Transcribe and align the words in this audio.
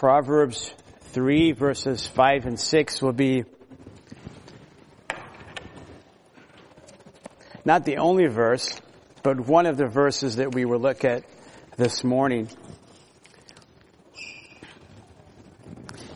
Proverbs 0.00 0.72
3 1.12 1.52
verses 1.52 2.06
5 2.06 2.46
and 2.46 2.58
6 2.58 3.02
will 3.02 3.12
be 3.12 3.44
not 7.66 7.84
the 7.84 7.98
only 7.98 8.26
verse, 8.26 8.80
but 9.22 9.40
one 9.40 9.66
of 9.66 9.76
the 9.76 9.86
verses 9.86 10.36
that 10.36 10.54
we 10.54 10.64
will 10.64 10.78
look 10.78 11.04
at 11.04 11.24
this 11.76 12.02
morning. 12.02 12.48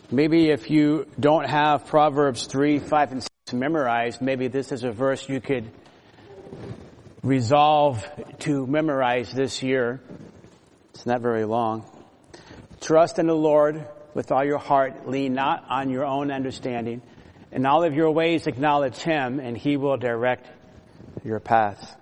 Maybe 0.09 0.49
if 0.49 0.71
you 0.71 1.05
don't 1.19 1.47
have 1.47 1.85
Proverbs 1.85 2.47
3, 2.47 2.79
5, 2.79 3.11
and 3.11 3.21
6 3.21 3.53
memorized, 3.53 4.19
maybe 4.19 4.47
this 4.47 4.71
is 4.71 4.83
a 4.83 4.91
verse 4.91 5.29
you 5.29 5.39
could 5.39 5.69
resolve 7.21 8.03
to 8.39 8.65
memorize 8.65 9.31
this 9.31 9.61
year. 9.61 10.01
It's 10.95 11.05
not 11.05 11.21
very 11.21 11.45
long. 11.45 11.94
Trust 12.85 13.17
in 13.17 13.25
the 13.25 13.33
Lord 13.33 13.83
with 14.13 14.31
all 14.31 14.45
your 14.45 14.59
heart. 14.59 15.09
Lean 15.09 15.33
not 15.33 15.65
on 15.69 15.89
your 15.89 16.05
own 16.05 16.29
understanding. 16.29 17.01
In 17.51 17.65
all 17.65 17.83
of 17.83 17.95
your 17.95 18.11
ways 18.11 18.45
acknowledge 18.45 18.97
Him 18.97 19.39
and 19.39 19.57
He 19.57 19.75
will 19.75 19.97
direct 19.97 20.47
your 21.23 21.39
path. 21.39 21.97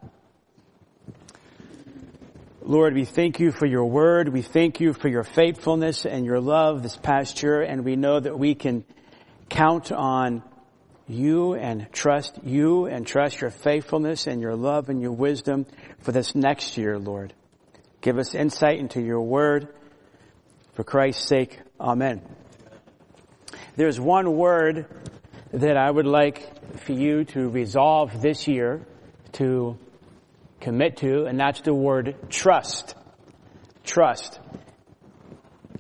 Lord, 2.61 2.95
we 2.95 3.05
thank 3.05 3.39
you 3.39 3.53
for 3.53 3.66
your 3.66 3.85
word. 3.85 4.27
We 4.27 4.41
thank 4.41 4.81
you 4.81 4.91
for 4.91 5.08
your 5.08 5.23
faithfulness 5.23 6.05
and 6.05 6.25
your 6.25 6.41
love 6.41 6.84
this 6.84 6.97
past 6.97 7.41
year. 7.41 7.61
And 7.61 7.86
we 7.86 7.95
know 7.95 8.20
that 8.20 8.38
we 8.38 8.53
can 8.53 8.84
count 9.47 9.89
on 9.94 10.44
you 11.08 11.53
and 11.53 11.88
trust 11.94 12.44
you 12.44 12.88
and 12.88 13.08
trust 13.08 13.39
your 13.39 13.52
faithfulness 13.52 14.27
and 14.27 14.41
your 14.41 14.58
love 14.58 14.89
and 14.89 15.02
your 15.02 15.13
wisdom 15.13 15.66
for 16.00 16.11
this 16.11 16.36
next 16.36 16.77
year, 16.77 17.00
Lord. 17.00 17.34
Give 18.02 18.17
us 18.17 18.36
insight 18.36 18.80
into 18.80 19.02
your 19.02 19.22
word. 19.22 19.70
For 20.73 20.84
Christ's 20.84 21.27
sake, 21.27 21.59
amen. 21.80 22.22
There's 23.76 24.00
one 24.00 24.36
word 24.36 24.88
that 25.52 25.78
I 25.78 25.89
would 25.89 26.08
like 26.08 26.80
for 26.80 26.94
you 26.94 27.25
to 27.25 27.47
resolve 27.47 28.22
this 28.22 28.47
year 28.47 28.86
to 29.34 29.78
commit 30.62 30.97
to, 30.97 31.25
and 31.25 31.39
that's 31.39 31.62
the 31.62 31.75
word 31.75 32.16
trust. 32.30 32.95
Trust. 33.84 34.39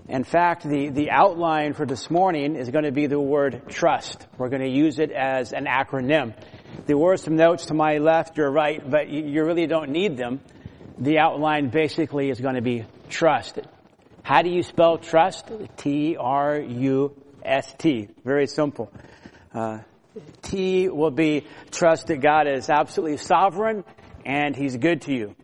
In 0.07 0.23
fact, 0.23 0.63
the, 0.63 0.89
the 0.89 1.09
outline 1.09 1.73
for 1.73 1.87
this 1.87 2.11
morning 2.11 2.55
is 2.55 2.69
going 2.69 2.83
to 2.83 2.91
be 2.91 3.07
the 3.07 3.19
word 3.19 3.63
trust. 3.69 4.27
We're 4.37 4.49
going 4.49 4.61
to 4.61 4.69
use 4.69 4.99
it 4.99 5.11
as 5.11 5.53
an 5.53 5.65
acronym. 5.65 6.35
There 6.85 6.97
were 6.97 7.17
some 7.17 7.35
notes 7.35 7.67
to 7.67 7.73
my 7.73 7.97
left, 7.97 8.37
your 8.37 8.51
right, 8.51 8.87
but 8.87 9.09
you, 9.09 9.23
you 9.23 9.43
really 9.43 9.65
don't 9.65 9.89
need 9.89 10.17
them. 10.17 10.41
The 10.99 11.17
outline 11.17 11.69
basically 11.69 12.29
is 12.29 12.39
going 12.39 12.55
to 12.55 12.61
be 12.61 12.85
trust. 13.09 13.59
How 14.23 14.41
do 14.41 14.49
you 14.49 14.63
spell 14.63 14.97
trust? 14.99 15.51
T-R-U-S-T. 15.75 16.17
Very 18.23 18.47
simple. 18.47 18.89
Uh, 19.53 19.79
T 20.41 20.87
will 20.87 21.11
be 21.11 21.45
trust 21.71 22.07
that 22.07 22.21
God 22.21 22.47
is 22.47 22.69
absolutely 22.69 23.17
sovereign 23.17 23.83
and 24.25 24.55
He's 24.55 24.77
good 24.77 25.01
to 25.03 25.13
you. 25.13 25.35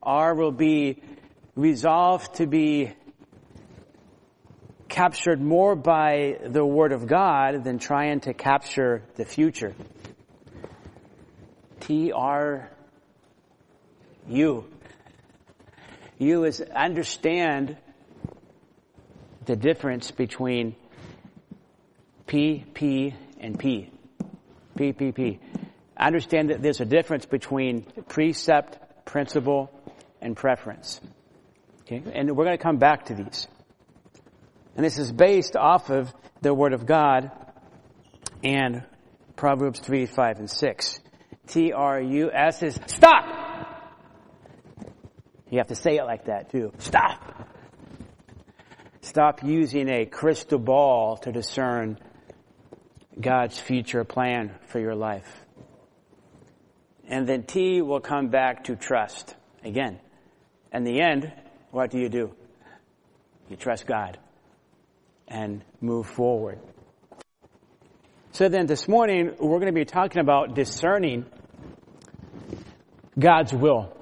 R 0.00 0.36
will 0.36 0.52
be 0.52 1.02
resolved 1.56 2.36
to 2.36 2.46
be 2.46 2.92
captured 4.88 5.40
more 5.40 5.74
by 5.74 6.38
the 6.44 6.64
Word 6.64 6.92
of 6.92 7.08
God 7.08 7.64
than 7.64 7.80
trying 7.80 8.20
to 8.20 8.34
capture 8.34 9.02
the 9.16 9.24
future. 9.24 9.74
T 11.80 12.12
R 12.12 12.70
U. 14.28 14.64
U 16.18 16.44
is 16.44 16.60
understand 16.60 17.76
the 19.52 19.56
difference 19.56 20.10
between 20.10 20.74
P, 22.26 22.64
P, 22.72 23.14
and 23.38 23.58
P. 23.58 23.90
P, 24.78 24.94
P, 24.94 25.12
P. 25.12 25.40
Understand 25.94 26.48
that 26.48 26.62
there's 26.62 26.80
a 26.80 26.86
difference 26.86 27.26
between 27.26 27.82
precept, 28.08 29.04
principle, 29.04 29.70
and 30.22 30.34
preference. 30.34 31.02
Okay? 31.82 32.02
And 32.14 32.34
we're 32.34 32.46
going 32.46 32.56
to 32.56 32.62
come 32.62 32.78
back 32.78 33.04
to 33.06 33.14
these. 33.14 33.46
And 34.74 34.82
this 34.82 34.96
is 34.96 35.12
based 35.12 35.54
off 35.54 35.90
of 35.90 36.10
the 36.40 36.54
Word 36.54 36.72
of 36.72 36.86
God 36.86 37.30
and 38.42 38.82
Proverbs 39.36 39.80
3, 39.80 40.06
5, 40.06 40.38
and 40.38 40.50
6. 40.50 41.00
T-R-U-S 41.48 42.62
is 42.62 42.80
stop! 42.86 43.42
You 45.50 45.58
have 45.58 45.66
to 45.66 45.74
say 45.74 45.98
it 45.98 46.04
like 46.04 46.24
that 46.24 46.50
too. 46.50 46.72
Stop! 46.78 47.41
Stop 49.12 49.42
using 49.44 49.90
a 49.90 50.06
crystal 50.06 50.58
ball 50.58 51.18
to 51.18 51.32
discern 51.32 51.98
God's 53.20 53.58
future 53.58 54.04
plan 54.04 54.54
for 54.68 54.80
your 54.80 54.94
life. 54.94 55.44
And 57.06 57.26
then 57.26 57.42
T 57.42 57.82
will 57.82 58.00
come 58.00 58.28
back 58.28 58.64
to 58.64 58.74
trust 58.74 59.36
again. 59.62 60.00
In 60.72 60.84
the 60.84 61.02
end, 61.02 61.30
what 61.72 61.90
do 61.90 61.98
you 61.98 62.08
do? 62.08 62.34
You 63.50 63.56
trust 63.56 63.86
God 63.86 64.16
and 65.28 65.62
move 65.82 66.06
forward. 66.06 66.58
So 68.30 68.48
then 68.48 68.64
this 68.64 68.88
morning, 68.88 69.34
we're 69.38 69.58
going 69.58 69.66
to 69.66 69.78
be 69.78 69.84
talking 69.84 70.22
about 70.22 70.54
discerning 70.54 71.26
God's 73.18 73.52
will. 73.52 73.94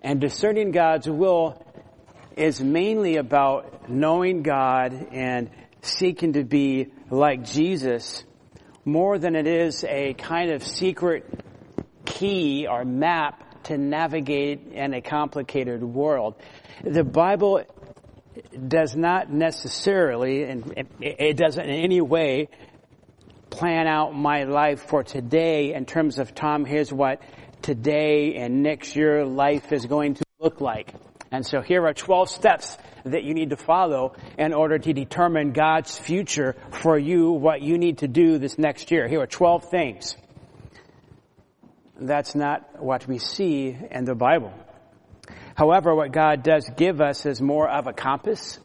And 0.00 0.22
discerning 0.22 0.70
God's 0.70 1.06
will 1.06 1.65
is 2.36 2.60
mainly 2.60 3.16
about 3.16 3.88
knowing 3.88 4.42
God 4.42 5.08
and 5.12 5.50
seeking 5.82 6.34
to 6.34 6.44
be 6.44 6.88
like 7.10 7.44
Jesus 7.44 8.24
more 8.84 9.18
than 9.18 9.34
it 9.34 9.46
is 9.46 9.84
a 9.84 10.14
kind 10.14 10.52
of 10.52 10.62
secret 10.62 11.24
key 12.04 12.66
or 12.68 12.84
map 12.84 13.62
to 13.64 13.78
navigate 13.78 14.72
in 14.72 14.94
a 14.94 15.00
complicated 15.00 15.82
world. 15.82 16.36
The 16.84 17.02
Bible 17.02 17.64
does 18.68 18.94
not 18.94 19.30
necessarily, 19.32 20.44
and 20.44 20.86
it 21.00 21.36
doesn't 21.36 21.64
in 21.64 21.84
any 21.84 22.00
way, 22.00 22.48
plan 23.50 23.86
out 23.86 24.14
my 24.14 24.44
life 24.44 24.82
for 24.82 25.02
today 25.02 25.74
in 25.74 25.86
terms 25.86 26.18
of 26.18 26.34
Tom, 26.34 26.64
here's 26.64 26.92
what 26.92 27.22
today 27.62 28.36
and 28.36 28.62
next 28.62 28.94
year 28.94 29.24
life 29.24 29.72
is 29.72 29.86
going 29.86 30.14
to 30.14 30.24
look 30.38 30.60
like. 30.60 30.94
And 31.30 31.44
so 31.44 31.60
here 31.60 31.86
are 31.86 31.92
12 31.92 32.28
steps 32.28 32.76
that 33.04 33.24
you 33.24 33.34
need 33.34 33.50
to 33.50 33.56
follow 33.56 34.14
in 34.38 34.52
order 34.52 34.78
to 34.78 34.92
determine 34.92 35.52
God's 35.52 35.96
future 35.96 36.56
for 36.70 36.98
you, 36.98 37.30
what 37.32 37.62
you 37.62 37.78
need 37.78 37.98
to 37.98 38.08
do 38.08 38.38
this 38.38 38.58
next 38.58 38.90
year. 38.90 39.08
Here 39.08 39.20
are 39.20 39.26
12 39.26 39.70
things. 39.70 40.16
That's 41.98 42.34
not 42.34 42.82
what 42.82 43.06
we 43.08 43.18
see 43.18 43.76
in 43.90 44.04
the 44.04 44.14
Bible. 44.14 44.52
However, 45.54 45.94
what 45.94 46.12
God 46.12 46.42
does 46.42 46.68
give 46.76 47.00
us 47.00 47.24
is 47.24 47.40
more 47.40 47.68
of 47.68 47.86
a 47.86 47.92
compass. 47.92 48.58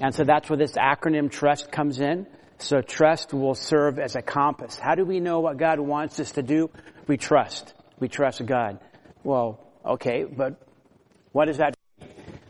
And 0.00 0.14
so 0.14 0.24
that's 0.24 0.48
where 0.48 0.56
this 0.56 0.72
acronym 0.72 1.30
trust 1.30 1.70
comes 1.70 2.00
in. 2.00 2.26
So 2.58 2.80
trust 2.80 3.32
will 3.34 3.54
serve 3.54 3.98
as 3.98 4.16
a 4.16 4.22
compass. 4.22 4.78
How 4.78 4.94
do 4.94 5.04
we 5.04 5.20
know 5.20 5.40
what 5.40 5.58
God 5.58 5.78
wants 5.78 6.18
us 6.18 6.32
to 6.32 6.42
do? 6.42 6.70
We 7.06 7.16
trust. 7.16 7.72
We 8.00 8.08
trust 8.08 8.44
God. 8.44 8.80
Well, 9.22 9.60
okay, 9.84 10.24
but 10.24 10.60
what 11.38 11.46
does 11.46 11.58
that 11.58 11.76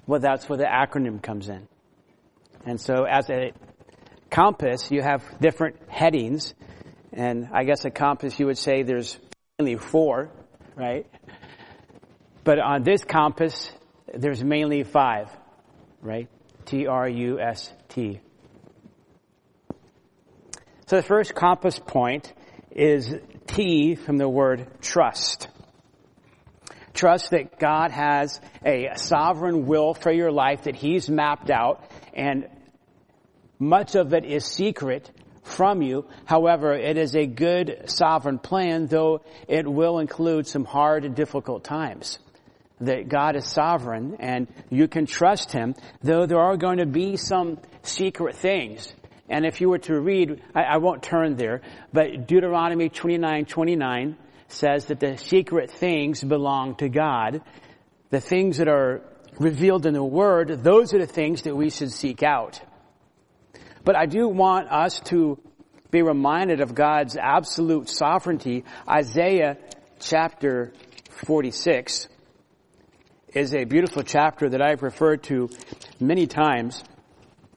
well, 0.07 0.19
that's 0.19 0.49
where 0.49 0.57
the 0.57 0.65
acronym 0.65 1.23
comes 1.23 1.51
in. 1.51 1.69
And 2.65 2.81
so 2.81 3.05
as 3.05 3.29
a 3.29 3.53
compass, 4.31 4.91
you 4.91 5.03
have 5.03 5.23
different 5.43 5.77
headings. 5.91 6.55
And 7.13 7.51
I 7.53 7.65
guess 7.65 7.85
a 7.85 7.91
compass, 7.91 8.41
you 8.41 8.47
would 8.47 8.57
say 8.57 8.85
there's 8.85 9.19
only 9.59 9.77
four, 9.77 10.31
right? 10.75 11.07
But 12.45 12.61
on 12.61 12.83
this 12.83 13.05
compass, 13.05 13.71
there's 14.15 14.43
mainly 14.43 14.85
five, 14.85 15.29
right? 16.01 16.31
T-R-U-S-T. 16.65 18.21
So 20.87 20.97
the 20.97 21.03
first 21.03 21.35
compass 21.35 21.79
point 21.79 22.33
is 22.71 23.15
T 23.49 23.97
from 23.97 24.17
the 24.17 24.31
word 24.31 24.67
trust. 24.81 25.49
Trust 26.95 27.31
that 27.31 27.59
God 27.59 27.91
has 27.91 28.41
a 28.65 28.91
sovereign 28.97 29.67
will 29.67 29.95
for 29.95 30.13
your 30.13 30.33
life 30.33 30.65
that 30.65 30.75
He's 30.77 31.09
mapped 31.09 31.51
out 31.51 31.85
and 32.15 32.49
much 33.59 33.97
of 33.97 34.15
it 34.15 34.25
is 34.25 34.45
secret 34.45 35.11
from 35.43 35.83
you. 35.83 36.07
However, 36.25 36.75
it 36.75 36.97
is 36.97 37.17
a 37.17 37.27
good 37.27 37.85
sovereign 37.87 38.39
plan, 38.39 38.87
though 38.87 39.23
it 39.49 39.67
will 39.67 39.99
include 39.99 40.47
some 40.47 40.65
hard 40.65 41.05
and 41.05 41.15
difficult 41.15 41.65
times. 41.65 42.19
That 42.81 43.09
God 43.09 43.35
is 43.35 43.47
sovereign 43.47 44.19
and 44.21 44.47
you 44.71 44.87
can 44.87 45.07
trust 45.07 45.51
Him, 45.51 45.75
though 46.03 46.27
there 46.27 46.39
are 46.39 46.57
going 46.57 46.79
to 46.79 46.87
be 46.87 47.17
some 47.17 47.59
secret 47.83 48.37
things. 48.37 48.93
And 49.29 49.45
if 49.45 49.61
you 49.61 49.69
were 49.69 49.79
to 49.81 49.99
read, 49.99 50.41
I, 50.55 50.63
I 50.63 50.77
won't 50.77 51.03
turn 51.03 51.35
there, 51.35 51.63
but 51.93 52.29
Deuteronomy 52.29 52.89
29, 52.89 53.47
29, 53.47 54.17
says 54.49 54.87
that 54.87 55.01
the 55.01 55.17
secret 55.17 55.71
things 55.71 56.23
belong 56.23 56.75
to 56.77 56.89
God. 56.89 57.43
The 58.11 58.21
things 58.21 58.59
that 58.59 58.69
are 58.69 59.03
revealed 59.39 59.87
in 59.87 59.95
the 59.95 60.03
Word, 60.03 60.63
those 60.65 60.95
are 60.95 60.99
the 60.99 61.07
things 61.07 61.43
that 61.43 61.55
we 61.55 61.71
should 61.71 61.93
seek 61.93 62.23
out. 62.23 62.61
But 63.85 63.97
I 63.97 64.07
do 64.07 64.29
want 64.29 64.71
us 64.71 65.01
to 65.07 65.39
be 65.91 66.03
reminded 66.03 66.61
of 66.61 66.75
God's 66.75 67.17
absolute 67.17 67.89
sovereignty. 67.89 68.65
Isaiah 68.89 69.57
chapter 70.01 70.73
46 71.27 72.09
is 73.35 73.55
a 73.55 73.65
beautiful 73.65 74.03
chapter 74.03 74.49
that 74.49 74.63
I've 74.63 74.83
referred 74.83 75.23
to 75.25 75.49
many 76.01 76.27
times. 76.27 76.83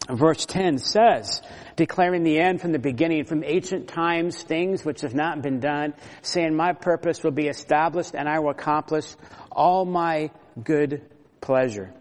Verse 0.09 0.45
10 0.45 0.79
says, 0.79 1.41
declaring 1.75 2.23
the 2.23 2.39
end 2.39 2.59
from 2.59 2.71
the 2.71 2.79
beginning, 2.79 3.23
from 3.23 3.43
ancient 3.43 3.87
times, 3.87 4.41
things 4.41 4.83
which 4.83 5.01
have 5.01 5.13
not 5.13 5.41
been 5.41 5.59
done, 5.59 5.93
saying, 6.21 6.55
my 6.55 6.73
purpose 6.73 7.23
will 7.23 7.31
be 7.31 7.47
established 7.47 8.15
and 8.15 8.27
I 8.27 8.39
will 8.39 8.49
accomplish 8.49 9.05
all 9.51 9.85
my 9.85 10.31
good 10.61 11.03
pleasure. 11.39 11.93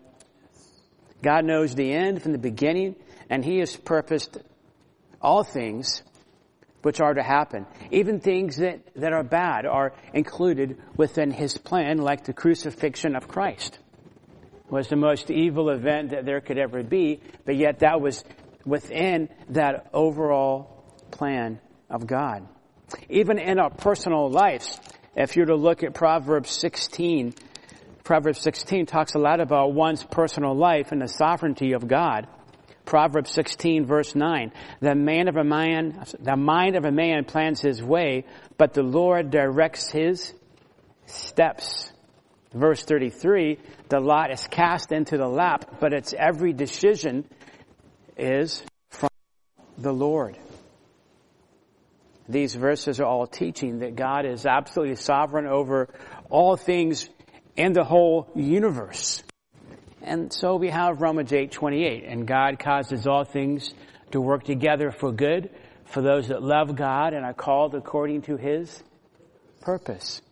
God 1.22 1.44
knows 1.44 1.74
the 1.74 1.92
end 1.92 2.22
from 2.22 2.32
the 2.32 2.38
beginning 2.38 2.96
and 3.28 3.44
He 3.44 3.58
has 3.58 3.76
purposed 3.76 4.38
all 5.20 5.44
things 5.44 6.02
which 6.82 7.00
are 7.00 7.12
to 7.12 7.22
happen. 7.22 7.66
Even 7.90 8.20
things 8.20 8.56
that, 8.56 8.80
that 8.96 9.12
are 9.12 9.22
bad 9.22 9.66
are 9.66 9.92
included 10.14 10.78
within 10.96 11.30
His 11.30 11.58
plan, 11.58 11.98
like 11.98 12.24
the 12.24 12.32
crucifixion 12.32 13.14
of 13.14 13.28
Christ 13.28 13.78
was 14.70 14.88
the 14.88 14.96
most 14.96 15.30
evil 15.30 15.70
event 15.70 16.10
that 16.10 16.24
there 16.24 16.40
could 16.40 16.58
ever 16.58 16.82
be, 16.82 17.20
but 17.44 17.56
yet 17.56 17.80
that 17.80 18.00
was 18.00 18.24
within 18.64 19.28
that 19.50 19.88
overall 19.92 20.84
plan 21.10 21.60
of 21.88 22.06
God. 22.06 22.46
Even 23.08 23.38
in 23.38 23.58
our 23.58 23.70
personal 23.70 24.30
lives, 24.30 24.78
if 25.16 25.36
you're 25.36 25.46
to 25.46 25.56
look 25.56 25.82
at 25.82 25.94
Proverbs 25.94 26.50
16, 26.50 27.34
Proverbs 28.04 28.40
16 28.40 28.86
talks 28.86 29.14
a 29.14 29.18
lot 29.18 29.40
about 29.40 29.72
one's 29.72 30.04
personal 30.04 30.54
life 30.54 30.92
and 30.92 31.00
the 31.00 31.08
sovereignty 31.08 31.72
of 31.72 31.86
God. 31.86 32.26
Proverbs 32.84 33.30
16 33.30 33.86
verse 33.86 34.16
9, 34.16 34.52
the 34.80 34.94
man 34.94 35.28
of 35.28 35.36
a 35.36 35.44
man, 35.44 36.04
the 36.18 36.36
mind 36.36 36.76
of 36.76 36.84
a 36.84 36.90
man 36.90 37.24
plans 37.24 37.60
his 37.60 37.80
way, 37.82 38.24
but 38.58 38.74
the 38.74 38.82
Lord 38.82 39.30
directs 39.30 39.90
his 39.90 40.34
steps. 41.06 41.92
Verse 42.52 42.82
33, 42.82 43.58
the 43.90 44.00
lot 44.00 44.30
is 44.30 44.46
cast 44.46 44.92
into 44.92 45.18
the 45.18 45.28
lap, 45.28 45.78
but 45.80 45.92
its 45.92 46.14
every 46.16 46.52
decision 46.52 47.24
is 48.16 48.62
from 48.88 49.10
the 49.76 49.92
Lord. 49.92 50.38
These 52.28 52.54
verses 52.54 53.00
are 53.00 53.04
all 53.04 53.26
teaching 53.26 53.80
that 53.80 53.96
God 53.96 54.24
is 54.24 54.46
absolutely 54.46 54.94
sovereign 54.94 55.46
over 55.46 55.88
all 56.28 56.56
things 56.56 57.08
in 57.56 57.72
the 57.72 57.82
whole 57.82 58.30
universe. 58.36 59.24
And 60.02 60.32
so 60.32 60.54
we 60.56 60.70
have 60.70 61.00
Romans 61.00 61.32
8, 61.32 61.50
28, 61.50 62.04
and 62.04 62.26
God 62.26 62.60
causes 62.60 63.08
all 63.08 63.24
things 63.24 63.74
to 64.12 64.20
work 64.20 64.44
together 64.44 64.92
for 64.92 65.10
good 65.10 65.50
for 65.84 66.00
those 66.00 66.28
that 66.28 66.42
love 66.42 66.76
God 66.76 67.12
and 67.12 67.24
are 67.24 67.34
called 67.34 67.74
according 67.74 68.22
to 68.22 68.36
His 68.36 68.82
purpose. 69.60 70.22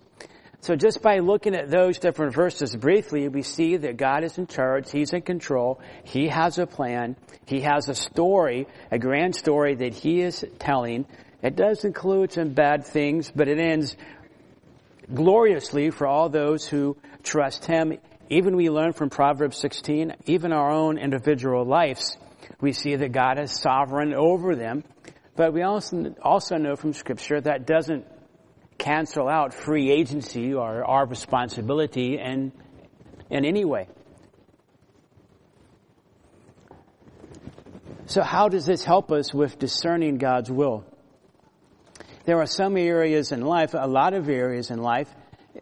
So 0.69 0.77
just 0.77 1.01
by 1.01 1.21
looking 1.21 1.55
at 1.55 1.71
those 1.71 1.99
different 1.99 2.35
verses 2.35 2.77
briefly, 2.77 3.27
we 3.29 3.41
see 3.41 3.79
that 3.79 3.97
God 3.97 4.23
is 4.23 4.37
in 4.37 4.47
charge. 4.47 4.91
He's 4.91 5.15
in 5.15 5.23
control. 5.23 5.81
He 6.05 6.29
has 6.29 6.59
a 6.59 6.67
plan. 6.67 7.17
He 7.47 7.63
has 7.63 7.89
a 7.89 7.95
story, 7.95 8.67
a 8.91 8.99
grand 8.99 9.35
story 9.35 9.77
that 9.77 9.95
He 9.95 10.21
is 10.21 10.45
telling. 10.59 11.07
It 11.43 11.57
does 11.57 11.87
include 11.87 12.33
some 12.33 12.51
bad 12.51 12.85
things, 12.85 13.33
but 13.35 13.49
it 13.49 13.59
ends 13.59 13.97
gloriously 15.15 15.89
for 15.89 16.07
all 16.07 16.29
those 16.29 16.67
who 16.67 16.99
trust 17.23 17.65
Him. 17.65 17.95
Even 18.29 18.55
we 18.55 18.69
learn 18.69 18.93
from 18.93 19.09
Proverbs 19.09 19.57
16, 19.57 20.17
even 20.27 20.53
our 20.53 20.71
own 20.71 20.99
individual 20.99 21.65
lives, 21.65 22.19
we 22.61 22.75
see 22.75 22.95
that 22.95 23.13
God 23.13 23.39
is 23.39 23.59
sovereign 23.59 24.13
over 24.13 24.55
them. 24.55 24.85
But 25.35 25.55
we 25.55 25.63
also, 25.63 26.15
also 26.21 26.59
know 26.59 26.77
from 26.77 26.93
scripture 26.93 27.41
that 27.41 27.67
doesn't 27.67 28.05
cancel 28.79 29.29
out 29.29 29.53
free 29.53 29.91
agency 29.91 30.55
or 30.55 30.85
our 30.85 31.05
responsibility 31.05 32.19
in, 32.19 32.53
in 33.29 33.45
any 33.45 33.65
way. 33.65 33.89
So 38.07 38.23
how 38.23 38.49
does 38.49 38.65
this 38.65 38.85
help 38.85 39.13
us 39.13 39.35
with 39.35 39.59
discerning 39.59 40.17
God's 40.17 40.51
will? 40.51 40.87
There 42.25 42.41
are 42.41 42.47
some 42.47 42.77
areas 42.77 43.33
in 43.33 43.43
life, 43.43 43.75
a 43.75 43.87
lot 43.87 44.15
of 44.15 44.29
areas 44.29 44.71
in 44.71 44.79
life, 44.79 45.15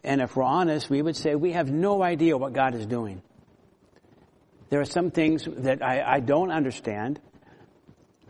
and 0.04 0.20
if 0.20 0.36
we're 0.36 0.44
honest, 0.44 0.90
we 0.90 1.02
would 1.02 1.16
say 1.16 1.34
we 1.34 1.52
have 1.52 1.70
no 1.70 2.02
idea 2.02 2.36
what 2.36 2.52
God 2.52 2.74
is 2.74 2.86
doing. 2.86 3.22
There 4.68 4.80
are 4.80 4.84
some 4.84 5.10
things 5.10 5.46
that 5.46 5.82
I, 5.82 6.02
I 6.02 6.20
don't 6.20 6.50
understand. 6.50 7.20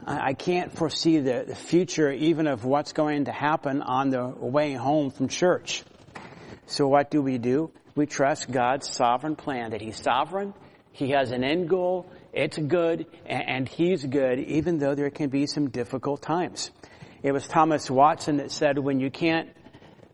I 0.07 0.35
can't 0.35 0.73
foresee 0.73 1.19
the, 1.19 1.57
future 1.57 2.13
even 2.13 2.47
of 2.47 2.65
what's 2.65 2.93
going 2.93 3.25
to 3.25 3.33
happen 3.33 3.83
on 3.83 4.11
the 4.11 4.29
way 4.29 4.73
home 4.75 5.11
from 5.11 5.27
church. 5.27 5.83
So 6.67 6.87
what 6.87 7.11
do 7.11 7.21
we 7.21 7.39
do? 7.39 7.73
We 7.97 8.07
trust 8.07 8.51
God's 8.51 8.89
sovereign 8.89 9.35
plan 9.35 9.73
that 9.73 9.81
He's 9.81 10.01
sovereign, 10.01 10.55
He 10.93 11.11
has 11.11 11.33
an 11.33 11.43
end 11.43 11.69
goal, 11.69 12.07
it's 12.33 12.57
good, 12.57 13.07
and 13.27 13.69
He's 13.69 14.05
good 14.05 14.39
even 14.39 14.79
though 14.79 14.95
there 14.95 15.11
can 15.11 15.29
be 15.29 15.47
some 15.47 15.71
difficult 15.71 16.23
times. 16.23 16.71
It 17.25 17.33
was 17.33 17.49
Thomas 17.49 17.91
Watson 17.91 18.37
that 18.37 18.53
said 18.53 18.79
when 18.79 19.01
you 19.01 19.11
can't 19.11 19.49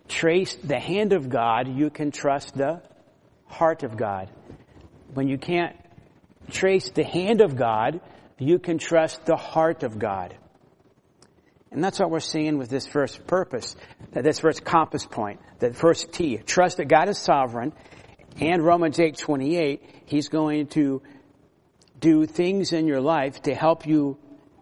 trace 0.09 0.55
the 0.55 0.79
hand 0.79 1.13
of 1.13 1.29
God, 1.29 1.69
you 1.69 1.91
can 1.91 2.13
trust 2.13 2.55
the 2.55 2.81
heart 3.47 3.83
of 3.83 3.99
God. 3.99 4.31
When 5.13 5.29
you 5.29 5.37
can't 5.37 5.77
trace 6.51 6.89
the 6.91 7.05
hand 7.05 7.43
of 7.43 7.57
God, 7.57 8.01
you 8.43 8.59
can 8.59 8.79
trust 8.79 9.25
the 9.25 9.37
heart 9.37 9.83
of 9.83 9.99
God. 9.99 10.37
And 11.71 11.83
that's 11.83 11.99
what 11.99 12.11
we're 12.11 12.21
seeing 12.21 12.59
with 12.59 12.69
this 12.69 12.87
first 12.87 13.27
purpose, 13.27 13.77
this 14.13 14.41
first 14.41 14.65
compass 14.65 15.07
point, 15.07 15.41
that 15.61 15.75
first 15.75 16.13
T. 16.13 16.37
Trust 16.37 16.77
that 16.77 16.87
God 16.87 17.09
is 17.09 17.19
sovereign. 17.19 17.73
And 18.41 18.63
Romans 18.63 19.01
8, 19.01 19.17
28, 19.17 19.83
He's 20.05 20.29
going 20.29 20.67
to 20.69 21.03
do 21.99 22.27
things 22.27 22.73
in 22.73 22.87
your 22.87 23.01
life 23.01 23.41
to 23.43 23.55
help 23.55 23.87
you 23.87 24.19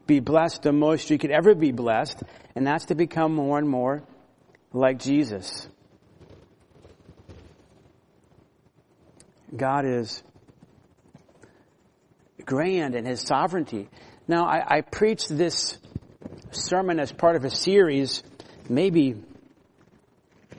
be 0.07 0.21
blessed 0.21 0.63
the 0.63 0.73
most 0.73 1.11
you 1.11 1.19
could 1.19 1.31
ever 1.31 1.55
be 1.55 1.73
blessed. 1.73 2.23
And 2.55 2.67
that's 2.67 2.87
to 2.87 2.95
become 2.95 3.35
more 3.35 3.59
and 3.59 3.69
more 3.69 4.05
like 4.73 5.01
Jesus. 5.01 5.69
God 9.57 9.85
is 9.85 10.23
grand 12.47 12.95
in 12.95 13.05
His 13.05 13.21
sovereignty. 13.21 13.89
Now, 14.29 14.47
I, 14.47 14.79
I 14.79 14.81
preached 14.83 15.29
this 15.29 15.79
sermon 16.53 17.01
as 17.01 17.13
part 17.13 17.37
of 17.37 17.45
a 17.45 17.51
series 17.51 18.23
maybe 18.69 19.23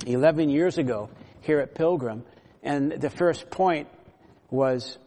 11 0.06 0.50
years 0.50 0.78
ago 0.78 1.10
here 1.42 1.60
at 1.60 1.76
Pilgrim. 1.76 2.24
And 2.64 2.92
the 2.92 3.10
first 3.10 3.50
point 3.50 3.88
was 4.50 4.98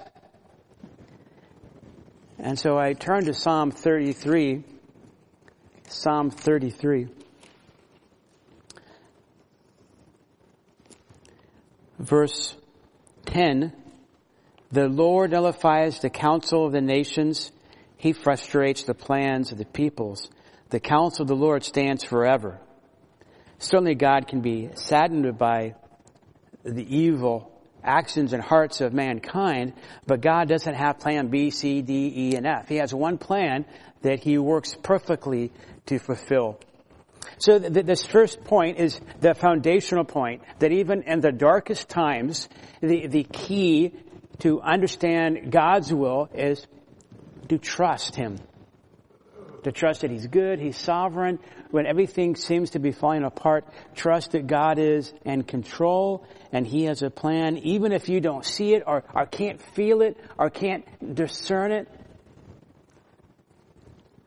And 2.38 2.58
so 2.58 2.78
I 2.78 2.94
turned 2.94 3.28
to 3.28 3.34
Psalm 3.34 3.72
33. 3.72 4.64
Psalm 5.92 6.32
33. 6.32 7.08
Verse 12.00 12.56
10. 13.26 13.74
The 14.72 14.88
Lord 14.88 15.32
nullifies 15.32 16.00
the 16.00 16.10
counsel 16.10 16.66
of 16.66 16.72
the 16.72 16.82
nations. 16.82 17.52
He 17.98 18.14
frustrates 18.14 18.84
the 18.84 18.94
plans 18.94 19.52
of 19.52 19.58
the 19.58 19.66
peoples. 19.66 20.30
The 20.70 20.80
counsel 20.80 21.24
of 21.24 21.28
the 21.28 21.36
Lord 21.36 21.64
stands 21.64 22.06
forever. 22.06 22.60
Certainly 23.60 23.96
God 23.96 24.28
can 24.28 24.40
be 24.40 24.70
saddened 24.76 25.38
by 25.38 25.76
the 26.64 26.98
evil 26.98 27.52
actions 27.84 28.32
and 28.34 28.42
hearts 28.42 28.80
of 28.80 28.94
mankind, 28.94 29.74
but 30.08 30.22
God 30.22 30.48
doesn't 30.48 30.74
have 30.74 31.00
plan 31.00 31.28
B, 31.28 31.50
C, 31.50 31.82
D, 31.82 32.14
E, 32.16 32.36
and 32.36 32.48
F. 32.48 32.70
He 32.70 32.78
has 32.78 32.94
one 32.94 33.18
plan 33.18 33.66
that 34.02 34.20
He 34.20 34.38
works 34.38 34.76
perfectly 34.82 35.52
to 35.88 36.00
fulfill. 36.00 36.60
So 37.38 37.60
th- 37.60 37.86
this 37.86 38.06
first 38.06 38.44
point 38.44 38.78
is 38.78 39.00
the 39.20 39.34
foundational 39.34 40.04
point 40.04 40.44
that 40.60 40.72
even 40.72 41.04
in 41.04 41.22
the 41.22 41.32
darkest 41.32 41.90
times, 41.90 42.48
the, 42.82 43.08
the 43.08 43.24
key 43.24 43.94
to 44.40 44.62
understand 44.62 45.52
God's 45.52 45.94
will 45.94 46.30
is 46.34 46.66
to 47.50 47.58
trust 47.58 48.16
Him. 48.16 48.38
To 49.64 49.72
trust 49.72 50.02
that 50.02 50.12
He's 50.12 50.28
good, 50.28 50.60
He's 50.60 50.78
sovereign. 50.78 51.40
When 51.70 51.86
everything 51.86 52.36
seems 52.36 52.72
to 52.72 52.80
be 52.80 52.92
falling 52.92 53.24
apart, 53.24 53.66
trust 53.96 54.32
that 54.32 54.48
God 54.48 54.78
is 54.78 55.14
in 55.24 55.44
control 55.44 56.26
and 56.52 56.66
He 56.66 56.86
has 56.86 57.02
a 57.02 57.10
plan, 57.10 57.58
even 57.60 57.92
if 57.92 58.10
you 58.10 58.20
don't 58.20 58.46
see 58.46 58.74
it 58.74 58.84
or, 58.86 59.04
or 59.14 59.26
can't 59.26 59.62
feel 59.74 60.02
it 60.02 60.18
or 60.38 60.50
can't 60.50 60.86
discern 61.16 61.72
it. 61.72 61.88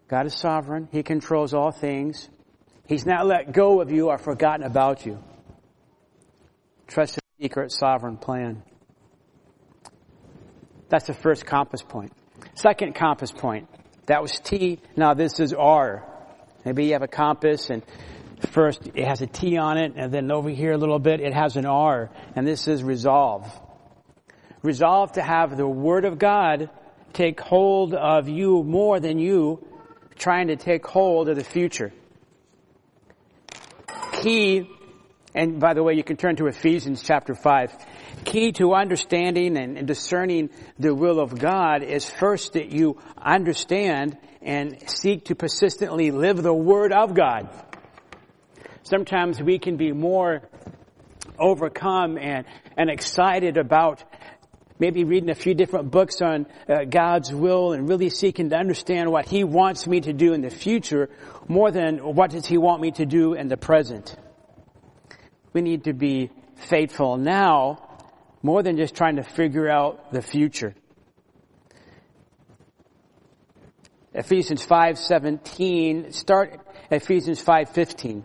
God 0.08 0.26
is 0.26 0.34
sovereign. 0.34 0.88
He 0.92 1.02
controls 1.02 1.54
all 1.54 1.70
things. 1.70 2.28
He's 2.87 3.06
not 3.06 3.26
let 3.26 3.52
go 3.52 3.80
of 3.80 3.90
you 3.90 4.08
or 4.08 4.18
forgotten 4.18 4.64
about 4.64 5.06
you. 5.06 5.18
Trust 6.87 7.14
His 7.14 7.23
secret 7.40 7.73
sovereign 7.73 8.18
plan. 8.18 8.62
That's 10.90 11.06
the 11.06 11.14
first 11.14 11.46
compass 11.46 11.82
point. 11.82 12.12
Second 12.54 12.94
compass 12.94 13.32
point. 13.32 13.68
That 14.06 14.20
was 14.20 14.38
T. 14.38 14.80
Now 14.96 15.14
this 15.14 15.40
is 15.40 15.54
R. 15.54 16.06
Maybe 16.64 16.87
you 16.87 16.92
have 16.92 17.02
a 17.02 17.08
compass 17.08 17.70
and 17.70 17.82
first 18.50 18.87
it 18.94 19.06
has 19.06 19.23
a 19.23 19.26
T 19.26 19.56
on 19.56 19.78
it 19.78 19.94
and 19.96 20.12
then 20.12 20.30
over 20.30 20.50
here 20.50 20.73
a 20.73 20.78
little 20.78 20.99
bit 20.99 21.20
it 21.20 21.32
has 21.32 21.56
an 21.56 21.64
R 21.64 22.11
and 22.37 22.46
this 22.46 22.68
is 22.68 22.82
resolve. 22.84 23.50
Resolve 24.62 25.12
to 25.12 25.23
have 25.23 25.56
the 25.56 25.66
Word 25.66 26.04
of 26.04 26.18
God 26.18 26.68
take 27.14 27.40
hold 27.40 27.94
of 27.94 28.28
you 28.28 28.62
more 28.62 29.00
than 29.00 29.18
you 29.18 29.66
trying 30.16 30.49
to 30.49 30.56
take 30.56 30.87
hold 30.87 31.28
of 31.28 31.37
the 31.37 31.44
future. 31.44 31.92
Key, 34.12 34.68
and 35.35 35.61
by 35.61 35.75
the 35.75 35.83
way, 35.83 35.94
you 35.94 36.04
can 36.04 36.16
turn 36.16 36.37
to 36.37 36.47
Ephesians 36.47 37.02
chapter 37.02 37.35
5 37.35 37.73
key 38.25 38.52
to 38.52 38.75
understanding 38.75 39.56
and 39.56 39.87
discerning 39.87 40.50
the 40.78 40.94
will 40.94 41.21
of 41.21 41.38
God 41.38 41.83
is 41.83 42.09
first 42.09 42.54
that 42.54 42.73
you 42.73 42.99
understand 43.16 44.16
and 44.42 44.88
seek 44.88 45.26
to 45.26 45.35
persistently 45.35 46.11
live 46.11 46.42
the 46.42 46.54
Word 46.54 46.92
of 46.92 47.14
God. 47.14 47.49
Sometimes 48.83 49.40
we 49.40 49.59
can 49.59 49.76
be 49.76 49.92
more 49.92 50.42
overcome 51.38 52.18
and, 52.18 52.44
and 52.76 52.90
excited 52.90 53.56
about 53.56 54.04
maybe 54.78 55.04
reading 55.04 55.31
a 55.31 55.35
few 55.35 55.54
different 55.54 55.90
books 55.90 56.21
on 56.21 56.47
uh, 56.69 56.85
God's 56.85 57.33
will 57.33 57.73
and 57.73 57.88
really 57.88 58.11
seeking 58.11 58.50
to 58.50 58.57
understand 58.57 59.11
what 59.11 59.26
He 59.26 59.45
wants 59.45 59.87
me 59.87 60.00
to 60.00 60.12
do 60.12 60.33
in 60.33 60.43
the 60.43 60.50
future 60.50 61.09
more 61.49 61.71
than 61.71 61.99
what 61.99 62.31
does 62.31 62.47
He 62.47 62.59
want 62.59 62.81
me 62.81 62.90
to 62.93 63.07
do 63.07 63.35
in 63.35 63.49
the 63.49 63.57
present. 63.57 64.16
We 65.52 65.62
need 65.62 65.85
to 65.85 65.93
be 65.93 66.31
faithful 66.57 67.16
now 67.16 67.99
more 68.43 68.62
than 68.62 68.76
just 68.76 68.95
trying 68.95 69.16
to 69.16 69.23
figure 69.23 69.69
out 69.69 70.12
the 70.12 70.23
future. 70.23 70.75
Ephesians 74.12 74.64
5:17 74.64 76.12
start 76.12 76.61
Ephesians 76.90 77.43
5:15 77.43 78.23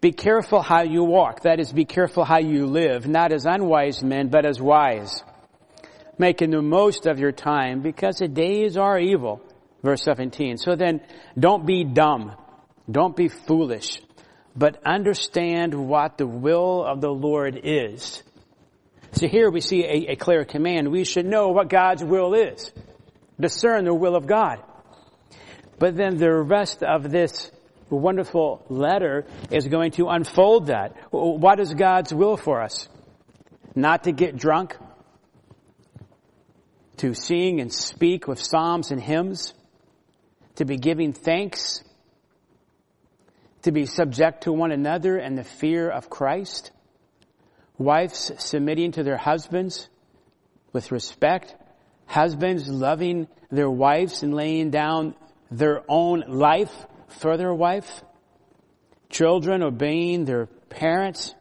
Be 0.00 0.12
careful 0.12 0.62
how 0.62 0.82
you 0.82 1.04
walk 1.04 1.42
that 1.42 1.60
is 1.60 1.72
be 1.72 1.84
careful 1.84 2.24
how 2.24 2.38
you 2.38 2.66
live 2.66 3.06
not 3.06 3.32
as 3.32 3.44
unwise 3.44 4.02
men 4.02 4.28
but 4.28 4.46
as 4.46 4.62
wise 4.62 5.22
making 6.18 6.50
the 6.50 6.62
most 6.62 7.06
of 7.06 7.18
your 7.18 7.32
time 7.32 7.80
because 7.82 8.18
the 8.18 8.28
days 8.28 8.76
are 8.76 8.98
evil 8.98 9.40
verse 9.82 10.02
17 10.02 10.56
so 10.56 10.74
then 10.76 11.00
don't 11.38 11.66
be 11.66 11.84
dumb 11.84 12.34
don't 12.90 13.16
be 13.16 13.28
foolish 13.28 14.00
but 14.54 14.80
understand 14.86 15.74
what 15.74 16.16
the 16.16 16.26
will 16.26 16.84
of 16.84 17.00
the 17.00 17.10
Lord 17.10 17.60
is 17.62 18.22
so 19.16 19.28
here 19.28 19.50
we 19.50 19.62
see 19.62 19.82
a, 19.82 20.12
a 20.12 20.16
clear 20.16 20.44
command. 20.44 20.90
We 20.90 21.04
should 21.04 21.24
know 21.24 21.48
what 21.48 21.70
God's 21.70 22.04
will 22.04 22.34
is. 22.34 22.70
Discern 23.40 23.86
the 23.86 23.94
will 23.94 24.14
of 24.14 24.26
God. 24.26 24.62
But 25.78 25.96
then 25.96 26.18
the 26.18 26.32
rest 26.32 26.82
of 26.82 27.10
this 27.10 27.50
wonderful 27.88 28.64
letter 28.68 29.24
is 29.50 29.68
going 29.68 29.92
to 29.92 30.08
unfold 30.08 30.66
that. 30.66 30.96
What 31.10 31.60
is 31.60 31.72
God's 31.72 32.12
will 32.12 32.36
for 32.36 32.60
us? 32.60 32.88
Not 33.74 34.04
to 34.04 34.12
get 34.12 34.36
drunk, 34.36 34.76
to 36.98 37.14
sing 37.14 37.60
and 37.60 37.72
speak 37.72 38.26
with 38.26 38.42
psalms 38.42 38.90
and 38.90 39.00
hymns, 39.00 39.54
to 40.56 40.64
be 40.64 40.76
giving 40.76 41.12
thanks, 41.12 41.82
to 43.62 43.72
be 43.72 43.86
subject 43.86 44.44
to 44.44 44.52
one 44.52 44.72
another 44.72 45.18
and 45.18 45.36
the 45.36 45.44
fear 45.44 45.90
of 45.90 46.08
Christ, 46.08 46.70
wives 47.78 48.32
submitting 48.38 48.92
to 48.92 49.02
their 49.02 49.16
husbands 49.16 49.88
with 50.72 50.92
respect, 50.92 51.54
husbands 52.06 52.68
loving 52.68 53.28
their 53.50 53.70
wives 53.70 54.22
and 54.22 54.34
laying 54.34 54.70
down 54.70 55.14
their 55.50 55.82
own 55.88 56.24
life 56.28 56.86
for 57.08 57.36
their 57.36 57.52
wife, 57.52 58.02
children 59.10 59.62
obeying 59.62 60.24
their 60.24 60.46
parents, 60.46 61.34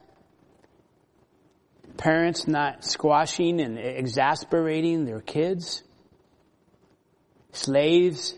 parents 1.97 2.47
not 2.47 2.83
squashing 2.83 3.61
and 3.61 3.77
exasperating 3.77 5.05
their 5.05 5.21
kids, 5.21 5.83
slaves, 7.51 8.35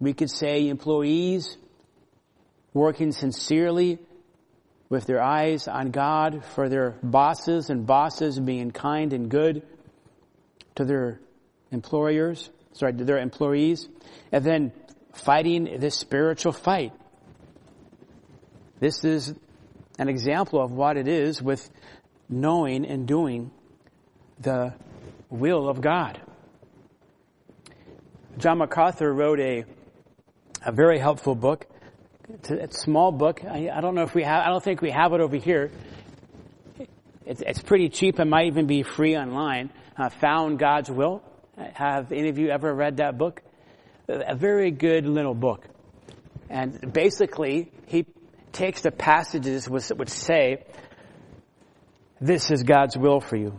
we 0.00 0.12
could 0.14 0.30
say 0.30 0.68
employees, 0.68 1.56
working 2.74 3.12
sincerely 3.12 3.98
with 4.88 5.06
their 5.06 5.22
eyes 5.22 5.68
on 5.68 5.90
God 5.90 6.44
for 6.54 6.68
their 6.68 6.98
bosses 7.02 7.70
and 7.70 7.86
bosses 7.86 8.38
being 8.38 8.70
kind 8.70 9.12
and 9.12 9.30
good 9.30 9.62
to 10.76 10.84
their 10.84 11.20
employers, 11.70 12.50
sorry, 12.72 12.94
to 12.94 13.04
their 13.04 13.18
employees, 13.18 13.88
and 14.32 14.44
then 14.44 14.72
fighting 15.12 15.78
this 15.78 15.96
spiritual 15.96 16.52
fight. 16.52 16.92
This 18.80 19.04
is 19.04 19.34
an 19.98 20.08
example 20.08 20.62
of 20.62 20.70
what 20.70 20.96
it 20.96 21.08
is 21.08 21.42
with 21.42 21.68
knowing 22.28 22.84
and 22.86 23.06
doing 23.06 23.50
the 24.40 24.74
will 25.30 25.68
of 25.68 25.80
God. 25.80 26.20
John 28.38 28.58
MacArthur 28.58 29.12
wrote 29.12 29.40
a, 29.40 29.64
a 30.64 30.72
very 30.72 30.98
helpful 30.98 31.34
book 31.34 31.66
it's 32.28 32.50
a, 32.50 32.68
small 32.70 33.10
book. 33.10 33.42
I, 33.44 33.70
I, 33.70 33.80
don't 33.80 33.94
know 33.94 34.02
if 34.02 34.14
we 34.14 34.22
have, 34.22 34.44
I 34.44 34.48
don't 34.48 34.62
think 34.62 34.82
we 34.82 34.90
have 34.90 35.12
it 35.14 35.20
over 35.20 35.36
here. 35.36 35.70
It's, 37.24 37.40
it's 37.40 37.62
pretty 37.62 37.88
cheap. 37.88 38.20
It 38.20 38.24
might 38.26 38.46
even 38.46 38.66
be 38.66 38.82
free 38.82 39.16
online. 39.16 39.70
Uh, 39.96 40.10
Found 40.20 40.58
God's 40.58 40.90
Will. 40.90 41.22
Have 41.74 42.12
any 42.12 42.28
of 42.28 42.38
you 42.38 42.50
ever 42.50 42.72
read 42.72 42.98
that 42.98 43.16
book? 43.16 43.42
A 44.08 44.36
very 44.36 44.70
good 44.70 45.06
little 45.06 45.34
book. 45.34 45.66
And 46.50 46.92
basically, 46.92 47.72
he 47.86 48.06
takes 48.52 48.82
the 48.82 48.90
passages 48.90 49.68
which, 49.68 49.88
which 49.88 50.10
say, 50.10 50.64
this 52.20 52.50
is 52.50 52.62
God's 52.62 52.96
will 52.96 53.20
for 53.20 53.36
you. 53.36 53.58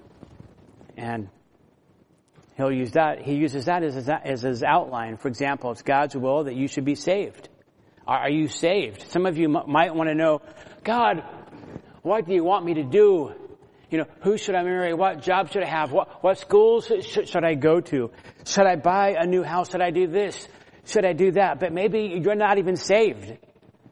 And 0.98 1.30
he'll 2.58 2.72
use 2.72 2.92
that, 2.92 3.22
he 3.22 3.36
uses 3.36 3.66
that 3.66 3.84
as, 3.84 4.10
as 4.10 4.42
his 4.42 4.64
outline. 4.64 5.18
For 5.18 5.28
example, 5.28 5.72
it's 5.72 5.82
God's 5.82 6.16
will 6.16 6.44
that 6.44 6.56
you 6.56 6.68
should 6.68 6.86
be 6.86 6.96
saved 6.96 7.48
Are 8.06 8.30
you 8.30 8.48
saved? 8.48 9.12
Some 9.12 9.26
of 9.26 9.38
you 9.38 9.56
m- 9.56 9.72
might 9.72 9.94
want 9.96 10.10
to 10.10 10.16
know, 10.16 10.42
God, 10.84 11.24
what 12.02 12.26
do 12.26 12.34
you 12.34 12.44
want 12.44 12.66
me 12.66 12.74
to 12.76 12.84
do? 12.84 13.34
You 13.90 14.00
know, 14.00 14.06
who 14.22 14.38
should 14.38 14.56
I 14.56 14.64
marry? 14.64 14.94
What 14.94 15.22
job 15.22 15.52
should 15.52 15.64
I 15.64 15.68
have? 15.70 15.92
What, 15.92 16.24
what 16.24 16.38
schools 16.38 16.92
should 17.04 17.44
I 17.44 17.56
go 17.56 17.82
to? 17.82 18.12
Should 18.46 18.66
I 18.68 18.76
buy 18.76 19.16
a 19.20 19.26
new 19.26 19.44
house? 19.44 19.72
Should 19.72 19.82
I 19.82 19.92
do 19.92 20.08
this? 20.08 20.48
Should 20.86 21.06
I 21.06 21.14
do 21.14 21.32
that? 21.32 21.60
But 21.60 21.72
maybe 21.72 22.20
you're 22.22 22.36
not 22.36 22.58
even 22.58 22.76
saved. 22.76 23.38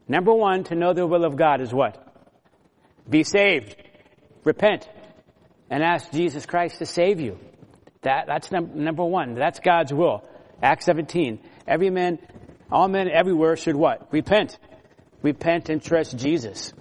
Number 0.07 0.33
one, 0.33 0.63
to 0.65 0.75
know 0.75 0.93
the 0.93 1.05
will 1.05 1.25
of 1.25 1.35
God 1.35 1.61
is 1.61 1.73
what? 1.73 2.03
Be 3.09 3.23
saved. 3.23 3.75
Repent. 4.43 4.87
And 5.69 5.83
ask 5.83 6.11
Jesus 6.11 6.45
Christ 6.45 6.79
to 6.79 6.85
save 6.85 7.19
you. 7.19 7.37
That, 8.01 8.25
that's 8.27 8.51
num- 8.51 8.83
number 8.83 9.03
one. 9.03 9.33
That's 9.33 9.59
God's 9.59 9.93
will. 9.93 10.27
Acts 10.61 10.85
17. 10.85 11.39
Every 11.67 11.89
man, 11.89 12.19
all 12.71 12.87
men 12.87 13.09
everywhere 13.09 13.55
should 13.55 13.75
what? 13.75 14.11
Repent. 14.11 14.57
Repent 15.21 15.69
and 15.69 15.81
trust 15.81 16.17
Jesus. 16.17 16.73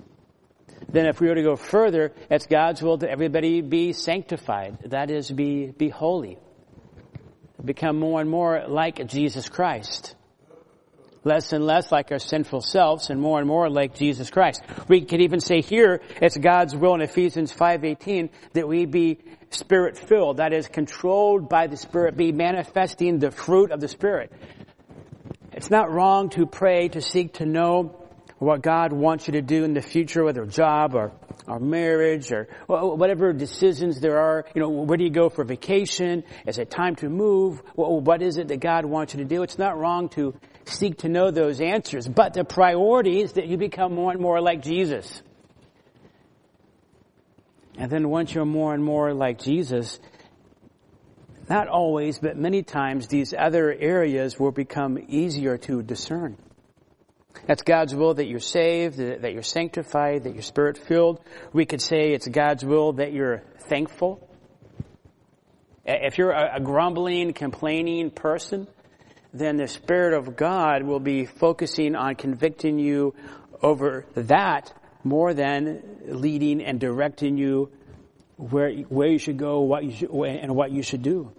Then 0.88 1.06
if 1.06 1.20
we 1.20 1.28
were 1.28 1.34
to 1.34 1.42
go 1.42 1.56
further, 1.56 2.12
it's 2.30 2.46
God's 2.46 2.82
will 2.82 2.96
that 2.98 3.10
everybody 3.10 3.60
be 3.60 3.92
sanctified. 3.92 4.78
That 4.86 5.10
is, 5.10 5.30
be, 5.30 5.66
be 5.66 5.88
holy. 5.88 6.38
Become 7.64 7.98
more 7.98 8.20
and 8.20 8.30
more 8.30 8.64
like 8.68 9.06
Jesus 9.06 9.48
Christ. 9.48 10.15
Less 11.26 11.52
and 11.52 11.66
less 11.66 11.90
like 11.90 12.12
our 12.12 12.20
sinful 12.20 12.60
selves 12.60 13.10
and 13.10 13.20
more 13.20 13.40
and 13.40 13.48
more 13.48 13.68
like 13.68 13.96
Jesus 13.96 14.30
Christ. 14.30 14.62
We 14.86 15.00
could 15.00 15.20
even 15.20 15.40
say 15.40 15.60
here, 15.60 16.00
it's 16.22 16.36
God's 16.36 16.76
will 16.76 16.94
in 16.94 17.00
Ephesians 17.00 17.52
5.18 17.52 18.30
that 18.52 18.68
we 18.68 18.86
be 18.86 19.18
spirit 19.50 19.98
filled. 19.98 20.36
That 20.36 20.52
is, 20.52 20.68
controlled 20.68 21.48
by 21.48 21.66
the 21.66 21.76
Spirit, 21.76 22.16
be 22.16 22.30
manifesting 22.30 23.18
the 23.18 23.32
fruit 23.32 23.72
of 23.72 23.80
the 23.80 23.88
Spirit. 23.88 24.30
It's 25.50 25.68
not 25.68 25.90
wrong 25.90 26.28
to 26.30 26.46
pray, 26.46 26.90
to 26.90 27.02
seek 27.02 27.32
to 27.34 27.44
know 27.44 28.05
what 28.38 28.60
God 28.60 28.92
wants 28.92 29.26
you 29.26 29.32
to 29.32 29.42
do 29.42 29.64
in 29.64 29.72
the 29.72 29.80
future, 29.80 30.22
whether 30.24 30.42
a 30.42 30.46
job 30.46 30.94
or, 30.94 31.12
or 31.46 31.58
marriage 31.58 32.30
or 32.32 32.48
whatever 32.66 33.32
decisions 33.32 34.00
there 34.00 34.18
are. 34.18 34.44
You 34.54 34.60
know, 34.60 34.68
where 34.68 34.98
do 34.98 35.04
you 35.04 35.10
go 35.10 35.30
for 35.30 35.44
vacation? 35.44 36.24
Is 36.46 36.58
it 36.58 36.70
time 36.70 36.96
to 36.96 37.08
move? 37.08 37.62
What 37.74 38.20
is 38.20 38.36
it 38.36 38.48
that 38.48 38.60
God 38.60 38.84
wants 38.84 39.14
you 39.14 39.18
to 39.18 39.24
do? 39.24 39.42
It's 39.42 39.58
not 39.58 39.78
wrong 39.78 40.10
to 40.10 40.34
seek 40.66 40.98
to 40.98 41.08
know 41.08 41.30
those 41.30 41.60
answers, 41.60 42.06
but 42.06 42.34
the 42.34 42.44
priority 42.44 43.22
is 43.22 43.34
that 43.34 43.46
you 43.46 43.56
become 43.56 43.94
more 43.94 44.12
and 44.12 44.20
more 44.20 44.40
like 44.40 44.62
Jesus. 44.62 45.22
And 47.78 47.90
then 47.90 48.08
once 48.08 48.34
you're 48.34 48.44
more 48.44 48.74
and 48.74 48.82
more 48.82 49.14
like 49.14 49.38
Jesus, 49.38 49.98
not 51.48 51.68
always, 51.68 52.18
but 52.18 52.36
many 52.36 52.62
times 52.62 53.06
these 53.06 53.32
other 53.32 53.72
areas 53.72 54.38
will 54.38 54.50
become 54.50 54.98
easier 55.08 55.56
to 55.58 55.82
discern. 55.82 56.36
That's 57.46 57.62
God's 57.62 57.94
will 57.94 58.14
that 58.14 58.26
you're 58.26 58.40
saved, 58.40 58.98
that 58.98 59.32
you're 59.32 59.42
sanctified, 59.42 60.24
that 60.24 60.34
you're 60.34 60.42
spirit 60.42 60.78
filled. 60.78 61.20
We 61.52 61.66
could 61.66 61.82
say 61.82 62.12
it's 62.12 62.26
God's 62.28 62.64
will 62.64 62.94
that 62.94 63.12
you're 63.12 63.42
thankful. 63.68 64.26
If 65.84 66.18
you're 66.18 66.32
a 66.32 66.60
grumbling, 66.60 67.32
complaining 67.32 68.10
person, 68.10 68.66
then 69.32 69.56
the 69.56 69.68
Spirit 69.68 70.14
of 70.14 70.36
God 70.36 70.82
will 70.82 71.00
be 71.00 71.26
focusing 71.26 71.94
on 71.94 72.16
convicting 72.16 72.78
you 72.78 73.14
over 73.62 74.06
that 74.14 74.72
more 75.04 75.34
than 75.34 75.82
leading 76.06 76.62
and 76.62 76.80
directing 76.80 77.38
you 77.38 77.70
where, 78.36 78.72
where 78.72 79.08
you 79.08 79.18
should 79.18 79.38
go, 79.38 79.60
what 79.60 79.84
you 79.84 79.92
should, 79.92 80.10
and 80.10 80.54
what 80.54 80.72
you 80.72 80.82
should 80.82 81.02
do. 81.02 81.30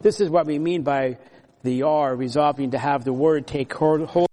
This 0.00 0.20
is 0.20 0.30
what 0.30 0.46
we 0.46 0.58
mean 0.58 0.82
by 0.82 1.18
the 1.62 1.82
R, 1.82 2.14
resolving 2.14 2.72
to 2.72 2.78
have 2.78 3.04
the 3.04 3.12
Word 3.12 3.46
take 3.46 3.72
hold, 3.72 4.06
hold 4.06 4.28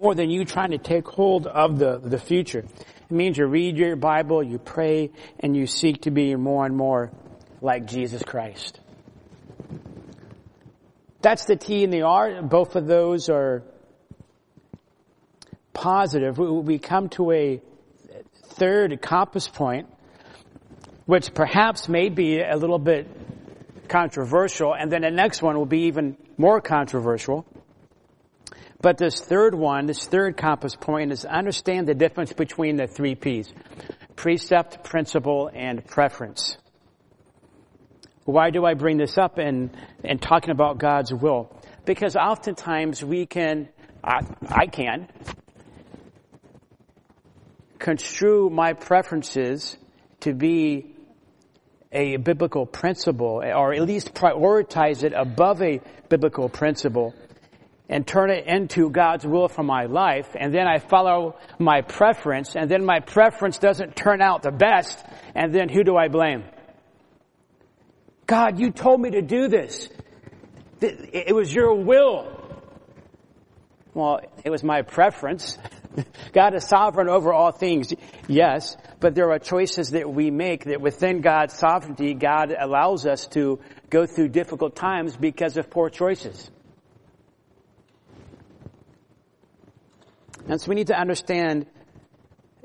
more 0.00 0.14
than 0.14 0.30
you 0.30 0.44
trying 0.44 0.70
to 0.70 0.78
take 0.78 1.08
hold 1.08 1.46
of 1.46 1.78
the, 1.78 1.98
the 1.98 2.18
future. 2.18 2.60
It 2.60 3.10
means 3.10 3.36
you 3.36 3.46
read 3.46 3.76
your 3.76 3.96
Bible, 3.96 4.42
you 4.42 4.58
pray, 4.58 5.10
and 5.40 5.56
you 5.56 5.66
seek 5.66 6.02
to 6.02 6.10
be 6.10 6.34
more 6.36 6.64
and 6.66 6.76
more 6.76 7.10
like 7.60 7.86
Jesus 7.86 8.22
Christ. 8.22 8.78
That's 11.20 11.46
the 11.46 11.56
T 11.56 11.82
and 11.82 11.92
the 11.92 12.02
R. 12.02 12.42
Both 12.42 12.76
of 12.76 12.86
those 12.86 13.28
are 13.28 13.64
positive. 15.72 16.38
We 16.38 16.78
come 16.78 17.08
to 17.10 17.32
a 17.32 17.60
third 18.50 19.00
compass 19.02 19.48
point, 19.48 19.88
which 21.06 21.34
perhaps 21.34 21.88
may 21.88 22.08
be 22.08 22.40
a 22.40 22.56
little 22.56 22.78
bit 22.78 23.08
controversial, 23.88 24.74
and 24.74 24.90
then 24.90 25.02
the 25.02 25.10
next 25.10 25.42
one 25.42 25.56
will 25.56 25.66
be 25.66 25.82
even 25.86 26.16
more 26.36 26.60
controversial. 26.60 27.46
But 28.80 28.96
this 28.96 29.20
third 29.20 29.54
one, 29.54 29.86
this 29.86 30.06
third 30.06 30.36
compass 30.36 30.76
point 30.76 31.10
is 31.10 31.24
understand 31.24 31.88
the 31.88 31.94
difference 31.94 32.32
between 32.32 32.76
the 32.76 32.86
three 32.86 33.14
P's. 33.14 33.52
Precept, 34.14 34.84
principle, 34.84 35.50
and 35.52 35.84
preference. 35.84 36.56
Why 38.24 38.50
do 38.50 38.64
I 38.64 38.74
bring 38.74 38.98
this 38.98 39.16
up 39.16 39.38
and, 39.38 39.70
and 40.04 40.20
talking 40.20 40.50
about 40.50 40.78
God's 40.78 41.12
will? 41.12 41.50
Because 41.84 42.14
oftentimes 42.14 43.02
we 43.02 43.26
can, 43.26 43.68
I, 44.04 44.20
I 44.46 44.66
can, 44.66 45.08
construe 47.78 48.50
my 48.50 48.74
preferences 48.74 49.76
to 50.20 50.34
be 50.34 50.94
a 51.90 52.16
biblical 52.16 52.66
principle, 52.66 53.42
or 53.44 53.72
at 53.72 53.82
least 53.82 54.14
prioritize 54.14 55.02
it 55.04 55.12
above 55.14 55.62
a 55.62 55.80
biblical 56.08 56.48
principle, 56.48 57.14
and 57.88 58.06
turn 58.06 58.30
it 58.30 58.46
into 58.46 58.90
God's 58.90 59.26
will 59.26 59.48
for 59.48 59.62
my 59.62 59.86
life, 59.86 60.36
and 60.38 60.52
then 60.52 60.66
I 60.66 60.78
follow 60.78 61.38
my 61.58 61.80
preference, 61.80 62.54
and 62.54 62.70
then 62.70 62.84
my 62.84 63.00
preference 63.00 63.56
doesn't 63.56 63.96
turn 63.96 64.20
out 64.20 64.42
the 64.42 64.50
best, 64.50 65.02
and 65.34 65.54
then 65.54 65.70
who 65.70 65.82
do 65.84 65.96
I 65.96 66.08
blame? 66.08 66.44
God, 68.26 68.60
you 68.60 68.70
told 68.70 69.00
me 69.00 69.12
to 69.12 69.22
do 69.22 69.48
this. 69.48 69.88
It 70.82 71.34
was 71.34 71.52
your 71.52 71.74
will. 71.74 72.28
Well, 73.94 74.20
it 74.44 74.50
was 74.50 74.62
my 74.62 74.82
preference. 74.82 75.58
God 76.32 76.54
is 76.54 76.64
sovereign 76.64 77.08
over 77.08 77.32
all 77.32 77.52
things, 77.52 77.92
yes, 78.26 78.76
but 79.00 79.14
there 79.14 79.30
are 79.32 79.38
choices 79.38 79.90
that 79.90 80.12
we 80.12 80.30
make 80.30 80.64
that 80.64 80.80
within 80.80 81.20
God's 81.20 81.54
sovereignty, 81.54 82.14
God 82.14 82.54
allows 82.58 83.06
us 83.06 83.26
to 83.28 83.60
go 83.90 84.06
through 84.06 84.28
difficult 84.28 84.76
times 84.76 85.16
because 85.16 85.56
of 85.56 85.70
poor 85.70 85.90
choices. 85.90 86.50
And 90.48 90.60
so 90.60 90.68
we 90.68 90.74
need 90.76 90.86
to 90.86 90.98
understand 90.98 91.66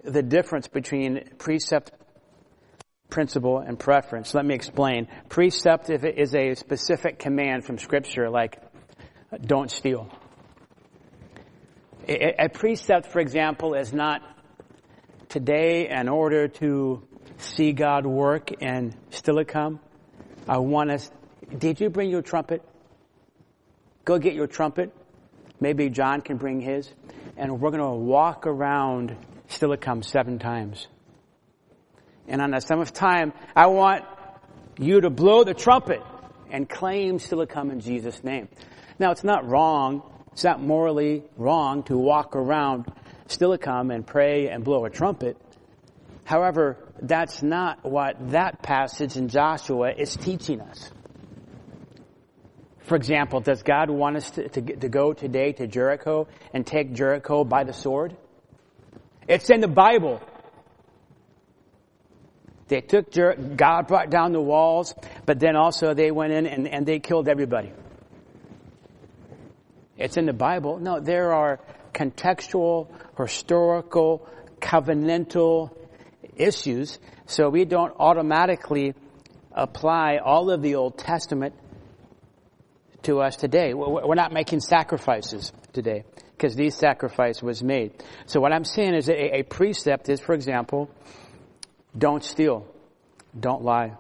the 0.04 0.24
difference 0.24 0.68
between 0.68 1.30
precept, 1.38 1.92
principle, 3.10 3.60
and 3.60 3.78
preference. 3.78 4.34
Let 4.34 4.46
me 4.46 4.56
explain. 4.56 5.08
Precept 5.30 5.90
is 5.90 6.36
a 6.36 6.56
specific 6.56 7.20
command 7.20 7.66
from 7.66 7.78
scripture 7.78 8.30
like, 8.30 8.58
don't 9.42 9.70
steal. 9.70 10.10
A 12.06 12.50
precept, 12.50 13.08
for 13.08 13.20
example, 13.20 13.76
is 13.76 13.94
not 13.94 14.22
today 15.30 15.90
in 15.90 16.10
order 16.10 16.50
to 16.50 17.08
see 17.38 17.72
God 17.72 18.06
work 18.06 18.52
in 18.62 18.94
Steilacoom. 19.10 19.80
I 20.48 20.58
want 20.58 20.92
us, 20.92 21.10
did 21.58 21.80
you 21.80 21.90
bring 21.90 22.10
your 22.10 22.22
trumpet? 22.22 22.62
Go 24.04 24.20
get 24.20 24.34
your 24.34 24.48
trumpet. 24.48 24.94
Maybe 25.62 25.90
John 25.90 26.20
can 26.20 26.36
bring 26.36 26.60
his. 26.60 26.90
And 27.38 27.62
we're 27.62 27.72
going 27.72 27.82
to 27.82 27.96
walk 27.96 28.48
around 28.48 29.16
Steilacoom 29.48 30.04
seven 30.04 30.40
times. 30.40 30.88
And 32.28 32.42
on 32.42 32.52
the 32.52 32.60
seventh 32.60 32.94
time, 32.94 33.32
I 33.56 33.68
want 33.68 34.04
you 34.78 35.00
to 35.02 35.10
blow 35.10 35.46
the 35.46 35.54
trumpet 35.54 36.02
and 36.52 36.68
claim 36.68 37.18
Steilacoom 37.18 37.72
in 37.72 37.80
Jesus' 37.80 38.24
name. 38.26 38.50
Now, 39.00 39.12
it's 39.12 39.24
not 39.24 39.50
wrong 39.50 40.04
it's 40.34 40.44
not 40.44 40.60
morally 40.60 41.24
wrong 41.38 41.84
to 41.84 41.98
walk 41.98 42.36
around 42.36 42.92
Steilacoom 43.28 43.94
and 43.94 44.06
pray 44.06 44.50
and 44.50 44.64
blow 44.64 44.84
a 44.86 44.90
trumpet. 44.90 45.38
However, 46.26 46.78
that's 47.00 47.44
not 47.44 47.86
what 47.86 48.32
that 48.32 48.64
passage 48.64 49.16
in 49.16 49.28
Joshua 49.28 49.92
is 49.92 50.16
teaching 50.16 50.60
us. 50.60 50.92
For 52.80 52.96
example, 52.96 53.42
does 53.42 53.62
God 53.62 53.90
want 53.90 54.18
us 54.18 54.32
to, 54.32 54.50
to, 54.50 54.62
to, 54.62 54.90
go 54.90 55.14
today 55.14 55.54
to 55.54 55.68
Jericho 55.68 56.28
and 56.54 56.66
take 56.66 56.94
Jericho 56.94 57.44
by 57.44 57.64
the 57.64 57.72
sword? 57.72 58.18
It's 59.28 59.50
in 59.50 59.62
the 59.62 59.68
Bible. 59.68 60.22
They 62.68 62.82
took 62.82 63.12
Jer- 63.12 63.36
God 63.36 63.88
brought 63.88 64.10
down 64.10 64.32
the 64.34 64.42
walls, 64.42 64.96
but 65.26 65.40
then 65.40 65.56
also 65.56 65.94
they 65.94 66.12
went 66.12 66.34
in 66.34 66.46
and, 66.46 66.68
and 66.68 66.86
they 66.86 67.00
killed 67.00 67.30
everybody. 67.30 67.72
It's 69.98 70.18
in 70.18 70.26
the 70.26 70.34
Bible. 70.34 70.80
No, 70.80 71.00
there 71.00 71.34
are 71.34 71.60
contextual, 71.94 72.88
historical, 73.18 74.28
covenantal 74.60 75.72
issues. 76.36 77.00
So 77.26 77.50
we 77.50 77.66
don't 77.66 77.94
automatically 78.00 78.96
apply 79.52 80.18
all 80.18 80.50
of 80.50 80.62
the 80.62 80.76
Old 80.76 80.98
Testament 80.98 81.54
to 83.04 83.20
us 83.22 83.36
today. 83.36 83.74
We're 83.74 84.16
not 84.16 84.32
making 84.32 84.62
sacrifices. 84.62 85.52
today 85.74 86.06
because 86.44 86.56
these 86.56 86.76
sacrifice 86.76 87.42
was 87.42 87.64
made. 87.64 87.94
So 88.26 88.42
what 88.42 88.52
I'm 88.52 88.66
saying 88.66 88.96
is 88.96 89.08
a, 89.08 89.38
a 89.38 89.44
precept 89.44 90.10
is, 90.10 90.20
for 90.20 90.34
example, 90.34 90.90
don't 91.98 92.24
steal, 92.24 92.68
don't 93.40 93.64
lie. 93.64 93.94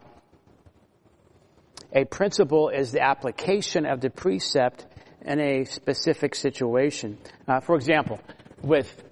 A 1.93 2.05
principle 2.05 2.69
is 2.69 2.91
the 2.91 3.01
application 3.01 3.85
of 3.85 4.01
the 4.01 4.09
precept 4.09 4.85
in 5.23 5.39
a 5.39 5.65
specific 5.65 6.35
situation. 6.35 7.17
Uh, 7.47 7.59
for 7.59 7.75
example, 7.75 8.19
with 8.61 9.03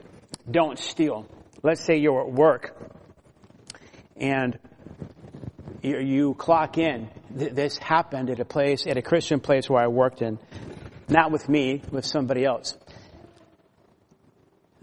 don't 0.50 0.78
steal. 0.78 1.28
Let's 1.64 1.84
say 1.86 1.98
you're 1.98 2.22
at 2.22 2.32
work 2.32 2.76
and 4.18 4.58
you, 5.82 6.00
you 6.00 6.34
clock 6.34 6.78
in. 6.78 7.10
This 7.30 7.78
happened 7.78 8.30
at 8.30 8.40
a 8.40 8.46
place, 8.46 8.86
at 8.86 8.98
a 8.98 9.02
Christian 9.02 9.40
place 9.40 9.70
where 9.70 9.82
I 9.82 9.88
worked 9.88 10.22
in. 10.22 10.40
Not 11.08 11.32
with 11.32 11.48
me, 11.48 11.82
with 11.92 12.06
somebody 12.06 12.46
else. 12.46 12.78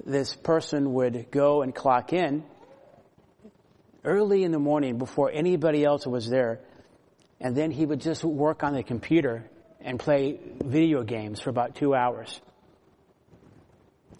This 0.04 0.34
person 0.34 0.94
would 0.94 1.30
go 1.30 1.62
and 1.62 1.74
clock 1.74 2.12
in 2.12 2.44
early 4.04 4.44
in 4.44 4.52
the 4.52 4.58
morning 4.58 4.98
before 4.98 5.30
anybody 5.30 5.84
else 5.84 6.06
was 6.06 6.28
there. 6.28 6.60
And 7.40 7.54
then 7.54 7.70
he 7.70 7.84
would 7.84 8.00
just 8.00 8.24
work 8.24 8.64
on 8.64 8.74
the 8.74 8.82
computer 8.82 9.48
and 9.80 9.98
play 9.98 10.38
video 10.64 11.02
games 11.02 11.40
for 11.40 11.50
about 11.50 11.74
two 11.74 11.94
hours. 11.94 12.40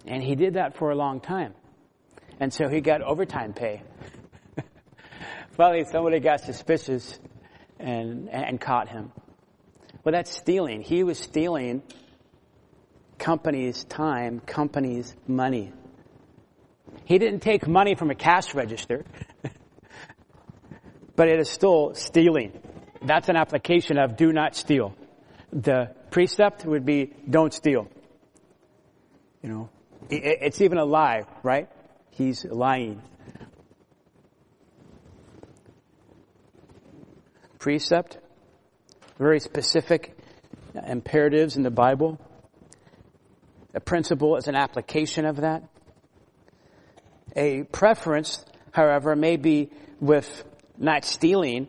And 0.06 0.22
he 0.22 0.34
did 0.34 0.54
that 0.54 0.76
for 0.76 0.90
a 0.90 0.94
long 0.94 1.20
time. 1.20 1.54
And 2.40 2.52
so 2.52 2.68
he 2.68 2.80
got 2.80 3.02
overtime 3.02 3.52
pay. 3.52 3.82
Finally, 5.56 5.84
somebody 5.90 6.20
got 6.20 6.40
suspicious 6.40 7.18
and, 7.78 8.28
and 8.28 8.60
caught 8.60 8.88
him. 8.88 9.12
Well, 10.04 10.12
that's 10.12 10.34
stealing. 10.34 10.82
He 10.82 11.02
was 11.02 11.18
stealing 11.18 11.82
company's 13.18 13.84
time, 13.84 14.40
company's 14.40 15.14
money. 15.26 15.72
He 17.04 17.18
didn't 17.18 17.40
take 17.40 17.66
money 17.66 17.94
from 17.94 18.10
a 18.10 18.14
cash 18.14 18.54
register, 18.54 19.04
but 21.16 21.28
it 21.28 21.40
is 21.40 21.50
still 21.50 21.94
stealing. 21.94 22.58
That's 23.02 23.28
an 23.28 23.36
application 23.36 23.98
of 23.98 24.16
do 24.16 24.32
not 24.32 24.54
steal. 24.54 24.94
The 25.52 25.94
precept 26.10 26.64
would 26.64 26.84
be 26.84 27.12
don't 27.28 27.52
steal. 27.52 27.88
You 29.42 29.48
know, 29.48 29.70
it's 30.10 30.60
even 30.60 30.78
a 30.78 30.84
lie, 30.84 31.22
right? 31.42 31.68
He's 32.10 32.44
lying. 32.44 33.02
precept, 37.58 38.18
very 39.18 39.40
specific 39.40 40.16
imperatives 40.86 41.56
in 41.56 41.62
the 41.62 41.70
Bible. 41.70 42.18
A 43.74 43.80
principle 43.80 44.36
is 44.36 44.48
an 44.48 44.54
application 44.54 45.26
of 45.26 45.36
that. 45.38 45.64
A 47.36 47.64
preference, 47.64 48.44
however, 48.72 49.14
may 49.14 49.36
be 49.36 49.70
with 50.00 50.44
not 50.78 51.04
stealing, 51.04 51.68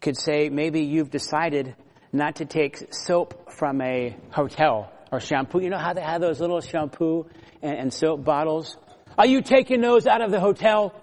could 0.00 0.16
say 0.16 0.48
maybe 0.50 0.82
you've 0.82 1.10
decided 1.10 1.74
not 2.12 2.36
to 2.36 2.44
take 2.44 2.92
soap 2.92 3.52
from 3.52 3.80
a 3.80 4.16
hotel 4.30 4.92
or 5.10 5.20
shampoo. 5.20 5.60
You 5.60 5.70
know 5.70 5.78
how 5.78 5.92
they 5.94 6.02
have 6.02 6.20
those 6.20 6.40
little 6.40 6.60
shampoo 6.60 7.26
and, 7.62 7.78
and 7.78 7.92
soap 7.92 8.24
bottles? 8.24 8.76
Are 9.16 9.26
you 9.26 9.42
taking 9.42 9.80
those 9.80 10.06
out 10.06 10.22
of 10.22 10.30
the 10.30 10.40
hotel? 10.40 10.94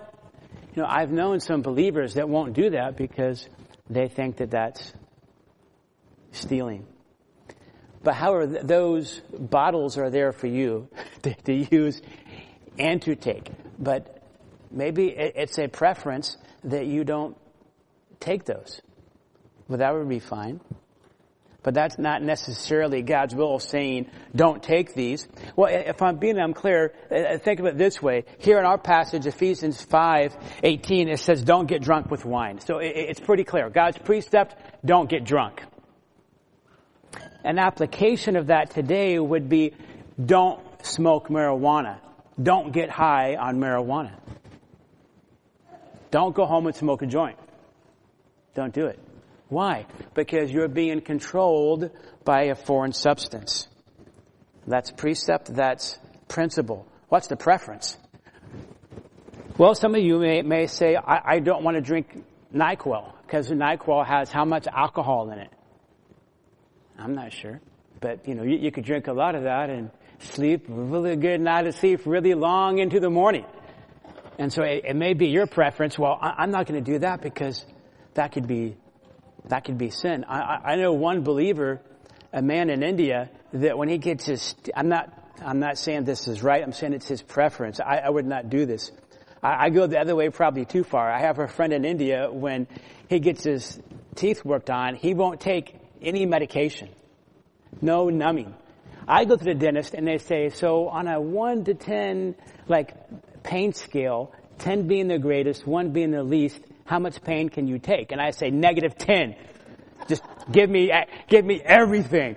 You 0.76 0.84
know, 0.84 0.88
I've 0.90 1.12
known 1.12 1.40
some 1.40 1.62
believers 1.62 2.14
that 2.16 2.30
won't 2.30 2.54
do 2.54 2.72
that 2.72 2.96
because 2.96 3.48
they 3.90 4.08
think 4.08 4.38
that 4.38 4.52
that's 4.52 4.94
stealing. 6.32 6.86
But 8.04 8.16
however, 8.16 8.48
th- 8.48 8.66
those 8.66 9.22
bottles 9.38 9.98
are 9.98 10.10
there 10.10 10.32
for 10.32 10.48
you 10.48 10.88
to, 11.24 11.34
to, 11.34 11.54
use 11.54 12.02
and 12.78 13.02
to 13.02 13.16
take. 13.16 13.52
But 13.78 14.24
maybe 14.72 15.10
it, 15.10 15.34
it's 15.36 15.58
a 15.60 15.68
preference 15.68 16.38
that 16.64 16.86
you 16.86 17.04
don't 17.04 17.36
take 18.20 18.46
those. 18.46 18.82
Well, 19.68 19.80
that 19.80 19.94
would 19.94 20.10
be 20.10 20.20
fine. 20.20 20.62
But 21.62 21.74
that's 21.74 21.98
not 22.00 22.24
necessarily 22.24 23.02
God's 23.02 23.36
will 23.36 23.60
saying, 23.60 24.10
don't 24.34 24.64
take 24.64 24.94
these. 24.94 25.28
Well, 25.58 25.70
if 25.70 26.02
I'm 26.02 26.18
being 26.18 26.38
unclear, 26.38 26.94
think 27.44 27.60
of 27.60 27.66
it 27.66 27.78
this 27.78 28.02
way. 28.02 28.24
Here 28.38 28.60
in 28.60 28.66
our 28.66 28.78
passage, 28.78 29.26
Ephesians 29.26 29.82
5, 29.82 30.38
18, 30.64 31.10
it 31.10 31.20
says, 31.20 31.44
don't 31.44 31.68
get 31.68 31.82
drunk 31.82 32.10
with 32.10 32.24
wine. 32.24 32.62
So 32.62 32.78
it's 32.78 33.20
pretty 33.20 33.44
clear. 33.44 33.70
God's 33.70 33.98
precept, 33.98 34.56
don't 34.86 35.10
get 35.10 35.26
drunk. 35.26 35.62
An 37.44 37.60
application 37.60 38.38
of 38.38 38.48
that 38.48 38.72
today 38.72 39.20
would 39.20 39.50
be, 39.50 39.74
don't 40.24 40.62
smoke 40.86 41.28
marijuana. 41.28 42.00
Don't 42.42 42.72
get 42.72 42.90
high 42.90 43.36
on 43.36 43.58
marijuana. 43.60 44.12
Don't 46.10 46.34
go 46.34 46.46
home 46.46 46.68
and 46.68 46.76
smoke 46.76 47.02
a 47.02 47.06
joint. 47.06 47.38
Don't 48.56 48.74
do 48.74 48.86
it. 48.88 48.98
Why? 49.50 49.88
Because 50.14 50.52
you're 50.52 50.68
being 50.68 51.02
controlled 51.02 51.90
by 52.24 52.44
a 52.44 52.56
foreign 52.56 52.94
substance. 52.94 53.68
That's 54.68 54.92
precept, 54.92 55.54
that's 55.54 55.98
principle. 56.28 56.88
What's 57.10 57.28
the 57.28 57.36
preference? 57.36 57.98
Well, 59.58 59.74
some 59.74 59.96
of 59.96 60.02
you 60.02 60.20
may, 60.20 60.44
may 60.44 60.68
say, 60.68 60.96
I, 60.96 61.36
I 61.36 61.40
don't 61.40 61.64
want 61.64 61.76
to 61.76 61.82
drink 61.82 62.24
NyQuil 62.54 63.12
because 63.24 63.50
NyQuil 63.50 64.06
has 64.06 64.32
how 64.32 64.46
much 64.46 64.68
alcohol 64.68 65.32
in 65.32 65.40
it? 65.40 65.52
I'm 66.98 67.16
not 67.16 67.34
sure. 67.34 67.60
But, 68.00 68.28
you 68.28 68.36
know, 68.36 68.44
you, 68.44 68.58
you 68.58 68.72
could 68.72 68.86
drink 68.86 69.08
a 69.08 69.14
lot 69.14 69.36
of 69.36 69.44
that 69.44 69.70
and 69.70 69.90
sleep 70.20 70.66
really 70.68 71.16
good 71.16 71.42
night 71.42 71.68
of 71.68 71.76
sleep 71.76 72.02
really 72.06 72.36
long 72.36 72.78
into 72.78 73.00
the 73.00 73.10
morning. 73.10 73.46
And 74.38 74.54
so 74.54 74.64
it, 74.64 74.86
it 74.86 74.96
may 74.96 75.14
be 75.14 75.28
your 75.28 75.48
preference. 75.48 75.98
Well, 75.98 76.18
I, 76.22 76.36
I'm 76.38 76.52
not 76.52 76.68
going 76.68 76.82
to 76.82 76.92
do 76.92 77.00
that 77.00 77.22
because 77.22 77.66
that 78.14 78.32
could 78.32 78.48
be 78.48 78.78
that 79.46 79.66
could 79.66 79.78
be 79.78 79.90
sin. 79.90 80.26
I, 80.28 80.74
I 80.74 80.76
know 80.76 80.94
one 80.94 81.22
believer, 81.22 81.82
a 82.34 82.42
man 82.42 82.70
in 82.70 82.84
India, 82.84 83.30
that 83.54 83.78
when 83.78 83.90
he 83.90 83.98
gets 83.98 84.26
his, 84.26 84.56
I'm 84.76 84.90
not, 84.90 85.12
I'm 85.44 85.60
not 85.60 85.78
saying 85.78 86.04
this 86.04 86.28
is 86.28 86.44
right. 86.44 86.62
I'm 86.62 86.74
saying 86.74 86.94
it's 86.94 87.08
his 87.08 87.22
preference. 87.22 87.80
I, 87.80 87.98
I 87.98 88.10
would 88.10 88.26
not 88.26 88.50
do 88.50 88.66
this. 88.66 88.92
I, 89.42 89.66
I 89.66 89.70
go 89.70 89.88
the 89.88 90.00
other 90.00 90.16
way 90.16 90.30
probably 90.30 90.66
too 90.66 90.84
far. 90.84 91.12
I 91.12 91.20
have 91.22 91.40
a 91.40 91.48
friend 91.48 91.74
in 91.74 91.86
India 91.86 92.30
when 92.32 92.68
he 93.10 93.20
gets 93.20 93.44
his 93.44 93.80
teeth 94.16 94.44
worked 94.46 94.70
on, 94.70 94.96
he 94.96 95.14
won't 95.14 95.40
take 95.40 95.76
any 96.02 96.26
medication. 96.26 96.90
No 97.82 98.10
numbing. 98.10 98.54
I 99.08 99.26
go 99.26 99.36
to 99.36 99.44
the 99.44 99.56
dentist 99.56 99.94
and 99.94 100.08
they 100.08 100.20
say, 100.20 100.50
so 100.50 100.90
on 100.90 101.08
a 101.08 101.20
1 101.20 101.64
to 101.66 101.74
10, 101.74 102.36
like, 102.68 102.94
pain 103.44 103.74
scale, 103.74 104.34
10 104.60 104.88
being 104.88 105.08
the 105.08 105.18
greatest, 105.18 105.66
1 105.66 105.92
being 105.92 106.12
the 106.12 106.24
least, 106.24 106.60
how 106.90 106.98
much 106.98 107.22
pain 107.22 107.50
can 107.50 107.68
you 107.68 107.78
take? 107.78 108.12
And 108.12 108.20
I 108.20 108.32
say, 108.32 108.50
negative 108.50 108.98
10. 108.98 109.36
Just 110.08 110.24
give 110.52 110.72
me, 110.72 110.92
give 111.28 111.46
me 111.46 111.62
everything. 111.64 112.36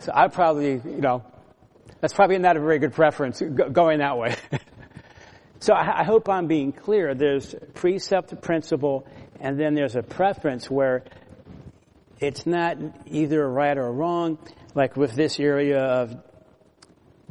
So 0.00 0.10
I 0.12 0.26
probably, 0.26 0.72
you 0.72 1.00
know, 1.00 1.22
that's 2.00 2.12
probably 2.12 2.38
not 2.38 2.56
a 2.56 2.60
very 2.60 2.80
good 2.80 2.94
preference 2.94 3.40
going 3.40 4.00
that 4.00 4.18
way. 4.18 4.34
so 5.60 5.72
I, 5.72 6.02
hope 6.02 6.28
I'm 6.28 6.48
being 6.48 6.72
clear. 6.72 7.14
There's 7.14 7.54
precept, 7.74 8.42
principle, 8.42 9.06
and 9.38 9.58
then 9.58 9.74
there's 9.74 9.94
a 9.94 10.02
preference 10.02 10.68
where 10.68 11.04
it's 12.18 12.46
not 12.46 12.76
either 13.06 13.48
right 13.48 13.78
or 13.78 13.92
wrong, 13.92 14.36
like 14.74 14.96
with 14.96 15.14
this 15.14 15.38
area 15.38 15.80
of 15.80 16.16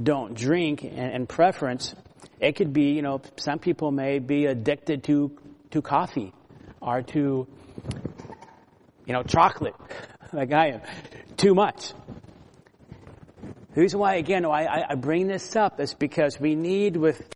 don't 0.01 0.35
drink 0.35 0.85
and 0.85 1.27
preference. 1.27 1.93
It 2.39 2.53
could 2.55 2.71
be, 2.71 2.93
you 2.93 3.01
know, 3.01 3.21
some 3.35 3.59
people 3.59 3.91
may 3.91 4.19
be 4.19 4.45
addicted 4.45 5.03
to 5.03 5.37
to 5.73 5.81
coffee 5.81 6.33
or 6.81 7.01
to, 7.01 7.47
you 9.05 9.13
know, 9.13 9.23
chocolate, 9.23 9.75
like 10.33 10.53
I 10.53 10.67
am, 10.69 10.81
too 11.35 11.53
much. 11.55 11.93
The 13.73 13.81
reason 13.81 13.99
why, 13.99 14.15
again, 14.15 14.47
why 14.47 14.67
I 14.89 14.93
bring 14.95 15.27
this 15.27 15.55
up 15.55 15.79
is 15.79 15.95
because 15.95 16.39
we 16.39 16.53
need 16.53 16.95
with 16.95 17.27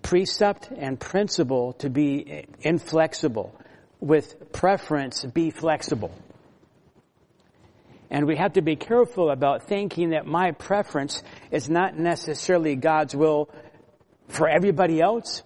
precept 0.00 0.70
and 0.74 0.98
principle 0.98 1.74
to 1.74 1.90
be 1.90 2.46
inflexible. 2.62 3.54
With 4.00 4.52
preference, 4.52 5.24
be 5.24 5.50
flexible. 5.50 6.10
And 8.10 8.26
we 8.26 8.36
have 8.36 8.54
to 8.54 8.62
be 8.62 8.76
careful 8.76 9.30
about 9.30 9.64
thinking 9.64 10.10
that 10.10 10.24
my 10.24 10.52
preference 10.52 11.22
is 11.50 11.68
not 11.68 11.98
necessarily 11.98 12.74
God's 12.76 13.14
will 13.14 13.50
for 14.28 14.48
everybody 14.48 15.02
else, 15.02 15.42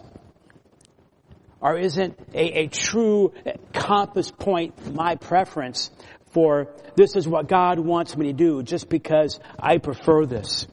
or 1.62 1.79
isn't 1.79 2.18
a, 2.35 2.64
a 2.64 2.66
true 2.66 3.33
compass 3.72 4.31
point 4.31 4.94
my 4.94 5.14
preference 5.14 5.90
for 6.33 6.68
this 6.96 7.14
is 7.14 7.29
what 7.29 7.46
God 7.46 7.79
wants 7.79 8.16
me 8.16 8.27
to 8.27 8.33
do 8.33 8.62
just 8.62 8.88
because 8.88 9.38
I 9.59 9.79
prefer 9.79 10.27
this. 10.27 10.66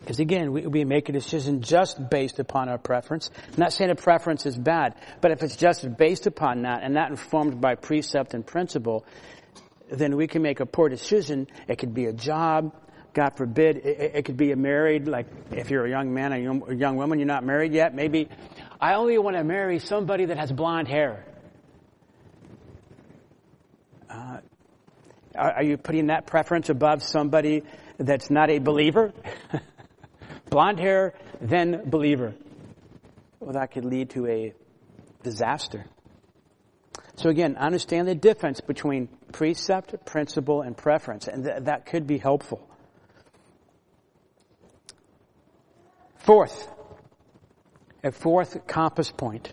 Because 0.00 0.18
again, 0.18 0.52
we, 0.52 0.66
we 0.66 0.84
make 0.84 1.08
a 1.08 1.12
decision 1.12 1.62
just 1.62 2.10
based 2.10 2.40
upon 2.40 2.68
our 2.68 2.78
preference. 2.78 3.30
I'm 3.52 3.58
not 3.58 3.72
saying 3.72 3.90
a 3.90 3.94
preference 3.94 4.46
is 4.46 4.58
bad, 4.58 4.96
but 5.20 5.30
if 5.30 5.42
it's 5.42 5.54
just 5.54 5.96
based 5.96 6.26
upon 6.26 6.62
that 6.62 6.82
and 6.82 6.92
not 6.92 7.10
informed 7.10 7.60
by 7.60 7.76
precept 7.76 8.34
and 8.34 8.44
principle, 8.44 9.06
then 9.90 10.16
we 10.16 10.26
can 10.26 10.42
make 10.42 10.58
a 10.58 10.66
poor 10.66 10.88
decision. 10.88 11.46
It 11.68 11.76
could 11.78 11.94
be 11.94 12.06
a 12.06 12.12
job. 12.12 12.74
God 13.14 13.36
forbid, 13.36 13.78
it, 13.78 14.12
it 14.14 14.24
could 14.24 14.36
be 14.36 14.52
a 14.52 14.56
married, 14.56 15.06
like 15.06 15.26
if 15.50 15.70
you're 15.70 15.84
a 15.84 15.90
young 15.90 16.12
man, 16.14 16.32
a 16.32 16.38
young, 16.38 16.62
a 16.68 16.74
young 16.74 16.96
woman, 16.96 17.18
you're 17.18 17.26
not 17.26 17.44
married 17.44 17.72
yet, 17.72 17.94
maybe 17.94 18.28
I 18.80 18.94
only 18.94 19.18
want 19.18 19.36
to 19.36 19.44
marry 19.44 19.78
somebody 19.78 20.24
that 20.26 20.38
has 20.38 20.50
blonde 20.50 20.88
hair. 20.88 21.24
Uh, 24.10 24.38
are, 25.36 25.52
are 25.52 25.62
you 25.62 25.76
putting 25.76 26.06
that 26.06 26.26
preference 26.26 26.68
above 26.68 27.02
somebody 27.02 27.62
that's 27.98 28.30
not 28.30 28.50
a 28.50 28.58
believer? 28.58 29.12
blonde 30.50 30.80
hair, 30.80 31.14
then 31.40 31.82
believer. 31.88 32.34
Well, 33.40 33.52
that 33.52 33.72
could 33.72 33.84
lead 33.84 34.10
to 34.10 34.26
a 34.26 34.54
disaster. 35.22 35.86
So 37.16 37.28
again, 37.28 37.56
understand 37.56 38.08
the 38.08 38.14
difference 38.14 38.60
between 38.60 39.08
precept, 39.32 40.04
principle, 40.06 40.62
and 40.62 40.76
preference, 40.76 41.28
and 41.28 41.44
th- 41.44 41.64
that 41.64 41.86
could 41.86 42.06
be 42.06 42.18
helpful. 42.18 42.68
Fourth, 46.22 46.68
a 48.04 48.12
fourth 48.12 48.64
compass 48.68 49.10
point. 49.10 49.50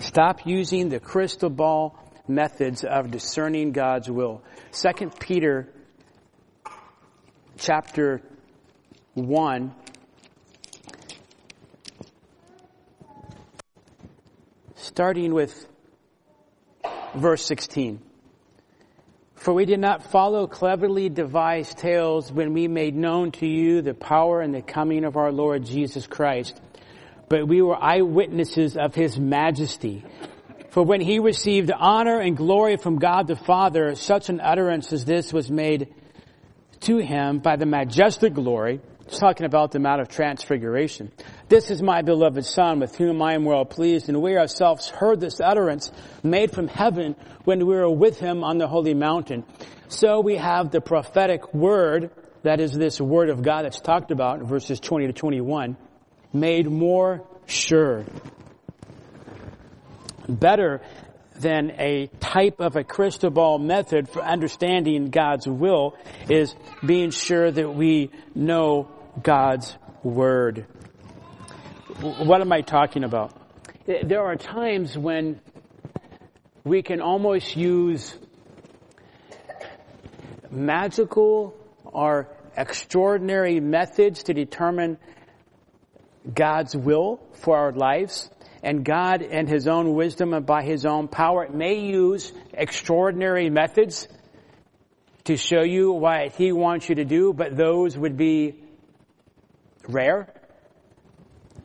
Stop 0.00 0.44
using 0.44 0.88
the 0.88 0.98
crystal 0.98 1.48
ball 1.48 1.96
methods 2.26 2.82
of 2.82 3.12
discerning 3.12 3.70
God's 3.70 4.10
will. 4.10 4.42
Second 4.72 5.18
Peter 5.20 5.68
chapter 7.56 8.20
1 9.14 9.74
starting 14.74 15.32
with 15.32 15.68
verse 17.14 17.44
16. 17.46 18.02
For 19.42 19.52
we 19.52 19.64
did 19.64 19.80
not 19.80 20.04
follow 20.04 20.46
cleverly 20.46 21.08
devised 21.08 21.78
tales 21.78 22.30
when 22.30 22.52
we 22.52 22.68
made 22.68 22.94
known 22.94 23.32
to 23.32 23.46
you 23.46 23.82
the 23.82 23.92
power 23.92 24.40
and 24.40 24.54
the 24.54 24.62
coming 24.62 25.04
of 25.04 25.16
our 25.16 25.32
Lord 25.32 25.64
Jesus 25.64 26.06
Christ, 26.06 26.60
but 27.28 27.48
we 27.48 27.60
were 27.60 27.74
eyewitnesses 27.76 28.76
of 28.76 28.94
his 28.94 29.18
majesty. 29.18 30.04
For 30.70 30.84
when 30.84 31.00
he 31.00 31.18
received 31.18 31.72
honor 31.72 32.20
and 32.20 32.36
glory 32.36 32.76
from 32.76 33.00
God 33.00 33.26
the 33.26 33.34
Father, 33.34 33.96
such 33.96 34.28
an 34.28 34.40
utterance 34.40 34.92
as 34.92 35.04
this 35.04 35.32
was 35.32 35.50
made 35.50 35.92
to 36.82 36.98
him 36.98 37.40
by 37.40 37.56
the 37.56 37.66
majestic 37.66 38.34
glory, 38.34 38.80
talking 39.18 39.46
about 39.46 39.72
the 39.72 39.78
Mount 39.78 40.00
of 40.00 40.08
Transfiguration. 40.08 41.12
This 41.48 41.70
is 41.70 41.82
my 41.82 42.02
beloved 42.02 42.44
Son 42.44 42.80
with 42.80 42.96
whom 42.96 43.22
I 43.22 43.34
am 43.34 43.44
well 43.44 43.64
pleased, 43.64 44.08
and 44.08 44.20
we 44.20 44.36
ourselves 44.36 44.88
heard 44.88 45.20
this 45.20 45.40
utterance 45.40 45.90
made 46.22 46.52
from 46.52 46.68
heaven 46.68 47.16
when 47.44 47.66
we 47.66 47.74
were 47.74 47.90
with 47.90 48.18
him 48.18 48.44
on 48.44 48.58
the 48.58 48.66
holy 48.66 48.94
mountain. 48.94 49.44
So 49.88 50.20
we 50.20 50.36
have 50.36 50.70
the 50.70 50.80
prophetic 50.80 51.52
word, 51.52 52.10
that 52.42 52.60
is 52.60 52.72
this 52.72 53.00
word 53.00 53.28
of 53.28 53.42
God 53.42 53.64
that's 53.64 53.80
talked 53.80 54.10
about 54.10 54.40
in 54.40 54.46
verses 54.46 54.80
20 54.80 55.08
to 55.08 55.12
21, 55.12 55.76
made 56.32 56.70
more 56.70 57.26
sure. 57.46 58.04
Better 60.28 60.80
than 61.38 61.72
a 61.78 62.06
type 62.20 62.60
of 62.60 62.76
a 62.76 62.84
crystal 62.84 63.30
ball 63.30 63.58
method 63.58 64.08
for 64.08 64.22
understanding 64.22 65.10
God's 65.10 65.46
will 65.46 65.96
is 66.28 66.54
being 66.84 67.10
sure 67.10 67.50
that 67.50 67.74
we 67.74 68.10
know 68.34 68.88
God's 69.20 69.76
Word. 70.02 70.66
What 72.00 72.40
am 72.40 72.52
I 72.52 72.62
talking 72.62 73.04
about? 73.04 73.36
There 73.86 74.22
are 74.22 74.36
times 74.36 74.96
when 74.96 75.40
we 76.64 76.82
can 76.82 77.00
almost 77.00 77.56
use 77.56 78.16
magical 80.50 81.54
or 81.84 82.28
extraordinary 82.56 83.60
methods 83.60 84.24
to 84.24 84.34
determine 84.34 84.98
God's 86.32 86.76
will 86.76 87.20
for 87.34 87.56
our 87.56 87.72
lives. 87.72 88.30
And 88.62 88.84
God, 88.84 89.22
in 89.22 89.46
His 89.46 89.66
own 89.66 89.94
wisdom 89.94 90.32
and 90.32 90.46
by 90.46 90.62
His 90.62 90.86
own 90.86 91.08
power, 91.08 91.48
may 91.48 91.80
use 91.80 92.32
extraordinary 92.54 93.50
methods 93.50 94.06
to 95.24 95.36
show 95.36 95.62
you 95.62 95.92
what 95.92 96.32
He 96.32 96.52
wants 96.52 96.88
you 96.88 96.94
to 96.96 97.04
do, 97.04 97.32
but 97.32 97.56
those 97.56 97.98
would 97.98 98.16
be 98.16 98.61
rare, 99.88 100.32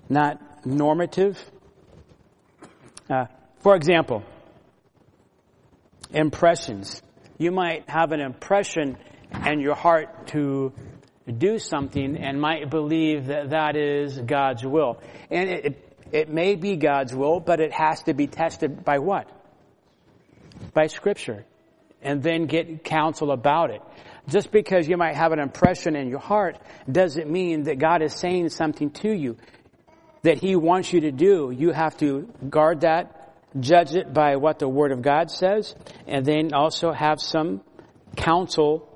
not 0.09 0.65
normative. 0.65 1.41
Uh, 3.09 3.25
for 3.59 3.75
example, 3.75 4.23
impressions. 6.11 7.01
You 7.37 7.51
might 7.51 7.89
have 7.89 8.11
an 8.11 8.19
impression 8.19 8.97
in 9.45 9.59
your 9.59 9.75
heart 9.75 10.27
to 10.27 10.73
do 11.37 11.59
something 11.59 12.17
and 12.17 12.39
might 12.39 12.69
believe 12.69 13.27
that 13.27 13.49
that 13.49 13.75
is 13.75 14.17
God's 14.17 14.65
will. 14.65 15.01
And 15.29 15.49
it, 15.49 15.65
it, 15.65 15.97
it 16.11 16.29
may 16.29 16.55
be 16.55 16.77
God's 16.77 17.13
will, 17.13 17.39
but 17.39 17.59
it 17.59 17.73
has 17.73 18.03
to 18.03 18.13
be 18.13 18.27
tested 18.27 18.83
by 18.83 18.99
what? 18.99 19.29
By 20.73 20.87
scripture. 20.87 21.45
And 22.01 22.23
then 22.23 22.45
get 22.45 22.83
counsel 22.83 23.31
about 23.31 23.71
it. 23.71 23.81
Just 24.29 24.51
because 24.51 24.87
you 24.87 24.97
might 24.97 25.15
have 25.15 25.31
an 25.31 25.39
impression 25.39 25.95
in 25.95 26.09
your 26.09 26.19
heart 26.19 26.57
doesn't 26.91 27.29
mean 27.29 27.63
that 27.63 27.79
God 27.79 28.01
is 28.01 28.13
saying 28.13 28.49
something 28.49 28.91
to 28.91 29.11
you 29.11 29.37
that 30.23 30.37
He 30.39 30.55
wants 30.55 30.91
you 30.91 31.01
to 31.01 31.11
do. 31.11 31.51
You 31.55 31.71
have 31.71 31.97
to 31.97 32.27
guard 32.49 32.81
that, 32.81 33.33
judge 33.59 33.95
it 33.95 34.13
by 34.13 34.35
what 34.35 34.59
the 34.59 34.67
Word 34.67 34.91
of 34.91 35.01
God 35.01 35.31
says, 35.31 35.75
and 36.05 36.25
then 36.25 36.53
also 36.53 36.91
have 36.91 37.21
some 37.21 37.61
counsel 38.17 38.89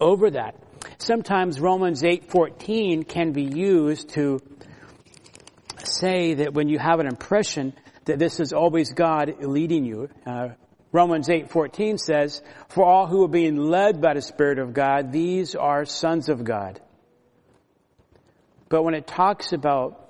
over 0.00 0.30
that. 0.30 0.56
Sometimes 0.98 1.60
Romans 1.60 2.02
8:14 2.02 3.04
can 3.04 3.32
be 3.32 3.44
used 3.44 4.10
to 4.10 4.40
say 5.82 6.34
that 6.34 6.52
when 6.52 6.68
you 6.68 6.78
have 6.78 7.00
an 7.00 7.06
impression 7.06 7.72
that 8.04 8.18
this 8.18 8.40
is 8.40 8.52
always 8.52 8.92
God 8.92 9.36
leading 9.40 9.84
you. 9.84 10.08
Uh, 10.26 10.50
Romans 10.92 11.28
8:14 11.28 11.98
says, 11.98 12.42
"For 12.68 12.84
all 12.84 13.06
who 13.06 13.24
are 13.24 13.28
being 13.28 13.56
led 13.56 14.00
by 14.00 14.14
the 14.14 14.22
Spirit 14.22 14.58
of 14.58 14.74
God, 14.74 15.12
these 15.12 15.54
are 15.54 15.84
sons 15.84 16.28
of 16.28 16.42
God." 16.42 16.80
But 18.68 18.82
when 18.82 18.94
it 18.94 19.06
talks 19.06 19.52
about 19.52 20.08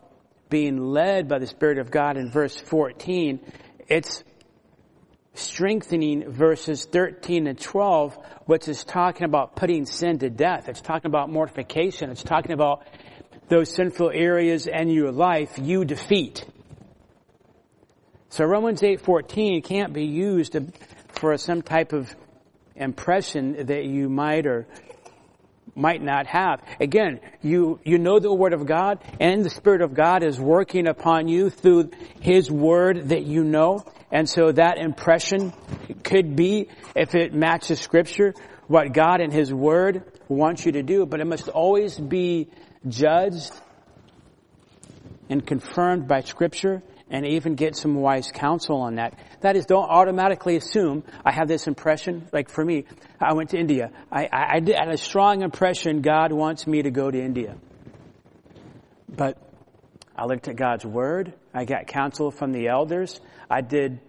being 0.49 0.79
led 0.79 1.29
by 1.29 1.39
the 1.39 1.47
Spirit 1.47 1.79
of 1.79 1.91
God 1.91 2.17
in 2.17 2.31
verse 2.31 2.59
14, 2.59 3.41
it's 3.89 4.25
strengthening 5.35 6.31
verses 6.31 6.85
13 6.87 7.47
and 7.47 7.59
12, 7.59 8.19
which 8.47 8.69
is 8.69 8.85
talking 8.85 9.25
about 9.25 9.57
putting 9.57 9.87
sin 9.87 10.19
to 10.19 10.29
death. 10.29 10.69
It's 10.69 10.81
talking 10.81 11.09
about 11.09 11.31
mortification. 11.31 12.11
It's 12.11 12.23
talking 12.23 12.53
about 12.53 12.83
those 13.49 13.73
sinful 13.73 14.11
areas 14.13 14.67
in 14.67 14.89
your 14.89 15.13
life 15.13 15.59
you 15.59 15.85
defeat. 15.85 16.45
So 18.33 18.45
Romans 18.45 18.81
8:14 18.81 19.61
can't 19.65 19.93
be 19.93 20.05
used 20.05 20.57
for 21.09 21.37
some 21.37 21.63
type 21.63 21.93
of 21.93 22.15
impression 22.77 23.67
that 23.67 23.85
you 23.85 24.09
might 24.09 24.47
or 24.47 24.69
might 25.75 26.01
not 26.01 26.29
have. 26.29 26.63
Again, 26.79 27.19
you, 27.43 27.81
you 27.85 27.99
know 27.99 28.21
the 28.21 28.33
Word 28.33 28.53
of 28.53 28.67
God 28.67 29.01
and 29.19 29.45
the 29.45 29.51
Spirit 29.51 29.83
of 29.83 29.95
God 29.95 30.23
is 30.23 30.39
working 30.39 30.87
upon 30.87 31.27
you 31.27 31.51
through 31.51 31.91
His 32.21 32.49
Word 32.49 33.09
that 33.09 33.25
you 33.25 33.43
know. 33.43 33.85
And 34.13 34.29
so 34.29 34.53
that 34.53 34.79
impression 34.79 35.53
could 36.05 36.37
be, 36.37 36.69
if 36.95 37.17
it 37.17 37.35
matches 37.35 37.81
Scripture, 37.81 38.35
what 38.69 38.93
God 38.93 39.21
and 39.21 39.33
His 39.33 39.53
Word 39.53 40.05
wants 40.29 40.65
you 40.65 40.73
to 40.73 40.85
do, 40.85 41.05
but 41.05 41.21
it 41.21 41.27
must 41.27 41.49
always 41.49 41.99
be 41.99 42.49
judged 42.87 43.53
and 45.29 45.45
confirmed 45.45 46.07
by 46.07 46.21
Scripture 46.21 46.81
and 47.11 47.27
even 47.27 47.57
get 47.57 47.75
some 47.75 47.97
wise 47.97 48.31
counsel 48.33 48.81
on 48.81 48.95
that. 48.95 49.19
That 49.41 49.57
is, 49.57 49.67
don't 49.67 49.89
automatically 49.89 50.57
assume 50.57 51.03
I 51.25 51.33
have 51.33 51.49
this 51.49 51.67
impression. 51.67 52.29
Like 52.33 52.49
for 52.49 52.65
me, 52.65 52.85
I 53.21 53.35
went 53.35 53.51
to 53.51 53.59
India. 53.59 53.91
I, 54.11 54.29
I, 54.33 54.55
I 54.55 54.61
had 54.61 54.89
a 54.89 54.97
strong 54.97 55.43
impression 55.43 56.03
God 56.03 56.33
wants 56.33 56.67
me 56.67 56.83
to 56.83 56.91
go 56.91 57.11
to 57.11 57.21
India. 57.21 57.57
But 59.09 59.39
I 60.17 60.27
looked 60.27 60.47
at 60.47 60.57
God's 60.57 60.87
Word. 60.87 61.35
I 61.53 61.65
got 61.65 61.89
counsel 61.89 62.31
from 62.31 62.53
the 62.53 62.69
elders. 62.69 63.21
I 63.51 63.61
did 63.61 64.01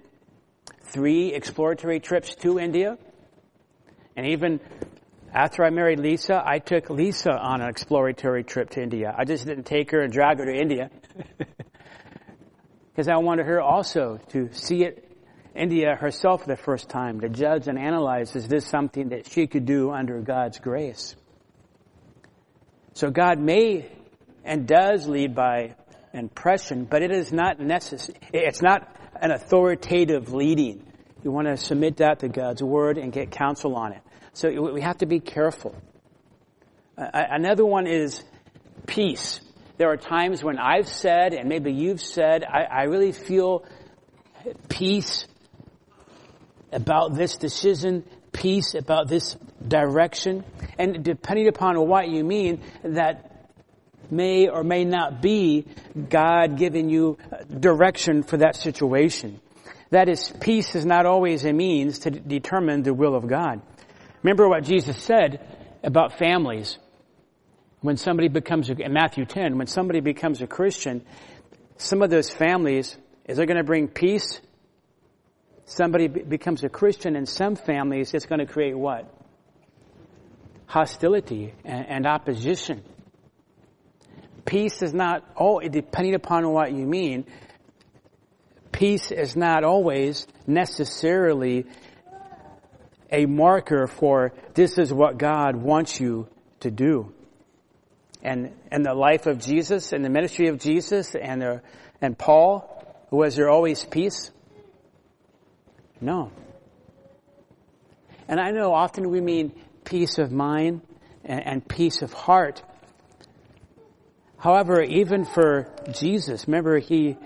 three 0.84 1.34
exploratory 1.34 2.00
trips 2.00 2.36
to 2.36 2.60
India. 2.60 2.98
And 4.16 4.28
even 4.28 4.60
after 5.34 5.64
I 5.64 5.70
married 5.72 6.00
Lisa, 6.00 6.44
I 6.46 6.60
took 6.60 6.90
Lisa 6.90 7.32
on 7.32 7.62
an 7.62 7.70
exploratory 7.70 8.44
trip 8.44 8.70
to 8.72 8.84
India. 8.84 9.16
I 9.18 9.24
just 9.26 9.46
didn't 9.46 9.64
take 9.64 9.90
her 9.92 10.02
and 10.02 10.14
drag 10.14 10.38
her 10.38 10.46
to 10.46 10.54
India. 10.54 10.92
because 13.02 13.10
I 13.12 13.18
wanted 13.18 13.48
her 13.48 13.60
also 13.60 14.20
to 14.30 14.50
see 14.54 14.84
it, 14.84 15.12
India 15.56 15.96
herself 15.96 16.44
for 16.44 16.48
the 16.50 16.56
first 16.56 16.88
time, 16.88 17.22
to 17.22 17.30
judge 17.30 17.68
and 17.68 17.80
analyze 17.80 18.36
is 18.36 18.48
this 18.48 18.68
something 18.68 19.10
that 19.10 19.28
she 19.28 19.48
could 19.48 19.66
do 19.66 19.90
under 19.90 20.22
God's 20.22 20.60
grace? 20.60 21.16
So 22.94 23.10
God 23.10 23.40
may 23.40 23.92
and 24.44 24.68
does 24.68 25.08
lead 25.08 25.34
by 25.34 25.74
impression, 26.14 26.86
but 26.86 27.02
it 27.02 27.10
is 27.10 27.34
not 27.34 27.60
necessary. 27.60 28.20
It's 28.34 28.62
not 28.62 28.88
an 29.20 29.32
authoritative 29.32 30.32
leading. 30.32 30.86
You 31.24 31.32
want 31.32 31.48
to 31.48 31.58
submit 31.58 31.98
that 31.98 32.20
to 32.20 32.30
God's 32.30 32.62
Word 32.62 33.00
and 33.00 33.12
get 33.12 33.32
counsel 33.32 33.76
on 33.78 33.94
it. 33.94 34.04
So 34.34 34.72
we 34.72 34.82
have 34.82 35.00
to 35.00 35.08
be 35.08 35.20
careful. 35.20 35.76
Another 36.96 37.66
one 37.66 37.88
is 37.88 38.24
peace. 38.86 39.40
There 39.82 39.90
are 39.90 39.98
times 39.98 40.44
when 40.44 40.60
I've 40.60 40.88
said, 40.88 41.34
and 41.34 41.50
maybe 41.50 41.74
you've 41.74 42.02
said, 42.02 42.44
I, 42.44 42.66
I 42.66 42.84
really 42.84 43.12
feel 43.14 43.66
peace 44.70 45.26
about 46.72 47.16
this 47.16 47.38
decision, 47.38 48.04
peace 48.32 48.76
about 48.76 49.08
this 49.08 49.36
direction. 49.68 50.44
And 50.78 51.04
depending 51.04 51.48
upon 51.48 51.80
what 51.88 52.08
you 52.08 52.24
mean, 52.24 52.62
that 52.84 53.50
may 54.12 54.50
or 54.50 54.64
may 54.64 54.86
not 54.86 55.20
be 55.20 55.66
God 56.10 56.60
giving 56.60 56.92
you 56.92 57.18
uh, 57.32 57.38
direction 57.46 58.22
for 58.22 58.38
that 58.38 58.56
situation. 58.56 59.42
That 59.90 60.10
is, 60.10 60.32
peace 60.42 60.76
is 60.76 60.86
not 60.86 61.08
always 61.08 61.44
a 61.44 61.54
means 61.54 61.98
to 62.02 62.12
determine 62.12 62.84
the 62.84 62.94
will 62.94 63.16
of 63.16 63.26
God. 63.28 63.64
Remember 64.22 64.48
what 64.48 64.64
Jesus 64.64 64.96
said 65.02 65.40
about 65.84 66.20
families. 66.20 66.78
When 67.82 67.98
somebody 67.98 68.28
becomes, 68.28 68.70
a, 68.70 68.74
in 68.74 68.94
Matthew 68.94 69.26
10, 69.26 69.58
when 69.58 69.68
somebody 69.68 70.00
becomes 70.00 70.42
a 70.42 70.48
Christian, 70.48 71.04
some 71.78 72.02
of 72.02 72.10
those 72.10 72.30
families, 72.30 72.96
is 73.26 73.40
it 73.40 73.46
going 73.48 73.58
to 73.58 73.64
bring 73.64 73.88
peace? 73.88 74.40
Somebody 75.66 76.08
becomes 76.08 76.64
a 76.64 76.70
Christian 76.70 77.16
in 77.16 77.26
some 77.26 77.56
families, 77.56 78.14
it's 78.14 78.26
going 78.26 78.40
to 78.40 78.46
create 78.46 78.78
what? 78.78 79.12
Hostility 80.68 81.54
and, 81.66 81.88
and 81.88 82.08
opposition. 82.08 82.84
Peace 84.46 84.82
is 84.82 84.94
not, 84.94 85.24
oh, 85.40 85.60
depending 85.60 86.14
upon 86.14 86.48
what 86.52 86.72
you 86.72 86.86
mean, 86.86 87.26
peace 88.72 89.12
is 89.12 89.36
not 89.36 89.64
always 89.64 90.28
necessarily 90.46 91.66
a 93.12 93.26
marker 93.26 93.88
for 93.88 94.34
this 94.54 94.78
is 94.78 94.94
what 94.94 95.18
God 95.18 95.56
wants 95.56 96.00
you 96.00 96.28
to 96.62 96.72
do. 96.72 97.14
And 98.24 98.52
in 98.72 98.84
the 98.84 98.94
life 98.94 99.26
of 99.26 99.40
Jesus 99.40 99.94
and 99.94 100.06
the 100.06 100.10
ministry 100.10 100.48
of 100.48 100.60
Jesus 100.60 101.16
and 101.16 101.42
the, 101.42 101.62
and 102.02 102.18
Paul, 102.18 102.68
was 103.10 103.36
there 103.36 103.50
always 103.50 103.84
peace? 103.84 104.32
No. 106.00 106.32
And 108.28 108.40
I 108.40 108.52
know 108.52 108.74
often 108.74 109.10
we 109.10 109.22
mean 109.22 109.54
peace 109.84 110.18
of 110.18 110.32
mind 110.32 110.82
and, 111.26 111.46
and 111.46 111.68
peace 111.68 112.02
of 112.02 112.14
heart. 112.14 112.64
However, 114.38 114.82
even 114.82 115.26
for 115.26 115.74
Jesus, 115.92 116.48
remember 116.48 116.80
he 116.80 117.18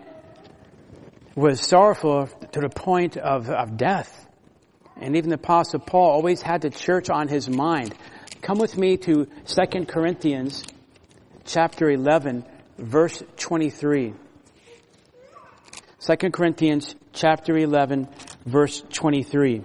was 1.35 1.61
sorrowful 1.61 2.27
to 2.27 2.59
the 2.59 2.69
point 2.69 3.17
of, 3.17 3.49
of 3.49 3.77
death. 3.77 4.27
And 4.99 5.17
even 5.17 5.29
the 5.29 5.35
apostle 5.35 5.79
Paul 5.79 6.09
always 6.09 6.41
had 6.41 6.61
the 6.61 6.69
church 6.69 7.09
on 7.09 7.27
his 7.27 7.49
mind. 7.49 7.93
Come 8.41 8.57
with 8.57 8.77
me 8.77 8.97
to 8.97 9.27
2 9.45 9.85
Corinthians 9.85 10.63
chapter 11.45 11.89
11 11.89 12.43
verse 12.77 13.23
23. 13.37 14.13
2 15.99 16.15
Corinthians 16.31 16.95
chapter 17.13 17.57
11 17.57 18.07
verse 18.45 18.83
23. 18.93 19.63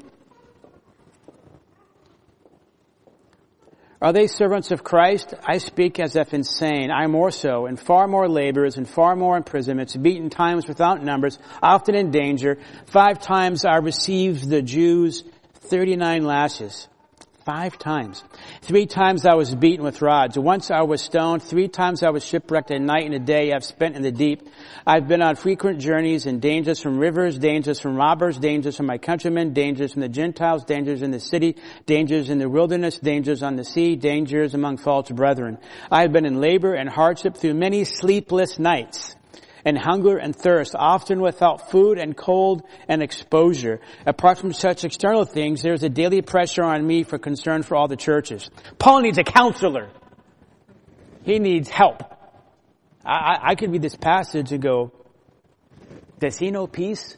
Are 4.03 4.15
they 4.15 4.29
servants 4.29 4.71
of 4.71 4.83
Christ? 4.83 5.35
I 5.47 5.59
speak 5.59 6.01
as 6.01 6.17
if 6.17 6.33
insane. 6.33 6.91
I 6.91 7.07
more 7.07 7.31
so, 7.31 7.67
in 7.67 7.77
far 7.77 8.09
more 8.09 8.29
labors, 8.29 8.79
and 8.79 8.89
far 8.89 9.15
more 9.15 9.37
imprisonments, 9.37 9.95
beaten 9.95 10.31
times 10.31 10.67
without 10.67 11.05
numbers, 11.05 11.39
often 11.63 11.95
in 11.95 12.11
danger. 12.11 12.57
Five 12.87 13.21
times 13.21 13.67
I 13.67 13.77
received 13.77 14.49
the 14.49 14.63
Jews 14.63 15.23
39 15.55 16.25
lashes. 16.25 16.89
Five 17.51 17.81
times. 17.81 18.23
Three 18.63 18.87
times 18.87 19.27
I 19.27 19.35
was 19.35 19.53
beaten 19.53 19.85
with 19.85 20.03
rods. 20.03 20.39
Once 20.39 20.71
I 20.71 20.83
was 20.83 21.03
stoned. 21.03 21.43
Three 21.43 21.67
times 21.67 22.05
I 22.05 22.11
was 22.11 22.25
shipwrecked. 22.25 22.71
A 22.71 22.79
night 22.79 23.07
and 23.07 23.15
a 23.15 23.19
day 23.19 23.53
I've 23.53 23.65
spent 23.65 23.97
in 23.97 24.03
the 24.03 24.13
deep. 24.13 24.49
I've 24.87 25.09
been 25.09 25.21
on 25.21 25.35
frequent 25.35 25.81
journeys 25.81 26.27
and 26.27 26.41
dangers 26.41 26.79
from 26.81 27.01
rivers, 27.01 27.41
dangers 27.41 27.81
from 27.81 27.97
robbers, 27.97 28.39
dangers 28.39 28.77
from 28.77 28.87
my 28.87 28.99
countrymen, 28.99 29.53
dangers 29.53 29.95
from 29.95 30.03
the 30.03 30.09
Gentiles, 30.09 30.63
dangers 30.63 31.03
in 31.03 31.11
the 31.11 31.19
city, 31.19 31.57
dangers 31.87 32.31
in 32.31 32.39
the 32.39 32.49
wilderness, 32.49 33.01
dangers 33.01 33.43
on 33.43 33.57
the 33.57 33.65
sea, 33.65 33.97
dangers 33.97 34.55
among 34.55 34.77
false 34.77 35.11
brethren. 35.11 35.59
I 35.91 36.03
have 36.03 36.13
been 36.13 36.27
in 36.27 36.41
labor 36.41 36.75
and 36.75 36.89
hardship 36.89 37.37
through 37.37 37.55
many 37.55 37.83
sleepless 37.83 38.61
nights 38.61 39.17
and 39.65 39.79
hunger 39.79 40.17
and 40.17 40.35
thirst, 40.35 40.75
often 40.75 41.21
without 41.21 41.71
food 41.71 41.99
and 41.99 42.17
cold 42.17 42.63
and 42.89 43.03
exposure. 43.03 43.81
Apart 44.07 44.39
from 44.39 44.53
such 44.53 44.85
external 44.85 45.25
things, 45.25 45.63
there's 45.63 45.83
a 45.83 45.89
daily 45.89 46.23
pressure 46.23 46.65
on 46.65 46.87
me 46.87 47.03
for 47.03 47.19
concern 47.19 47.63
for 47.63 47.77
all 47.77 47.89
the 47.89 47.97
churches. 47.97 48.51
Paul 48.79 49.01
needs 49.01 49.19
a 49.19 49.25
counselor. 49.25 49.91
He 51.23 51.39
needs 51.39 51.69
help. 51.69 52.03
I, 53.05 53.39
I 53.43 53.55
could 53.55 53.73
read 53.73 53.83
this 53.83 53.97
passage 53.97 54.53
and 54.53 54.63
go, 54.63 54.93
does 56.19 56.37
he 56.37 56.51
know 56.51 56.67
peace? 56.67 57.17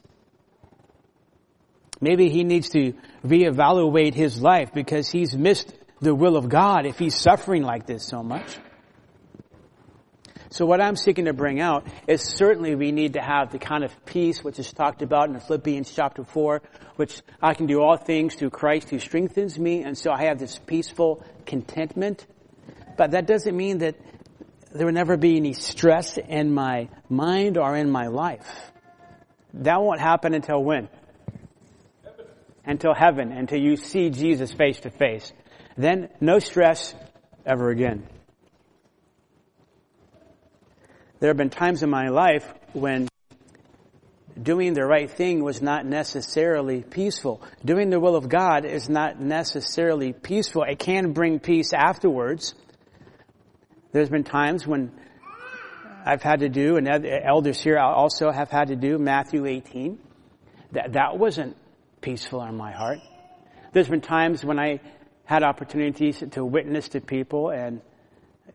Maybe 2.00 2.30
he 2.30 2.44
needs 2.44 2.70
to 2.70 2.94
reevaluate 3.24 4.14
his 4.14 4.40
life 4.40 4.72
because 4.72 5.08
he's 5.08 5.36
missed 5.36 5.72
the 6.00 6.14
will 6.14 6.36
of 6.36 6.48
God 6.48 6.84
if 6.84 6.98
he's 6.98 7.14
suffering 7.14 7.62
like 7.62 7.86
this 7.86 8.04
so 8.04 8.22
much. 8.22 8.56
So 10.52 10.66
what 10.66 10.82
I'm 10.82 10.96
seeking 10.96 11.24
to 11.24 11.32
bring 11.32 11.62
out 11.62 11.86
is 12.06 12.20
certainly 12.20 12.74
we 12.74 12.92
need 12.92 13.14
to 13.14 13.22
have 13.22 13.52
the 13.52 13.58
kind 13.58 13.82
of 13.84 14.04
peace 14.04 14.44
which 14.44 14.58
is 14.58 14.70
talked 14.70 15.00
about 15.00 15.30
in 15.30 15.40
Philippians 15.40 15.90
chapter 15.90 16.24
4, 16.24 16.60
which 16.96 17.22
I 17.40 17.54
can 17.54 17.64
do 17.64 17.80
all 17.80 17.96
things 17.96 18.34
through 18.34 18.50
Christ 18.50 18.90
who 18.90 18.98
strengthens 18.98 19.58
me, 19.58 19.82
and 19.82 19.96
so 19.96 20.12
I 20.12 20.24
have 20.24 20.38
this 20.38 20.58
peaceful 20.58 21.24
contentment. 21.46 22.26
But 22.98 23.12
that 23.12 23.26
doesn't 23.26 23.56
mean 23.56 23.78
that 23.78 23.96
there 24.74 24.84
will 24.84 24.92
never 24.92 25.16
be 25.16 25.38
any 25.38 25.54
stress 25.54 26.18
in 26.18 26.52
my 26.52 26.90
mind 27.08 27.56
or 27.56 27.74
in 27.74 27.90
my 27.90 28.08
life. 28.08 28.70
That 29.54 29.80
won't 29.80 30.00
happen 30.00 30.34
until 30.34 30.62
when? 30.62 30.90
Heaven. 32.04 32.26
Until 32.66 32.92
heaven, 32.92 33.32
until 33.32 33.58
you 33.58 33.76
see 33.76 34.10
Jesus 34.10 34.52
face 34.52 34.80
to 34.80 34.90
face. 34.90 35.32
Then 35.78 36.10
no 36.20 36.40
stress 36.40 36.94
ever 37.46 37.70
again. 37.70 38.06
There 41.22 41.28
have 41.28 41.36
been 41.36 41.50
times 41.50 41.84
in 41.84 41.88
my 41.88 42.08
life 42.08 42.52
when 42.72 43.06
doing 44.42 44.74
the 44.74 44.84
right 44.84 45.08
thing 45.08 45.44
was 45.44 45.62
not 45.62 45.86
necessarily 45.86 46.82
peaceful. 46.82 47.40
Doing 47.64 47.90
the 47.90 48.00
will 48.00 48.16
of 48.16 48.28
God 48.28 48.64
is 48.64 48.88
not 48.88 49.20
necessarily 49.20 50.12
peaceful. 50.12 50.64
It 50.64 50.80
can 50.80 51.12
bring 51.12 51.38
peace 51.38 51.72
afterwards. 51.72 52.56
There's 53.92 54.08
been 54.08 54.24
times 54.24 54.66
when 54.66 54.90
I've 56.04 56.24
had 56.24 56.40
to 56.40 56.48
do, 56.48 56.76
and 56.76 56.88
elders 56.88 57.62
here 57.62 57.78
also 57.78 58.32
have 58.32 58.50
had 58.50 58.66
to 58.66 58.76
do 58.76 58.98
Matthew 58.98 59.46
18. 59.46 60.00
That, 60.72 60.94
that 60.94 61.18
wasn't 61.20 61.56
peaceful 62.00 62.42
in 62.42 62.56
my 62.56 62.72
heart. 62.72 62.98
There's 63.72 63.88
been 63.88 64.00
times 64.00 64.44
when 64.44 64.58
I 64.58 64.80
had 65.24 65.44
opportunities 65.44 66.20
to 66.32 66.44
witness 66.44 66.88
to 66.88 67.00
people 67.00 67.50
and 67.50 67.80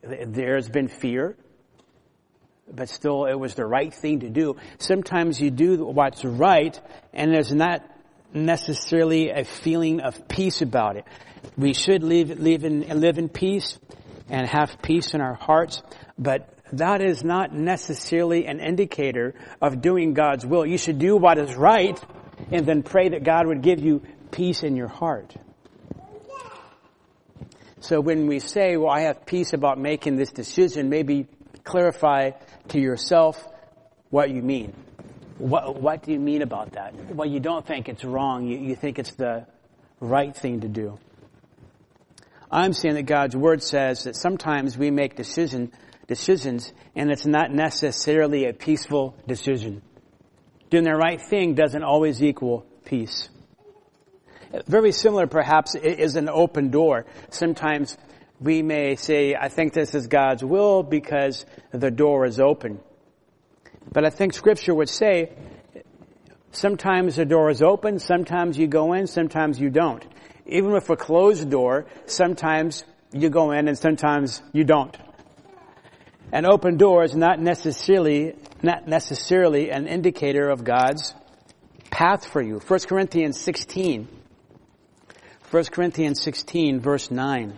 there's 0.04 0.68
been 0.68 0.90
fear 0.90 1.38
but 2.74 2.90
still 2.90 3.26
it 3.26 3.36
was 3.36 3.56
the 3.56 3.66
right 3.66 3.94
thing 3.94 4.22
to 4.22 4.30
do. 4.30 4.58
Sometimes 4.80 5.40
you 5.40 5.52
do 5.52 5.86
what's 5.86 6.24
right 6.24 6.80
and 7.14 7.34
there's 7.34 7.54
not 7.54 7.84
necessarily 8.34 9.30
a 9.30 9.44
feeling 9.44 10.02
of 10.02 10.28
peace 10.28 10.62
about 10.62 10.98
it. 10.98 11.06
We 11.58 11.74
should 11.74 12.04
live, 12.04 12.30
live 12.40 12.64
in, 12.64 12.88
live 13.00 13.18
in 13.18 13.30
peace 13.30 13.80
and 14.30 14.48
have 14.48 14.82
peace 14.82 15.14
in 15.14 15.22
our 15.22 15.36
hearts, 15.36 15.82
but 16.18 16.54
that 16.74 17.02
is 17.02 17.24
not 17.24 17.54
necessarily 17.54 18.46
an 18.46 18.60
indicator 18.60 19.34
of 19.62 19.82
doing 19.82 20.14
God's 20.14 20.46
will. 20.46 20.66
You 20.66 20.78
should 20.78 21.00
do 21.00 21.16
what 21.16 21.38
is 21.38 21.56
right 21.56 22.00
and 22.52 22.66
then 22.66 22.84
pray 22.84 23.10
that 23.10 23.24
God 23.24 23.48
would 23.48 23.62
give 23.62 23.80
you 23.80 24.04
peace 24.32 24.64
in 24.64 24.76
your 24.76 24.90
heart. 24.90 25.34
So 27.80 28.02
when 28.02 28.28
we 28.28 28.40
say, 28.40 28.76
well, 28.76 28.92
I 28.92 29.02
have 29.02 29.26
peace 29.26 29.54
about 29.54 29.80
making 29.80 30.18
this 30.18 30.32
decision, 30.32 30.90
maybe 30.90 31.28
clarify 31.68 32.32
to 32.70 32.80
yourself 32.80 33.48
what 34.10 34.30
you 34.32 34.42
mean. 34.42 34.74
What, 35.38 35.80
what 35.80 36.04
do 36.04 36.12
you 36.12 36.20
mean 36.20 36.42
about 36.42 36.72
that? 36.72 36.94
Well, 37.14 37.28
you 37.28 37.40
don't 37.40 37.66
think 37.66 37.90
it's 37.90 38.04
wrong. 38.04 38.48
You, 38.48 38.58
you 38.58 38.76
think 38.76 38.98
it's 38.98 39.12
the 39.12 39.46
right 40.00 40.36
thing 40.36 40.62
to 40.62 40.68
do. 40.68 40.98
I'm 42.50 42.74
saying 42.74 42.96
that 42.96 43.04
God's 43.04 43.36
Word 43.36 43.62
says 43.62 44.06
that 44.06 44.16
sometimes 44.16 44.78
we 44.78 44.90
make 44.90 45.16
decision, 45.16 45.72
decisions 46.08 46.72
and 46.96 47.12
it's 47.12 47.26
not 47.26 47.52
necessarily 47.52 48.46
a 48.46 48.54
peaceful 48.54 49.16
decision. 49.28 49.82
Doing 50.70 50.86
the 50.86 50.96
right 50.96 51.22
thing 51.22 51.56
doesn't 51.56 51.84
always 51.84 52.24
equal 52.24 52.66
peace. 52.86 53.30
Very 54.66 54.94
similar 54.94 55.28
perhaps 55.28 55.76
is 55.76 56.16
an 56.16 56.30
open 56.30 56.70
door. 56.70 57.06
Sometimes 57.30 57.98
we 58.40 58.62
may 58.62 58.96
say, 58.96 59.36
I 59.36 59.50
think 59.50 59.74
this 59.74 59.96
is 59.96 60.08
God's 60.08 60.44
will 60.44 60.84
because 60.84 61.46
the 61.72 61.92
door 61.92 62.26
is 62.26 62.40
open. 62.40 62.80
But 63.92 64.06
I 64.06 64.10
think 64.10 64.34
scripture 64.34 64.76
would 64.76 64.90
say, 64.90 65.32
Sometimes 66.52 67.18
the 67.18 67.26
door 67.26 67.50
is 67.50 67.62
open, 67.62 68.00
sometimes 68.00 68.58
you 68.58 68.68
go 68.68 68.94
in, 68.94 69.06
sometimes 69.06 69.60
you 69.60 69.70
don't. 69.70 70.04
Even 70.46 70.72
with 70.72 70.90
a 70.90 70.96
closed 70.96 71.50
door, 71.50 71.86
sometimes 72.06 72.84
you 73.12 73.30
go 73.30 73.52
in 73.52 73.68
and 73.68 73.78
sometimes 73.78 74.42
you 74.54 74.64
don't. 74.64 74.98
An 76.32 76.46
open 76.46 76.78
door 76.78 77.04
is 77.04 77.16
not 77.16 77.40
necessarily, 77.40 78.36
not 78.64 78.88
necessarily 78.88 79.70
an 79.70 79.88
indicator 79.88 80.50
of 80.50 80.64
God's 80.64 81.14
path 81.92 82.26
for 82.26 82.42
you. 82.42 82.60
1 82.60 82.80
Corinthians 82.88 83.40
16. 83.40 84.08
1 85.52 85.64
Corinthians 85.66 86.22
16 86.22 86.80
verse 86.80 87.12
9. 87.12 87.58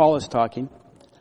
Paul 0.00 0.16
is 0.16 0.28
talking. 0.28 0.70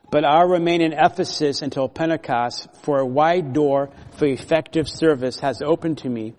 But 0.09 0.23
I 0.23 0.43
remain 0.43 0.79
in 0.79 0.93
Ephesus 0.93 1.61
until 1.61 1.89
Pentecost, 1.89 2.69
for 2.83 2.99
a 2.99 3.05
wide 3.05 3.51
door 3.51 3.89
for 4.13 4.25
effective 4.25 4.87
service 4.87 5.37
has 5.39 5.61
opened 5.61 5.97
to 5.97 6.09
me, 6.09 6.33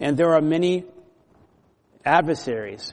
and 0.00 0.16
there 0.16 0.34
are 0.34 0.40
many 0.40 0.86
adversaries. 2.04 2.92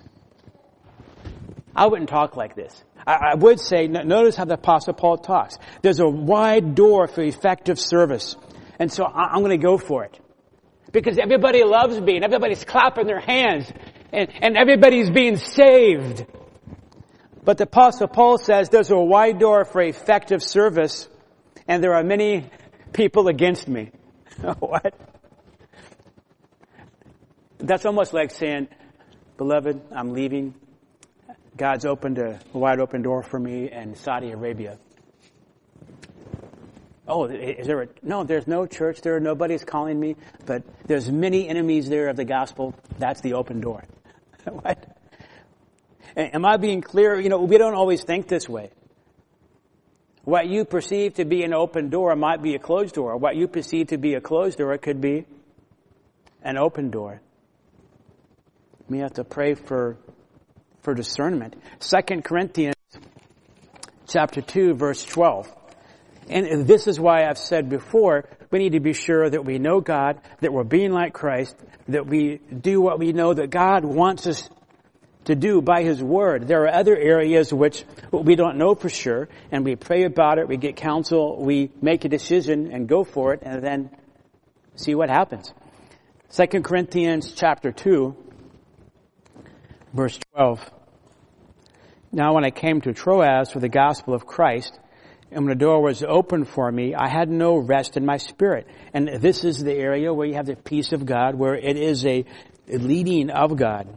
I 1.75 1.87
wouldn't 1.87 2.09
talk 2.09 2.37
like 2.37 2.55
this. 2.55 2.79
I, 3.07 3.33
would 3.33 3.59
say, 3.59 3.87
notice 3.87 4.35
how 4.35 4.45
the 4.45 4.53
apostle 4.53 4.93
Paul 4.93 5.17
talks. 5.17 5.57
There's 5.81 5.99
a 5.99 6.07
wide 6.07 6.75
door 6.75 7.07
for 7.07 7.23
effective 7.23 7.79
service. 7.79 8.35
And 8.77 8.93
so 8.93 9.03
I, 9.03 9.31
I'm 9.33 9.39
going 9.39 9.49
to 9.49 9.65
go 9.65 9.79
for 9.79 10.03
it. 10.03 10.19
Because 10.91 11.17
everybody 11.17 11.63
loves 11.63 11.99
me 11.99 12.17
and 12.17 12.23
everybody's 12.23 12.63
clapping 12.63 13.07
their 13.07 13.19
hands 13.19 13.65
and, 14.13 14.29
and 14.43 14.55
everybody's 14.55 15.09
being 15.09 15.37
saved. 15.37 16.23
But 17.43 17.57
the 17.57 17.63
apostle 17.63 18.07
Paul 18.07 18.37
says 18.37 18.69
there's 18.69 18.91
a 18.91 18.97
wide 18.97 19.39
door 19.39 19.65
for 19.65 19.81
effective 19.81 20.43
service 20.43 21.09
and 21.67 21.83
there 21.83 21.93
are 21.95 22.03
many 22.03 22.49
people 22.93 23.27
against 23.27 23.67
me. 23.67 23.91
what? 24.59 24.93
That's 27.57 27.85
almost 27.85 28.13
like 28.13 28.31
saying, 28.31 28.67
beloved, 29.37 29.81
I'm 29.91 30.13
leaving. 30.13 30.55
God's 31.55 31.85
opened 31.85 32.17
a 32.17 32.39
wide 32.53 32.79
open 32.79 33.01
door 33.01 33.23
for 33.23 33.39
me 33.39 33.71
in 33.71 33.95
Saudi 33.95 34.31
Arabia. 34.31 34.77
Oh, 37.07 37.25
is 37.25 37.67
there 37.67 37.81
a, 37.81 37.87
no, 38.01 38.23
there's 38.23 38.47
no 38.47 38.65
church 38.65 39.01
there. 39.01 39.19
Nobody's 39.19 39.63
calling 39.63 39.99
me, 39.99 40.15
but 40.45 40.63
there's 40.85 41.11
many 41.11 41.47
enemies 41.47 41.89
there 41.89 42.07
of 42.07 42.15
the 42.15 42.25
gospel. 42.25 42.73
That's 42.99 43.21
the 43.21 43.33
open 43.33 43.59
door. 43.59 43.83
what? 44.45 44.90
Am 46.15 46.45
I 46.45 46.57
being 46.57 46.81
clear? 46.81 47.19
You 47.19 47.29
know, 47.29 47.41
we 47.41 47.57
don't 47.57 47.75
always 47.75 48.03
think 48.03 48.27
this 48.27 48.47
way. 48.49 48.71
What 50.23 50.47
you 50.47 50.65
perceive 50.65 51.15
to 51.15 51.25
be 51.25 51.43
an 51.43 51.53
open 51.53 51.89
door 51.89 52.15
might 52.15 52.41
be 52.41 52.55
a 52.55 52.59
closed 52.59 52.95
door. 52.95 53.17
What 53.17 53.35
you 53.35 53.47
perceive 53.47 53.87
to 53.87 53.97
be 53.97 54.13
a 54.13 54.21
closed 54.21 54.57
door, 54.57 54.77
could 54.77 55.01
be 55.01 55.25
an 56.43 56.57
open 56.57 56.91
door. 56.91 57.21
We 58.87 58.99
have 58.99 59.13
to 59.13 59.23
pray 59.23 59.55
for, 59.55 59.97
for 60.81 60.93
discernment. 60.93 61.55
Second 61.79 62.23
Corinthians 62.23 62.75
chapter 64.07 64.41
2 64.41 64.73
verse 64.75 65.03
12. 65.03 65.51
And 66.29 66.67
this 66.67 66.87
is 66.87 66.99
why 66.99 67.25
I've 67.25 67.37
said 67.37 67.67
before, 67.67 68.25
we 68.51 68.59
need 68.59 68.73
to 68.73 68.79
be 68.79 68.93
sure 68.93 69.29
that 69.29 69.43
we 69.43 69.57
know 69.59 69.81
God, 69.81 70.21
that 70.39 70.53
we're 70.53 70.63
being 70.63 70.91
like 70.91 71.13
Christ, 71.13 71.55
that 71.89 72.05
we 72.05 72.37
do 72.37 72.79
what 72.79 72.99
we 72.99 73.11
know 73.11 73.33
that 73.33 73.49
God 73.49 73.83
wants 73.83 74.27
us 74.27 74.49
to 75.25 75.35
do 75.35 75.61
by 75.61 75.83
His 75.83 76.01
Word. 76.01 76.47
There 76.47 76.63
are 76.63 76.73
other 76.73 76.95
areas 76.95 77.53
which 77.53 77.83
we 78.11 78.35
don't 78.35 78.57
know 78.57 78.75
for 78.75 78.89
sure, 78.89 79.29
and 79.51 79.63
we 79.63 79.75
pray 79.75 80.03
about 80.03 80.39
it, 80.39 80.47
we 80.47 80.57
get 80.57 80.75
counsel, 80.75 81.43
we 81.43 81.69
make 81.81 82.05
a 82.05 82.09
decision 82.09 82.71
and 82.71 82.87
go 82.87 83.03
for 83.03 83.33
it, 83.33 83.41
and 83.43 83.63
then 83.63 83.89
see 84.75 84.95
what 84.95 85.09
happens. 85.09 85.53
2 86.31 86.61
Corinthians 86.61 87.33
chapter 87.33 87.71
2, 87.71 88.15
verse 89.93 90.17
12. 90.33 90.71
Now 92.11 92.33
when 92.33 92.43
I 92.43 92.51
came 92.51 92.81
to 92.81 92.93
Troas 92.93 93.51
for 93.51 93.59
the 93.59 93.69
gospel 93.69 94.13
of 94.13 94.25
Christ, 94.25 94.77
and 95.31 95.45
when 95.45 95.57
the 95.57 95.63
door 95.63 95.81
was 95.81 96.03
opened 96.03 96.49
for 96.49 96.69
me, 96.69 96.93
I 96.93 97.07
had 97.07 97.29
no 97.29 97.55
rest 97.55 97.95
in 97.95 98.05
my 98.05 98.17
spirit. 98.17 98.67
And 98.93 99.07
this 99.21 99.45
is 99.45 99.63
the 99.63 99.73
area 99.73 100.13
where 100.13 100.27
you 100.27 100.33
have 100.33 100.45
the 100.45 100.57
peace 100.57 100.91
of 100.91 101.05
God, 101.05 101.35
where 101.35 101.55
it 101.55 101.77
is 101.77 102.05
a 102.05 102.25
leading 102.67 103.29
of 103.29 103.55
God. 103.55 103.87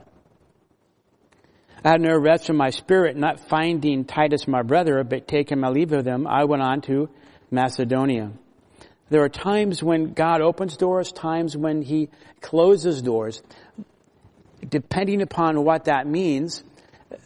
Had 1.85 2.01
no 2.01 2.17
rest 2.17 2.49
in 2.49 2.57
my 2.57 2.71
spirit, 2.71 3.15
not 3.15 3.41
finding 3.49 4.07
Titus 4.07 4.49
my 4.49 4.63
brother, 4.63 5.05
but 5.05 5.29
taking 5.29 5.61
my 5.61 5.69
leave 5.69 5.93
of 5.93 6.05
them, 6.05 6.27
I 6.27 6.45
went 6.45 6.63
on 6.63 6.81
to 6.83 7.11
Macedonia. 7.51 8.33
There 9.11 9.23
are 9.23 9.29
times 9.29 9.83
when 9.83 10.15
God 10.15 10.41
opens 10.41 10.79
doors, 10.79 11.13
times 11.13 11.55
when 11.55 11.83
He 11.83 12.09
closes 12.41 13.03
doors. 13.03 13.43
Depending 14.67 15.21
upon 15.21 15.63
what 15.63 15.85
that 15.85 16.07
means, 16.07 16.65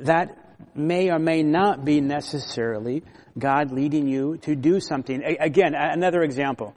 that 0.01 0.37
may 0.75 1.11
or 1.11 1.21
may 1.21 1.45
not 1.45 1.85
be 1.85 2.01
necessarily 2.01 3.05
God 3.39 3.71
leading 3.71 4.09
you 4.09 4.39
to 4.39 4.57
do 4.57 4.81
something. 4.81 5.23
Again, 5.39 5.75
another 5.77 6.23
example. 6.23 6.75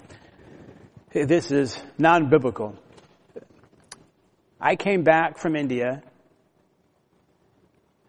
This 1.11 1.51
is 1.51 1.81
non-biblical. 1.97 2.75
I 4.59 4.75
came 4.75 5.01
back 5.01 5.39
from 5.39 5.55
India 5.55 6.03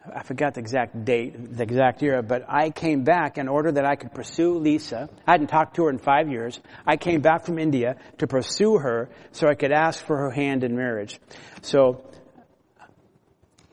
I 0.05 0.23
forgot 0.25 0.55
the 0.55 0.61
exact 0.61 1.05
date, 1.05 1.57
the 1.57 1.63
exact 1.63 2.03
year, 2.03 2.23
but 2.23 2.45
I 2.49 2.71
came 2.71 3.05
back 3.05 3.39
in 3.39 3.49
order 3.49 3.71
that 3.73 3.85
I 3.85 3.95
could 3.95 4.13
pursue 4.13 4.59
Lisa. 4.59 5.09
I 5.27 5.33
hadn't 5.33 5.47
talked 5.47 5.77
to 5.77 5.85
her 5.85 5.91
in 5.91 5.99
five 5.99 6.29
years. 6.29 6.59
I 6.85 6.97
came 6.97 7.21
back 7.21 7.45
from 7.45 7.59
India 7.59 7.97
to 8.19 8.27
pursue 8.27 8.79
her 8.79 9.11
so 9.31 9.47
I 9.47 9.55
could 9.55 9.71
ask 9.71 10.05
for 10.05 10.17
her 10.17 10.31
hand 10.31 10.65
in 10.65 10.77
marriage. 10.77 11.21
So, 11.61 12.05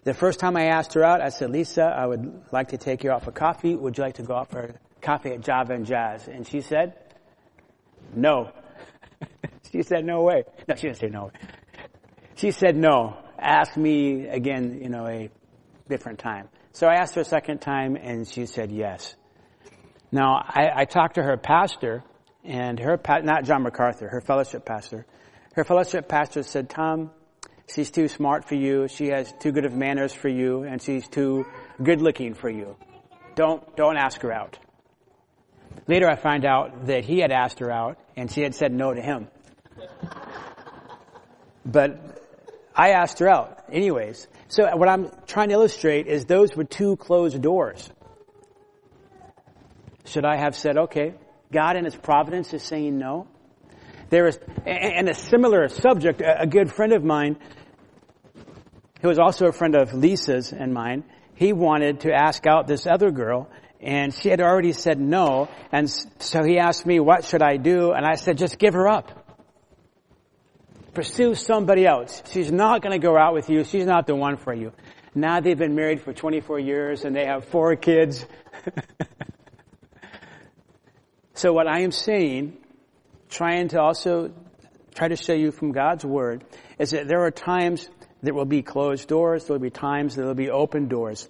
the 0.03 0.13
first 0.13 0.39
time 0.39 0.55
I 0.55 0.65
asked 0.67 0.93
her 0.93 1.03
out, 1.03 1.21
I 1.21 1.29
said, 1.29 1.49
Lisa, 1.49 1.83
I 1.83 2.05
would 2.05 2.43
like 2.51 2.69
to 2.69 2.77
take 2.77 3.03
you 3.03 3.11
out 3.11 3.23
for 3.23 3.31
coffee. 3.31 3.75
Would 3.75 3.97
you 3.97 4.03
like 4.03 4.15
to 4.15 4.23
go 4.23 4.35
out 4.35 4.51
for 4.51 4.75
coffee 5.01 5.31
at 5.31 5.41
Java 5.41 5.73
and 5.73 5.85
Jazz? 5.85 6.27
And 6.27 6.47
she 6.47 6.61
said, 6.61 6.93
no. 8.15 8.51
she 9.71 9.81
said, 9.81 10.05
no 10.05 10.21
way. 10.21 10.43
No, 10.67 10.75
she 10.75 10.83
didn't 10.83 10.97
say 10.97 11.09
no. 11.09 11.31
She 12.35 12.51
said 12.51 12.77
no. 12.77 13.17
Ask 13.37 13.75
me 13.75 14.27
again, 14.27 14.79
you 14.81 14.89
know, 14.89 15.07
a 15.07 15.29
different 15.89 16.19
time. 16.19 16.47
So 16.71 16.87
I 16.87 16.95
asked 16.95 17.15
her 17.15 17.21
a 17.21 17.25
second 17.25 17.59
time 17.59 17.95
and 17.95 18.27
she 18.27 18.45
said 18.45 18.71
yes. 18.71 19.15
Now, 20.11 20.35
I, 20.47 20.69
I 20.75 20.85
talked 20.85 21.15
to 21.15 21.23
her 21.23 21.37
pastor 21.37 22.03
and 22.43 22.79
her, 22.79 22.99
not 23.23 23.43
John 23.43 23.63
MacArthur, 23.63 24.07
her 24.07 24.21
fellowship 24.21 24.65
pastor. 24.65 25.05
Her 25.53 25.63
fellowship 25.63 26.07
pastor 26.07 26.43
said, 26.43 26.69
Tom, 26.69 27.11
she's 27.73 27.91
too 27.91 28.07
smart 28.07 28.47
for 28.47 28.55
you, 28.55 28.87
she 28.87 29.07
has 29.07 29.31
too 29.39 29.51
good 29.51 29.65
of 29.65 29.73
manners 29.73 30.13
for 30.13 30.29
you, 30.29 30.63
and 30.63 30.81
she's 30.81 31.07
too 31.07 31.45
good 31.83 32.01
looking 32.01 32.33
for 32.33 32.49
you. 32.49 32.77
Don't, 33.35 33.75
don't 33.75 33.97
ask 33.97 34.21
her 34.21 34.31
out. 34.31 34.57
Later 35.87 36.09
I 36.09 36.15
find 36.15 36.45
out 36.45 36.87
that 36.87 37.05
he 37.05 37.19
had 37.19 37.31
asked 37.31 37.59
her 37.59 37.71
out 37.71 37.97
and 38.15 38.31
she 38.31 38.41
had 38.41 38.55
said 38.55 38.73
no 38.73 38.93
to 38.93 39.01
him. 39.01 39.27
but 41.65 42.19
I 42.75 42.91
asked 42.91 43.19
her 43.19 43.29
out 43.29 43.63
anyways. 43.71 44.27
So 44.49 44.63
what 44.75 44.89
I'm 44.89 45.11
trying 45.27 45.49
to 45.49 45.53
illustrate 45.53 46.07
is 46.07 46.25
those 46.25 46.55
were 46.55 46.63
two 46.63 46.95
closed 46.95 47.39
doors. 47.39 47.87
Should 50.05 50.25
I 50.25 50.37
have 50.37 50.55
said, 50.55 50.75
okay, 50.75 51.13
God 51.51 51.77
in 51.77 51.85
His 51.85 51.95
providence 51.95 52.51
is 52.53 52.63
saying 52.63 52.97
no? 52.97 53.27
There 54.09 54.25
is, 54.25 54.39
and 54.65 55.07
a 55.07 55.13
similar 55.13 55.67
subject, 55.67 56.23
a 56.25 56.47
good 56.47 56.73
friend 56.73 56.93
of 56.93 57.03
mine, 57.03 57.37
who 59.03 59.07
was 59.07 59.19
also 59.19 59.45
a 59.45 59.51
friend 59.51 59.75
of 59.75 59.93
Lisa's 59.93 60.51
and 60.51 60.73
mine, 60.73 61.03
he 61.35 61.53
wanted 61.53 62.01
to 62.01 62.11
ask 62.11 62.47
out 62.47 62.65
this 62.65 62.87
other 62.87 63.11
girl, 63.11 63.51
and 63.79 64.11
she 64.11 64.29
had 64.29 64.41
already 64.41 64.71
said 64.71 64.99
no, 64.99 65.47
and 65.71 65.87
so 66.17 66.43
he 66.43 66.57
asked 66.57 66.87
me, 66.87 66.99
what 66.99 67.23
should 67.23 67.43
I 67.43 67.57
do? 67.57 67.91
And 67.91 68.03
I 68.03 68.15
said, 68.15 68.39
just 68.39 68.57
give 68.57 68.73
her 68.73 68.87
up 68.87 69.18
pursue 70.93 71.35
somebody 71.35 71.85
else. 71.85 72.21
She's 72.31 72.51
not 72.51 72.81
going 72.81 72.99
to 72.99 73.05
go 73.05 73.17
out 73.17 73.33
with 73.33 73.49
you. 73.49 73.63
She's 73.63 73.85
not 73.85 74.07
the 74.07 74.15
one 74.15 74.37
for 74.37 74.53
you. 74.53 74.73
Now 75.15 75.39
they've 75.39 75.57
been 75.57 75.75
married 75.75 76.01
for 76.01 76.13
24 76.13 76.59
years 76.59 77.03
and 77.03 77.15
they 77.15 77.25
have 77.25 77.45
four 77.45 77.75
kids. 77.75 78.25
so 81.33 81.53
what 81.53 81.67
I 81.67 81.81
am 81.81 81.91
saying, 81.91 82.57
trying 83.29 83.69
to 83.69 83.81
also 83.81 84.31
try 84.93 85.07
to 85.07 85.15
show 85.15 85.33
you 85.33 85.51
from 85.51 85.71
God's 85.71 86.05
Word, 86.05 86.43
is 86.77 86.91
that 86.91 87.07
there 87.07 87.25
are 87.25 87.31
times 87.31 87.89
there 88.21 88.33
will 88.33 88.45
be 88.45 88.61
closed 88.61 89.07
doors, 89.07 89.45
there 89.45 89.55
will 89.55 89.61
be 89.61 89.69
times 89.69 90.15
there 90.15 90.25
will 90.25 90.33
be 90.33 90.49
open 90.49 90.87
doors. 90.87 91.27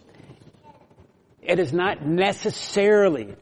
It 1.41 1.59
is 1.59 1.71
not 1.71 2.05
necessarily 2.05 3.35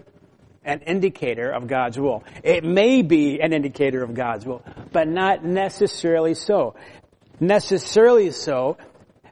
an 0.67 0.81
indicator 0.81 1.49
of 1.49 1.67
God's 1.67 1.97
will. 1.97 2.23
It 2.43 2.63
may 2.63 3.01
be 3.01 3.39
an 3.41 3.53
indicator 3.53 4.03
of 4.03 4.13
God's 4.13 4.45
will, 4.45 4.61
but 4.91 5.07
not 5.07 5.43
necessarily 5.43 6.33
so. 6.33 6.75
Necessarily 7.39 8.31
so, 8.31 8.77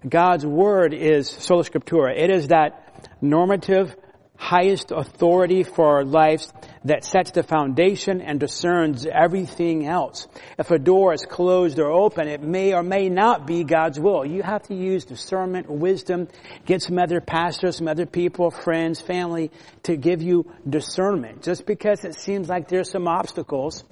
God's 0.07 0.45
Word 0.45 0.93
is 0.93 1.29
sola 1.29 1.63
scriptura. 1.63 2.17
It 2.17 2.29
is 2.29 2.47
that 2.47 3.11
normative 3.21 3.95
highest 4.38 4.91
authority 4.91 5.63
for 5.63 5.97
our 5.97 6.03
lives 6.03 6.51
that 6.83 7.03
sets 7.03 7.31
the 7.31 7.43
foundation 7.43 8.21
and 8.21 8.39
discerns 8.39 9.05
everything 9.05 9.88
else. 9.88 10.27
If 10.59 10.71
a 10.71 10.77
door 10.77 11.13
is 11.13 11.25
closed 11.25 11.79
or 11.79 11.91
open, 11.91 12.27
it 12.27 12.41
may 12.41 12.73
or 12.73 12.83
may 12.83 13.09
not 13.09 13.47
be 13.47 13.63
God's 13.63 13.99
will. 13.99 14.25
You 14.25 14.43
have 14.43 14.63
to 14.63 14.75
use 14.75 15.05
discernment, 15.05 15.69
wisdom, 15.69 16.27
get 16.65 16.81
some 16.81 16.99
other 16.99 17.21
pastors, 17.21 17.77
some 17.77 17.88
other 17.88 18.05
people, 18.05 18.51
friends, 18.51 19.01
family 19.01 19.51
to 19.83 19.95
give 19.95 20.21
you 20.21 20.51
discernment. 20.67 21.41
Just 21.41 21.65
because 21.65 22.03
it 22.03 22.15
seems 22.15 22.49
like 22.49 22.67
there's 22.67 22.91
some 22.91 23.07
obstacles, 23.07 23.83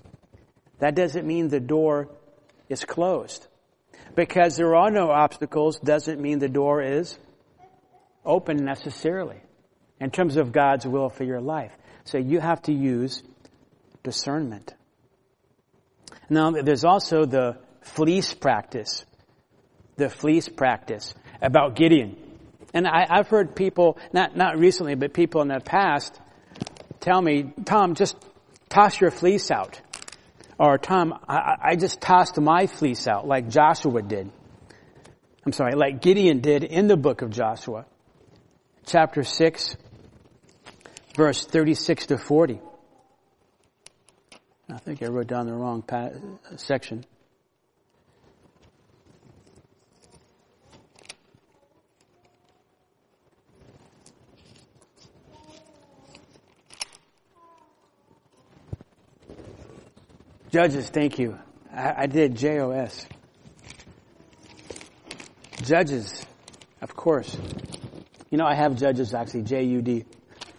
that 0.79 0.95
doesn't 0.95 1.25
mean 1.25 1.47
the 1.47 1.59
door 1.59 2.09
is 2.69 2.85
closed. 2.85 3.47
Because 4.15 4.57
there 4.57 4.75
are 4.75 4.91
no 4.91 5.09
obstacles 5.09 5.79
doesn't 5.79 6.19
mean 6.19 6.39
the 6.39 6.49
door 6.49 6.81
is 6.81 7.17
open 8.25 8.57
necessarily 8.57 9.41
in 9.99 10.11
terms 10.11 10.37
of 10.37 10.51
God's 10.51 10.85
will 10.85 11.09
for 11.09 11.23
your 11.23 11.41
life. 11.41 11.71
So 12.05 12.17
you 12.17 12.39
have 12.39 12.61
to 12.63 12.73
use 12.73 13.23
discernment. 14.03 14.73
Now, 16.29 16.51
there's 16.51 16.83
also 16.83 17.25
the 17.25 17.57
fleece 17.81 18.33
practice. 18.33 19.05
The 19.95 20.09
fleece 20.09 20.49
practice 20.49 21.13
about 21.41 21.75
Gideon. 21.75 22.17
And 22.73 22.87
I, 22.87 23.05
have 23.17 23.27
heard 23.27 23.55
people, 23.55 23.97
not, 24.11 24.35
not 24.35 24.57
recently, 24.57 24.95
but 24.95 25.13
people 25.13 25.41
in 25.41 25.49
the 25.49 25.59
past 25.59 26.19
tell 26.99 27.21
me, 27.21 27.53
Tom, 27.65 27.93
just 27.95 28.15
toss 28.69 28.99
your 28.99 29.11
fleece 29.11 29.51
out. 29.51 29.79
Or 30.57 30.77
Tom, 30.77 31.19
I, 31.27 31.55
I 31.61 31.75
just 31.75 32.01
tossed 32.01 32.39
my 32.39 32.67
fleece 32.67 33.07
out 33.07 33.27
like 33.27 33.49
Joshua 33.49 34.01
did. 34.01 34.31
I'm 35.45 35.51
sorry, 35.51 35.75
like 35.75 36.01
Gideon 36.01 36.39
did 36.39 36.63
in 36.63 36.87
the 36.87 36.97
book 36.97 37.21
of 37.21 37.29
Joshua. 37.29 37.85
Chapter 38.85 39.23
6, 39.23 39.75
verse 41.15 41.45
36 41.45 42.07
to 42.07 42.17
40. 42.17 42.59
I 44.69 44.77
think 44.77 45.03
I 45.03 45.07
wrote 45.07 45.27
down 45.27 45.45
the 45.45 45.53
wrong 45.53 45.83
uh, 45.89 46.09
section. 46.57 47.05
Judges, 60.51 60.87
thank 60.89 61.17
you. 61.17 61.39
I, 61.73 62.03
I 62.03 62.05
did 62.05 62.35
JOS. 62.35 63.07
Judges, 65.63 66.25
of 66.81 66.95
course. 66.95 67.35
You 68.29 68.37
know, 68.37 68.45
I 68.45 68.53
have 68.53 68.75
judges 68.75 69.13
actually, 69.13 69.43
J-U-D. 69.43 70.05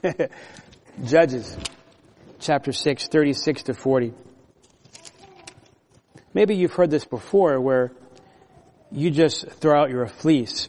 Judges, 1.05 1.57
chapter 2.39 2.73
6, 2.73 3.09
36 3.09 3.63
to 3.65 3.75
40. 3.75 4.13
Maybe 6.33 6.57
you've 6.57 6.73
heard 6.73 6.91
this 6.91 7.05
before 7.05 7.61
where 7.61 7.93
you 8.91 9.11
just 9.11 9.49
throw 9.49 9.81
out 9.81 9.91
your 9.91 10.07
fleece. 10.07 10.69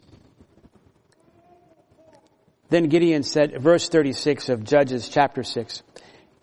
Then 2.70 2.88
Gideon 2.90 3.24
said, 3.24 3.62
verse 3.62 3.90
36 3.90 4.50
of 4.50 4.64
Judges 4.64 5.10
chapter 5.10 5.44
6, 5.44 5.84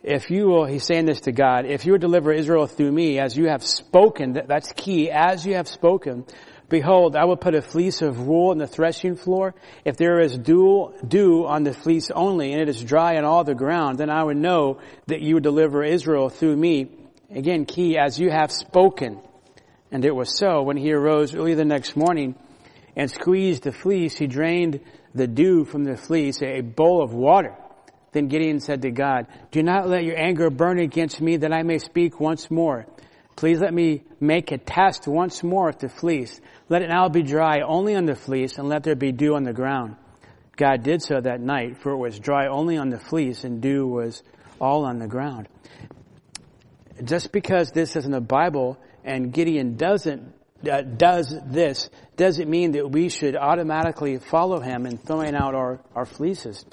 if 0.03 0.31
you 0.31 0.49
will, 0.49 0.65
he's 0.65 0.85
saying 0.85 1.07
this 1.07 1.23
to 1.23 1.33
God, 1.33 1.65
if 1.67 1.87
you 1.87 1.93
will 1.93 1.99
deliver 1.99 2.33
Israel 2.33 2.67
through 2.67 2.93
me 2.93 3.19
as 3.19 3.37
you 3.37 3.49
have 3.49 3.65
spoken, 3.65 4.33
that's 4.47 4.73
key, 4.73 5.11
as 5.11 5.47
you 5.47 5.55
have 5.55 5.69
spoken, 5.69 6.25
Behold, 6.73 7.17
I 7.17 7.27
will 7.27 7.37
put 7.37 7.55
a 7.55 7.61
fleece 7.61 8.01
of 8.01 8.19
wool 8.19 8.51
on 8.51 8.57
the 8.57 8.67
threshing 8.67 9.15
floor. 9.15 9.55
If 9.85 9.99
there 9.99 10.21
is 10.21 10.39
dew, 10.39 10.95
dew 11.07 11.45
on 11.45 11.65
the 11.65 11.75
fleece 11.75 12.11
only, 12.11 12.55
and 12.55 12.63
it 12.63 12.69
is 12.71 12.83
dry 12.83 13.19
on 13.19 13.27
all 13.27 13.45
the 13.45 13.55
ground, 13.55 13.99
then 13.99 14.09
I 14.09 14.25
would 14.25 14.39
know 14.39 14.81
that 15.07 15.21
you 15.21 15.35
would 15.35 15.43
deliver 15.43 15.85
Israel 15.85 16.31
through 16.31 16.57
me. 16.57 16.89
Again, 17.31 17.67
key, 17.67 17.99
as 17.99 18.19
you 18.19 18.31
have 18.31 18.51
spoken. 18.51 19.21
And 19.91 20.03
it 20.03 20.15
was 20.15 20.35
so. 20.39 20.63
When 20.63 20.79
he 20.79 20.95
arose 20.95 21.35
early 21.35 21.53
the 21.53 21.67
next 21.67 21.95
morning 21.95 22.37
and 22.97 23.11
squeezed 23.11 23.65
the 23.65 23.73
fleece, 23.73 24.17
he 24.17 24.27
drained 24.27 24.81
the 25.15 25.27
dew 25.27 25.67
from 25.67 25.85
the 25.85 25.99
fleece, 25.99 26.41
a 26.41 26.63
bowl 26.63 27.05
of 27.05 27.13
water. 27.13 27.55
Then 28.13 28.29
Gideon 28.29 28.61
said 28.61 28.81
to 28.81 28.91
God, 28.91 29.27
Do 29.51 29.63
not 29.63 29.91
let 29.91 30.05
your 30.05 30.19
anger 30.19 30.49
burn 30.49 30.79
against 30.79 31.21
me 31.21 31.37
that 31.37 31.53
I 31.53 31.65
may 31.65 31.77
speak 31.77 32.19
once 32.19 32.51
more. 32.51 32.87
Please 33.37 33.61
let 33.61 33.75
me 33.75 34.03
make 34.21 34.53
a 34.53 34.59
test 34.59 35.09
once 35.09 35.43
more 35.43 35.69
of 35.69 35.79
the 35.79 35.89
fleece. 35.89 36.41
Let 36.69 36.83
it 36.83 36.89
now 36.89 37.09
be 37.09 37.23
dry 37.23 37.61
only 37.61 37.95
on 37.95 38.07
the 38.07 38.15
fleece, 38.15 38.59
and 38.59 38.69
let 38.69 38.83
there 38.83 38.95
be 38.95 39.13
dew 39.13 39.35
on 39.35 39.45
the 39.45 39.53
ground. 39.53 39.97
God 40.57 40.83
did 40.83 41.03
so 41.03 41.21
that 41.21 41.41
night, 41.41 41.79
for 41.79 41.93
it 41.93 41.97
was 41.97 42.19
dry 42.19 42.47
only 42.47 42.77
on 42.77 42.91
the 42.91 42.99
fleece, 42.99 43.45
and 43.45 43.61
dew 43.61 43.87
was 43.87 44.23
all 44.61 44.85
on 44.85 44.99
the 44.99 45.09
ground. 45.09 45.49
Just 47.03 47.33
because 47.33 47.71
this 47.73 47.97
is 47.97 48.05
in 48.05 48.13
the 48.13 48.21
Bible 48.21 48.79
and 49.05 49.33
Gideon 49.33 49.77
doesn't 49.77 50.35
uh, 50.71 50.83
does 50.83 51.35
this 51.47 51.91
doesn't 52.17 52.49
mean 52.49 52.73
that 52.73 52.89
we 52.89 53.09
should 53.09 53.35
automatically 53.35 54.19
follow 54.19 54.61
him 54.61 54.87
in 54.87 54.97
throwing 54.97 55.35
out 55.35 55.57
our, 55.57 55.81
our 55.95 56.07
fleeces. 56.07 56.65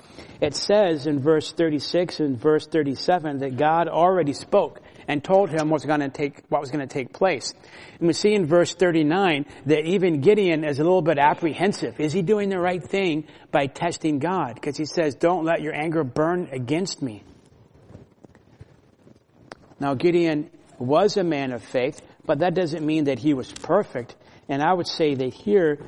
It 0.41 0.55
says 0.55 1.07
in 1.07 1.19
verse 1.19 1.51
36 1.51 2.19
and 2.19 2.39
verse 2.39 2.67
37 2.67 3.39
that 3.39 3.57
God 3.57 3.87
already 3.87 4.33
spoke 4.33 4.81
and 5.09 5.23
told 5.23 5.49
him 5.49 5.71
what's 5.71 5.85
going 5.85 6.01
to 6.01 6.09
take, 6.09 6.43
what 6.49 6.61
was 6.61 6.69
going 6.69 6.87
to 6.87 6.93
take 6.93 7.11
place. 7.11 7.51
And 7.97 8.07
we 8.07 8.13
see 8.13 8.35
in 8.35 8.45
verse 8.45 8.75
39 8.75 9.47
that 9.65 9.85
even 9.85 10.21
Gideon 10.21 10.63
is 10.63 10.79
a 10.79 10.83
little 10.83 11.01
bit 11.01 11.17
apprehensive. 11.17 11.99
Is 11.99 12.13
he 12.13 12.21
doing 12.21 12.49
the 12.49 12.59
right 12.59 12.81
thing 12.81 13.25
by 13.51 13.65
testing 13.65 14.19
God? 14.19 14.53
Because 14.53 14.77
he 14.77 14.85
says, 14.85 15.15
don't 15.15 15.43
let 15.45 15.61
your 15.61 15.73
anger 15.73 16.03
burn 16.03 16.49
against 16.51 17.01
me. 17.01 17.23
Now 19.79 19.95
Gideon 19.95 20.51
was 20.77 21.17
a 21.17 21.23
man 21.23 21.53
of 21.53 21.63
faith, 21.63 21.99
but 22.23 22.39
that 22.39 22.53
doesn't 22.53 22.85
mean 22.85 23.05
that 23.05 23.17
he 23.17 23.33
was 23.33 23.51
perfect. 23.51 24.15
And 24.47 24.61
I 24.61 24.71
would 24.71 24.87
say 24.87 25.15
that 25.15 25.33
here, 25.33 25.79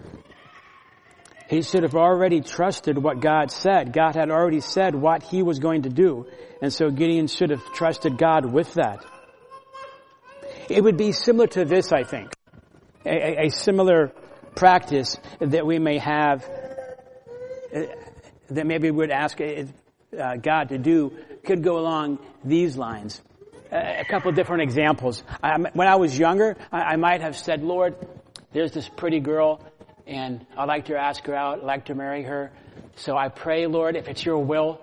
he 1.52 1.62
should 1.62 1.84
have 1.84 1.96
already 1.96 2.40
trusted 2.40 2.98
what 2.98 3.20
God 3.20 3.52
said. 3.52 3.92
God 3.92 4.16
had 4.16 4.32
already 4.32 4.62
said 4.62 4.96
what 4.96 5.22
he 5.22 5.44
was 5.44 5.60
going 5.60 5.82
to 5.82 5.90
do. 5.90 6.26
And 6.62 6.72
so 6.72 6.90
Gideon 6.90 7.28
should 7.28 7.50
have 7.50 7.62
trusted 7.74 8.18
God 8.18 8.46
with 8.46 8.76
that. 8.76 9.04
It 10.70 10.82
would 10.82 10.96
be 10.96 11.12
similar 11.12 11.48
to 11.48 11.66
this, 11.66 11.92
I 11.92 12.04
think. 12.04 12.32
A, 13.06 13.48
a 13.48 13.50
similar 13.50 14.14
practice 14.56 15.18
that 15.42 15.66
we 15.66 15.78
may 15.78 15.98
have, 15.98 16.50
uh, 17.76 17.82
that 18.50 18.66
maybe 18.66 18.90
would 18.90 19.12
ask 19.12 19.38
uh, 19.42 20.38
God 20.38 20.70
to 20.70 20.78
do, 20.78 21.12
could 21.44 21.64
go 21.64 21.80
along 21.80 22.20
these 22.46 22.78
lines. 22.78 23.22
a 23.74 24.06
couple 24.10 24.32
different 24.32 24.64
examples. 24.64 25.22
When 25.74 25.88
I 25.90 25.98
was 25.98 26.18
younger, 26.18 26.56
I 26.72 26.96
might 26.96 27.20
have 27.20 27.38
said, 27.38 27.62
Lord, 27.62 27.96
there's 28.54 28.72
this 28.72 28.88
pretty 28.88 29.20
girl, 29.20 29.62
and 30.08 30.46
I'd 30.58 30.68
like 30.68 30.86
to 30.86 30.98
ask 30.98 31.24
her 31.26 31.36
out, 31.36 31.60
I'd 31.60 31.66
like 31.66 31.86
to 31.86 31.96
marry 31.96 32.24
her. 32.24 32.52
So 32.96 33.18
I 33.18 33.30
pray, 33.30 33.68
Lord, 33.68 33.96
if 33.96 34.08
it's 34.08 34.26
your 34.26 34.40
will, 34.40 34.82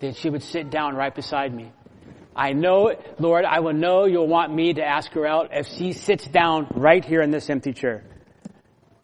that 0.00 0.16
she 0.16 0.30
would 0.30 0.42
sit 0.42 0.70
down 0.70 0.94
right 0.94 1.14
beside 1.14 1.54
me. 1.54 1.72
I 2.36 2.52
know, 2.52 2.94
Lord, 3.18 3.44
I 3.44 3.60
will 3.60 3.72
know 3.72 4.06
you'll 4.06 4.26
want 4.26 4.52
me 4.52 4.74
to 4.74 4.84
ask 4.84 5.12
her 5.12 5.26
out 5.26 5.50
if 5.52 5.68
she 5.68 5.92
sits 5.92 6.26
down 6.26 6.66
right 6.74 7.04
here 7.04 7.22
in 7.22 7.30
this 7.30 7.48
empty 7.48 7.72
chair. 7.72 8.04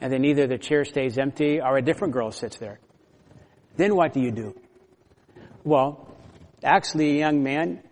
And 0.01 0.13
then 0.13 0.25
either 0.25 0.47
the 0.47 0.59
chair 0.59 0.85
stays 0.85 1.19
empty 1.19 1.61
or 1.61 1.77
a 1.77 1.83
different 1.83 2.13
girl 2.13 2.33
sits 2.33 2.57
there. 2.57 2.81
Then 3.77 3.95
what 3.95 4.13
do 4.13 4.21
you 4.21 4.33
do? 4.33 4.59
Well, 5.63 6.09
actually, 6.65 7.19
young 7.19 7.43
man, 7.43 7.83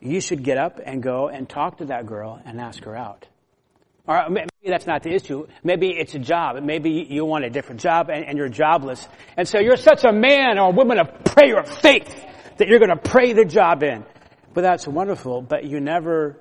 you 0.00 0.20
should 0.20 0.42
get 0.42 0.56
up 0.56 0.80
and 0.84 1.02
go 1.02 1.28
and 1.28 1.48
talk 1.48 1.78
to 1.78 1.86
that 1.86 2.06
girl 2.06 2.40
and 2.44 2.60
ask 2.60 2.82
her 2.84 2.96
out. 2.96 3.26
Or 4.06 4.28
maybe 4.30 4.48
that's 4.70 4.86
not 4.86 5.02
the 5.02 5.12
issue. 5.12 5.46
Maybe 5.64 5.88
it's 5.88 6.14
a 6.14 6.20
job. 6.20 6.62
Maybe 6.62 7.06
you 7.08 7.24
want 7.24 7.44
a 7.44 7.50
different 7.50 7.80
job 7.80 8.10
and, 8.10 8.24
and 8.24 8.38
you're 8.38 8.48
jobless. 8.48 9.06
And 9.36 9.48
so 9.48 9.58
you're 9.58 9.76
such 9.76 10.04
a 10.04 10.12
man 10.12 10.58
or 10.58 10.68
a 10.68 10.74
woman 10.74 10.98
of 11.00 11.24
prayer 11.24 11.58
of 11.58 11.68
faith 11.68 12.24
that 12.58 12.68
you're 12.68 12.78
going 12.78 12.96
to 12.96 13.10
pray 13.10 13.32
the 13.32 13.44
job 13.44 13.82
in. 13.82 14.04
But 14.54 14.62
that's 14.62 14.86
wonderful, 14.86 15.42
but 15.42 15.64
you 15.64 15.80
never 15.80 16.38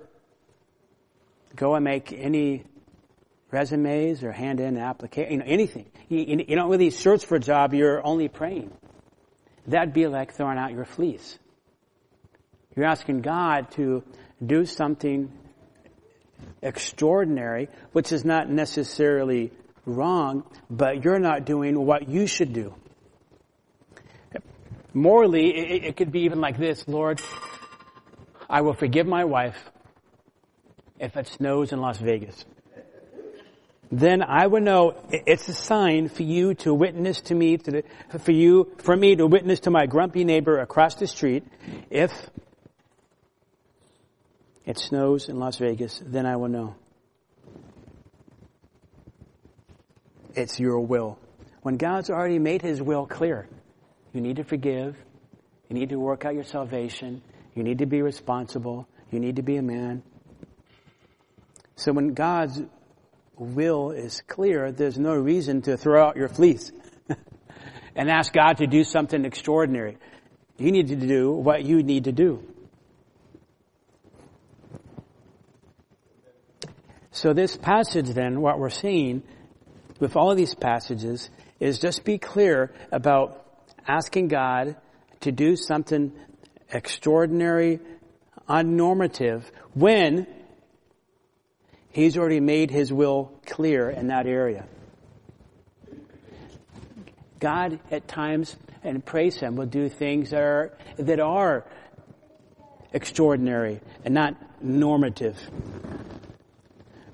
go 1.55 1.75
and 1.75 1.83
make 1.83 2.13
any 2.13 2.65
resumes 3.49 4.23
or 4.23 4.31
hand 4.31 4.59
in 4.59 4.77
application, 4.77 5.31
you 5.31 5.37
know, 5.39 5.45
anything. 5.47 5.89
You, 6.07 6.43
you 6.47 6.55
don't 6.55 6.69
really 6.69 6.89
search 6.89 7.25
for 7.25 7.35
a 7.35 7.39
job, 7.39 7.73
you're 7.73 8.05
only 8.05 8.27
praying. 8.27 8.71
That'd 9.67 9.93
be 9.93 10.07
like 10.07 10.33
throwing 10.33 10.57
out 10.57 10.71
your 10.71 10.85
fleece. 10.85 11.37
You're 12.75 12.85
asking 12.85 13.21
God 13.21 13.71
to 13.71 14.03
do 14.45 14.65
something 14.65 15.31
extraordinary, 16.61 17.69
which 17.91 18.11
is 18.11 18.23
not 18.23 18.49
necessarily 18.49 19.51
wrong, 19.85 20.43
but 20.69 21.03
you're 21.03 21.19
not 21.19 21.45
doing 21.45 21.85
what 21.85 22.07
you 22.07 22.27
should 22.27 22.53
do. 22.53 22.73
Morally, 24.93 25.55
it, 25.55 25.83
it 25.85 25.97
could 25.97 26.11
be 26.11 26.21
even 26.21 26.41
like 26.41 26.57
this, 26.57 26.87
Lord, 26.87 27.21
I 28.49 28.61
will 28.61 28.73
forgive 28.73 29.07
my 29.07 29.23
wife 29.23 29.57
if 30.99 31.15
it 31.15 31.27
snows 31.27 31.71
in 31.71 31.79
Las 31.79 31.97
Vegas. 31.97 32.45
then 33.91 34.21
I 34.21 34.47
will 34.47 34.61
know 34.61 34.95
it's 35.09 35.47
a 35.49 35.53
sign 35.53 36.09
for 36.09 36.23
you 36.23 36.53
to 36.55 36.73
witness 36.73 37.21
to 37.21 37.35
me, 37.35 37.57
to 37.57 37.71
the, 37.71 37.83
for 38.19 38.31
you, 38.31 38.71
for 38.77 38.95
me 38.95 39.15
to 39.15 39.27
witness 39.27 39.61
to 39.61 39.71
my 39.71 39.85
grumpy 39.85 40.23
neighbor 40.23 40.59
across 40.59 40.95
the 40.95 41.07
street. 41.07 41.45
If 41.89 42.11
it 44.71 44.79
snows 44.79 45.27
in 45.27 45.37
Las 45.37 45.57
Vegas, 45.57 46.01
then 46.05 46.25
I 46.25 46.37
will 46.37 46.47
know. 46.47 46.75
It's 50.33 50.61
your 50.61 50.79
will. 50.79 51.19
When 51.61 51.75
God's 51.75 52.09
already 52.09 52.39
made 52.39 52.61
His 52.61 52.81
will 52.81 53.05
clear, 53.05 53.49
you 54.13 54.21
need 54.21 54.37
to 54.37 54.45
forgive, 54.45 54.95
you 55.69 55.75
need 55.75 55.89
to 55.89 55.99
work 55.99 56.23
out 56.23 56.35
your 56.35 56.45
salvation, 56.45 57.21
you 57.53 57.63
need 57.63 57.79
to 57.79 57.85
be 57.85 58.01
responsible, 58.01 58.87
you 59.11 59.19
need 59.19 59.35
to 59.35 59.41
be 59.41 59.57
a 59.57 59.61
man. 59.61 60.03
So 61.75 61.91
when 61.91 62.13
God's 62.13 62.61
will 63.37 63.91
is 63.91 64.21
clear, 64.25 64.71
there's 64.71 64.97
no 64.97 65.15
reason 65.15 65.63
to 65.63 65.75
throw 65.75 66.01
out 66.01 66.15
your 66.15 66.29
fleece 66.29 66.71
and 67.95 68.09
ask 68.09 68.31
God 68.31 68.59
to 68.59 68.67
do 68.67 68.85
something 68.85 69.25
extraordinary. 69.25 69.97
You 70.57 70.71
need 70.71 70.87
to 70.87 70.95
do 70.95 71.29
what 71.31 71.65
you 71.65 71.83
need 71.83 72.05
to 72.05 72.13
do. 72.13 72.50
So 77.11 77.33
this 77.33 77.57
passage 77.57 78.09
then, 78.09 78.39
what 78.41 78.57
we're 78.57 78.69
seeing 78.69 79.23
with 79.99 80.15
all 80.15 80.31
of 80.31 80.37
these 80.37 80.55
passages 80.55 81.29
is 81.59 81.79
just 81.79 82.05
be 82.05 82.17
clear 82.17 82.73
about 82.91 83.45
asking 83.87 84.29
God 84.29 84.77
to 85.21 85.31
do 85.31 85.55
something 85.55 86.13
extraordinary, 86.71 87.79
unnormative, 88.47 89.43
when 89.73 90.25
He's 91.89 92.17
already 92.17 92.39
made 92.39 92.71
His 92.71 92.93
will 92.93 93.33
clear 93.45 93.89
in 93.89 94.07
that 94.07 94.25
area. 94.25 94.65
God 97.39 97.79
at 97.91 98.07
times, 98.07 98.55
and 98.83 99.05
praise 99.05 99.35
Him, 99.35 99.57
will 99.57 99.65
do 99.65 99.89
things 99.89 100.29
that 100.29 100.41
are, 100.41 100.77
that 100.97 101.19
are 101.19 101.65
extraordinary 102.93 103.81
and 104.05 104.13
not 104.13 104.35
normative. 104.63 105.37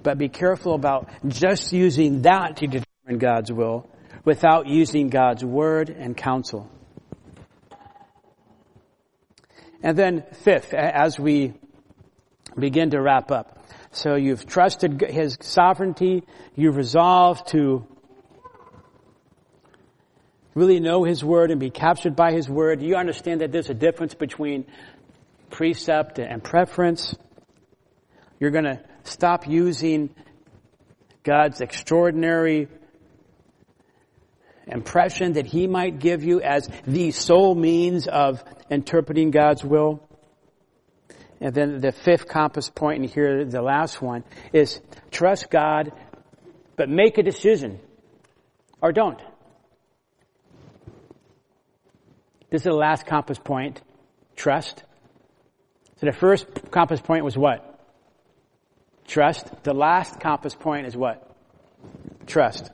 But 0.07 0.17
be 0.17 0.29
careful 0.29 0.73
about 0.73 1.09
just 1.27 1.73
using 1.73 2.21
that 2.21 2.55
to 2.57 2.67
determine 2.67 3.17
God's 3.17 3.51
will 3.51 3.89
without 4.23 4.65
using 4.65 5.09
God's 5.09 5.43
word 5.43 5.89
and 5.89 6.15
counsel. 6.15 6.71
And 9.83 9.97
then 9.97 10.23
fifth, 10.31 10.73
as 10.73 11.19
we 11.19 11.55
begin 12.57 12.91
to 12.91 13.01
wrap 13.01 13.31
up, 13.31 13.67
so 13.91 14.15
you've 14.15 14.45
trusted 14.45 15.01
His 15.01 15.37
sovereignty. 15.41 16.23
You've 16.55 16.77
resolved 16.77 17.49
to 17.49 17.85
really 20.53 20.79
know 20.79 21.03
His 21.03 21.21
Word 21.21 21.51
and 21.51 21.59
be 21.59 21.69
captured 21.69 22.15
by 22.15 22.31
His 22.31 22.47
Word. 22.47 22.81
You 22.81 22.95
understand 22.95 23.41
that 23.41 23.51
there's 23.51 23.69
a 23.69 23.73
difference 23.73 24.13
between 24.13 24.67
precept 25.49 26.17
and 26.17 26.41
preference. 26.41 27.13
You're 28.39 28.51
going 28.51 28.63
to 28.63 28.86
stop 29.07 29.47
using 29.47 30.09
God's 31.23 31.61
extraordinary 31.61 32.67
impression 34.67 35.33
that 35.33 35.45
He 35.45 35.67
might 35.67 35.99
give 35.99 36.23
you 36.23 36.41
as 36.41 36.69
the 36.85 37.11
sole 37.11 37.55
means 37.55 38.07
of 38.07 38.43
interpreting 38.69 39.31
God's 39.31 39.63
will. 39.63 40.01
And 41.39 41.53
then 41.53 41.79
the 41.81 41.91
fifth 41.91 42.27
compass 42.27 42.69
point, 42.69 43.01
and 43.01 43.09
here 43.09 43.45
the 43.45 43.61
last 43.61 44.01
one, 44.01 44.23
is 44.53 44.81
trust 45.11 45.49
God, 45.49 45.91
but 46.75 46.89
make 46.89 47.17
a 47.17 47.23
decision. 47.23 47.79
Or 48.81 48.91
don't. 48.91 49.19
This 52.49 52.61
is 52.61 52.63
the 52.63 52.71
last 52.73 53.05
compass 53.05 53.37
point. 53.37 53.81
Trust. 54.35 54.83
So 55.99 56.05
the 56.05 56.13
first 56.13 56.45
compass 56.71 57.01
point 57.01 57.23
was 57.23 57.37
what? 57.37 57.66
Trust. 59.07 59.49
The 59.63 59.73
last 59.73 60.19
compass 60.19 60.53
point 60.53 60.85
is 60.85 60.95
what? 60.95 61.23
Trust. 62.27 62.69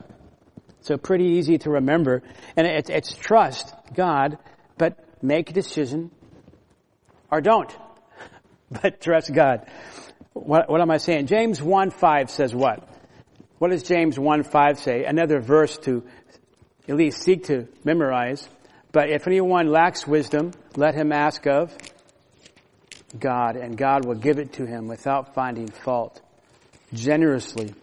So 0.82 0.98
pretty 0.98 1.26
easy 1.26 1.60
to 1.60 1.70
remember. 1.70 2.24
And 2.58 2.68
it's, 2.68 2.90
it's 2.90 3.14
trust 3.14 3.74
God, 3.94 4.38
but 4.78 4.98
make 5.22 5.52
a 5.52 5.54
decision 5.54 6.12
or 7.32 7.40
don't. 7.40 7.74
but 8.82 9.00
trust 9.00 9.32
God. 9.34 9.68
What, 10.34 10.70
what 10.70 10.82
am 10.82 10.92
I 10.92 10.98
saying? 10.98 11.28
James 11.28 11.62
1 11.62 11.92
5 11.92 12.30
says 12.30 12.54
what? 12.54 12.90
What 13.60 13.70
does 13.72 13.84
James 13.84 14.20
1 14.20 14.44
5 14.44 14.80
say? 14.80 15.06
Another 15.06 15.40
verse 15.40 15.78
to 15.80 16.04
at 16.90 16.96
least 16.96 17.22
seek 17.22 17.46
to 17.46 17.68
memorize. 17.84 18.48
But 18.92 19.10
if 19.10 19.26
anyone 19.28 19.68
lacks 19.68 20.06
wisdom, 20.06 20.52
let 20.76 20.96
him 20.96 21.12
ask 21.12 21.48
of 21.48 21.76
God, 23.18 23.56
and 23.56 23.78
God 23.78 24.06
will 24.06 24.16
give 24.16 24.40
it 24.40 24.54
to 24.54 24.66
him 24.66 24.88
without 24.88 25.34
finding 25.34 25.68
fault, 25.68 26.22
generously. 26.94 27.74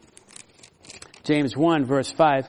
James 1.25 1.57
1 1.57 1.85
verse 1.85 2.11
5. 2.11 2.49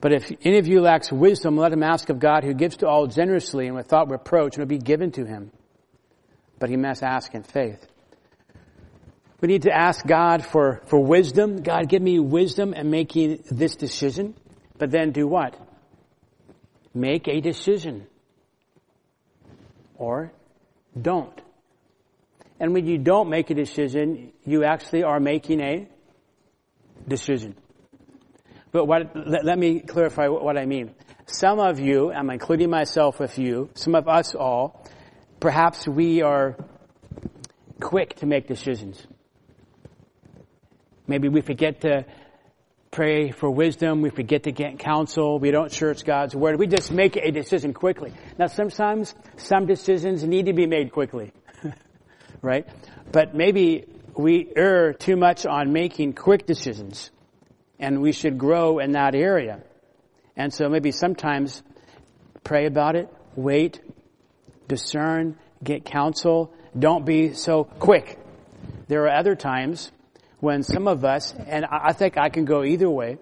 But 0.00 0.12
if 0.12 0.32
any 0.42 0.58
of 0.58 0.66
you 0.66 0.80
lacks 0.80 1.12
wisdom, 1.12 1.56
let 1.56 1.72
him 1.72 1.82
ask 1.82 2.08
of 2.08 2.18
God 2.18 2.42
who 2.42 2.54
gives 2.54 2.78
to 2.78 2.88
all 2.88 3.06
generously 3.06 3.66
and 3.66 3.76
without 3.76 4.10
reproach, 4.10 4.56
and 4.56 4.62
will 4.62 4.68
be 4.68 4.78
given 4.78 5.12
to 5.12 5.24
him 5.24 5.52
but 6.62 6.70
he 6.70 6.76
must 6.76 7.02
ask 7.02 7.34
in 7.34 7.42
faith. 7.42 7.84
We 9.40 9.48
need 9.48 9.62
to 9.62 9.72
ask 9.72 10.06
God 10.06 10.46
for, 10.46 10.80
for 10.86 11.04
wisdom. 11.04 11.60
God, 11.64 11.88
give 11.88 12.00
me 12.00 12.20
wisdom 12.20 12.72
in 12.72 12.88
making 12.88 13.42
this 13.50 13.74
decision. 13.74 14.36
But 14.78 14.92
then 14.92 15.10
do 15.10 15.26
what? 15.26 15.56
Make 16.94 17.26
a 17.26 17.40
decision. 17.40 18.06
Or 19.96 20.30
don't. 20.96 21.41
And 22.62 22.72
when 22.72 22.86
you 22.86 22.96
don't 22.96 23.28
make 23.28 23.50
a 23.50 23.54
decision, 23.54 24.32
you 24.46 24.64
actually 24.64 25.02
are 25.02 25.20
making 25.20 25.60
a 25.60 25.88
decision. 27.06 27.56
But 28.70 28.86
what, 28.86 29.14
let, 29.14 29.44
let 29.44 29.58
me 29.58 29.80
clarify 29.80 30.28
what 30.28 30.56
I 30.56 30.64
mean. 30.64 30.94
Some 31.26 31.58
of 31.58 31.78
you, 31.78 32.10
I'm 32.10 32.30
including 32.30 32.70
myself 32.70 33.20
with 33.20 33.38
you, 33.38 33.68
some 33.74 33.94
of 33.94 34.08
us 34.08 34.34
all, 34.34 34.82
Perhaps 35.42 35.88
we 35.88 36.22
are 36.22 36.56
quick 37.80 38.14
to 38.20 38.26
make 38.26 38.46
decisions. 38.46 39.04
Maybe 41.08 41.28
we 41.28 41.40
forget 41.40 41.80
to 41.80 42.06
pray 42.92 43.32
for 43.32 43.50
wisdom. 43.50 44.02
We 44.02 44.10
forget 44.10 44.44
to 44.44 44.52
get 44.52 44.78
counsel. 44.78 45.40
We 45.40 45.50
don't 45.50 45.72
search 45.72 46.04
God's 46.04 46.36
word. 46.36 46.60
We 46.60 46.68
just 46.68 46.92
make 46.92 47.16
a 47.16 47.32
decision 47.32 47.74
quickly. 47.74 48.12
Now 48.38 48.46
sometimes 48.46 49.16
some 49.36 49.66
decisions 49.66 50.22
need 50.22 50.46
to 50.46 50.52
be 50.52 50.68
made 50.68 50.92
quickly. 50.92 51.32
Right? 52.42 52.66
But 53.10 53.34
maybe 53.34 53.86
we 54.16 54.52
err 54.54 54.92
too 54.92 55.16
much 55.16 55.46
on 55.46 55.72
making 55.72 56.14
quick 56.14 56.46
decisions. 56.46 57.10
And 57.78 58.02
we 58.02 58.12
should 58.12 58.38
grow 58.38 58.78
in 58.78 58.92
that 58.92 59.14
area. 59.14 59.62
And 60.36 60.52
so 60.52 60.68
maybe 60.68 60.92
sometimes 60.92 61.62
pray 62.44 62.66
about 62.66 62.96
it, 62.96 63.08
wait, 63.36 63.80
discern, 64.68 65.38
get 65.62 65.84
counsel. 65.84 66.52
Don't 66.78 67.04
be 67.04 67.34
so 67.34 67.64
quick. 67.64 68.18
There 68.88 69.04
are 69.04 69.16
other 69.16 69.34
times 69.34 69.90
when 70.40 70.62
some 70.62 70.88
of 70.88 71.04
us, 71.04 71.34
and 71.34 71.64
I 71.64 71.92
think 71.92 72.18
I 72.18 72.28
can 72.28 72.44
go 72.44 72.64
either 72.64 72.90
way, 72.90 73.18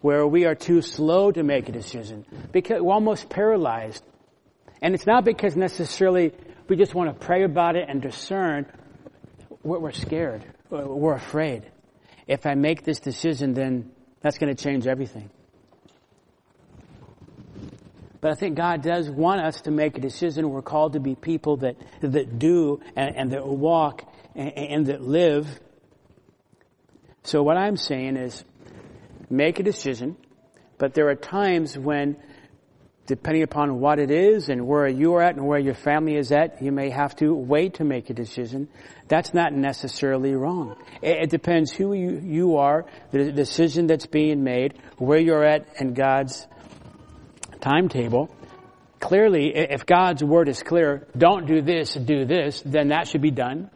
where 0.00 0.26
we 0.26 0.44
are 0.44 0.54
too 0.54 0.82
slow 0.82 1.32
to 1.32 1.42
make 1.42 1.68
a 1.68 1.72
decision 1.72 2.26
because 2.52 2.80
we're 2.80 2.92
almost 2.92 3.28
paralyzed. 3.28 4.04
And 4.82 4.94
it's 4.94 5.06
not 5.06 5.24
because 5.24 5.56
necessarily 5.56 6.32
we 6.68 6.76
just 6.76 6.94
want 6.94 7.12
to 7.18 7.26
pray 7.26 7.44
about 7.44 7.76
it 7.76 7.88
and 7.88 8.00
discern. 8.00 8.66
We're 9.62 9.92
scared. 9.92 10.44
We're 10.70 11.14
afraid. 11.14 11.70
If 12.26 12.46
I 12.46 12.54
make 12.54 12.84
this 12.84 13.00
decision, 13.00 13.54
then 13.54 13.90
that's 14.20 14.38
going 14.38 14.54
to 14.54 14.62
change 14.62 14.86
everything. 14.86 15.30
But 18.20 18.30
I 18.30 18.34
think 18.36 18.56
God 18.56 18.82
does 18.82 19.10
want 19.10 19.42
us 19.42 19.60
to 19.62 19.70
make 19.70 19.98
a 19.98 20.00
decision. 20.00 20.48
We're 20.48 20.62
called 20.62 20.94
to 20.94 21.00
be 21.00 21.14
people 21.14 21.58
that, 21.58 21.76
that 22.00 22.38
do 22.38 22.80
and, 22.96 23.14
and 23.14 23.30
that 23.32 23.46
walk 23.46 24.02
and, 24.34 24.56
and 24.56 24.86
that 24.86 25.02
live. 25.02 25.46
So 27.22 27.42
what 27.42 27.58
I'm 27.58 27.76
saying 27.76 28.16
is 28.16 28.42
make 29.28 29.58
a 29.60 29.62
decision, 29.62 30.16
but 30.78 30.94
there 30.94 31.10
are 31.10 31.14
times 31.14 31.76
when 31.76 32.16
depending 33.06 33.42
upon 33.42 33.80
what 33.80 33.98
it 33.98 34.10
is 34.10 34.48
and 34.48 34.66
where 34.66 34.88
you 34.88 35.14
are 35.14 35.22
at 35.22 35.36
and 35.36 35.46
where 35.46 35.58
your 35.58 35.74
family 35.74 36.16
is 36.16 36.32
at, 36.32 36.62
you 36.62 36.72
may 36.72 36.90
have 36.90 37.14
to 37.16 37.34
wait 37.34 37.74
to 37.74 37.84
make 37.84 38.08
a 38.08 38.14
decision. 38.14 38.68
That's 39.08 39.34
not 39.34 39.52
necessarily 39.52 40.34
wrong. 40.34 40.76
It, 41.02 41.28
depends 41.28 41.72
who 41.72 41.92
you, 41.92 42.20
you 42.24 42.56
are, 42.56 42.86
the 43.10 43.30
decision 43.30 43.86
that's 43.86 44.06
being 44.06 44.42
made, 44.42 44.78
where 44.96 45.18
you're 45.18 45.44
at 45.44 45.66
and 45.78 45.94
God's 45.94 46.46
timetable. 47.60 48.34
Clearly, 49.00 49.54
if 49.54 49.84
God's 49.84 50.24
word 50.24 50.48
is 50.48 50.62
clear, 50.62 51.06
don't 51.16 51.46
do 51.46 51.60
this, 51.60 51.92
do 51.94 52.24
this, 52.24 52.62
then 52.64 52.88
that 52.88 53.06
should 53.06 53.20
be 53.20 53.30
done 53.30 53.70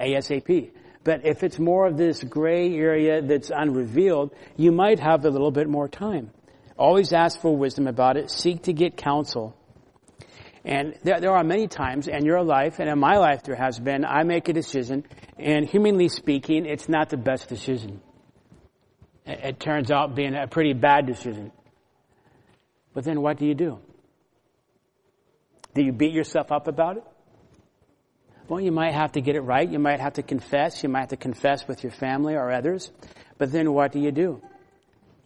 ASAP. 0.00 0.72
But 1.04 1.24
if 1.24 1.42
it's 1.44 1.58
more 1.58 1.86
of 1.86 1.96
this 1.96 2.24
gray 2.24 2.74
area 2.74 3.22
that's 3.22 3.50
unrevealed, 3.50 4.34
you 4.56 4.72
might 4.72 4.98
have 4.98 5.24
a 5.24 5.30
little 5.30 5.50
bit 5.50 5.68
more 5.68 5.86
time. 5.86 6.30
Always 6.76 7.12
ask 7.12 7.40
for 7.40 7.56
wisdom 7.56 7.86
about 7.86 8.16
it. 8.16 8.30
Seek 8.30 8.62
to 8.64 8.72
get 8.72 8.96
counsel. 8.96 9.56
And 10.64 10.94
there, 11.02 11.20
there 11.20 11.32
are 11.32 11.44
many 11.44 11.68
times 11.68 12.08
in 12.08 12.24
your 12.24 12.42
life, 12.42 12.78
and 12.78 12.88
in 12.88 12.98
my 12.98 13.18
life 13.18 13.42
there 13.42 13.54
has 13.54 13.78
been, 13.78 14.04
I 14.04 14.22
make 14.22 14.48
a 14.48 14.52
decision, 14.52 15.04
and 15.38 15.68
humanly 15.68 16.08
speaking, 16.08 16.64
it's 16.64 16.88
not 16.88 17.10
the 17.10 17.18
best 17.18 17.48
decision. 17.48 18.00
It, 19.26 19.40
it 19.44 19.60
turns 19.60 19.90
out 19.90 20.14
being 20.14 20.34
a 20.34 20.46
pretty 20.46 20.72
bad 20.72 21.06
decision. 21.06 21.52
But 22.94 23.04
then 23.04 23.20
what 23.20 23.38
do 23.38 23.46
you 23.46 23.54
do? 23.54 23.78
Do 25.74 25.82
you 25.82 25.92
beat 25.92 26.12
yourself 26.12 26.50
up 26.50 26.66
about 26.66 26.96
it? 26.96 27.04
Well, 28.48 28.60
you 28.60 28.72
might 28.72 28.94
have 28.94 29.12
to 29.12 29.20
get 29.20 29.36
it 29.36 29.40
right. 29.40 29.68
You 29.68 29.78
might 29.78 30.00
have 30.00 30.14
to 30.14 30.22
confess. 30.22 30.82
You 30.82 30.88
might 30.88 31.00
have 31.00 31.08
to 31.10 31.16
confess 31.16 31.66
with 31.66 31.82
your 31.82 31.92
family 31.92 32.34
or 32.34 32.52
others. 32.52 32.90
But 33.38 33.52
then 33.52 33.72
what 33.72 33.92
do 33.92 34.00
you 34.00 34.12
do? 34.12 34.40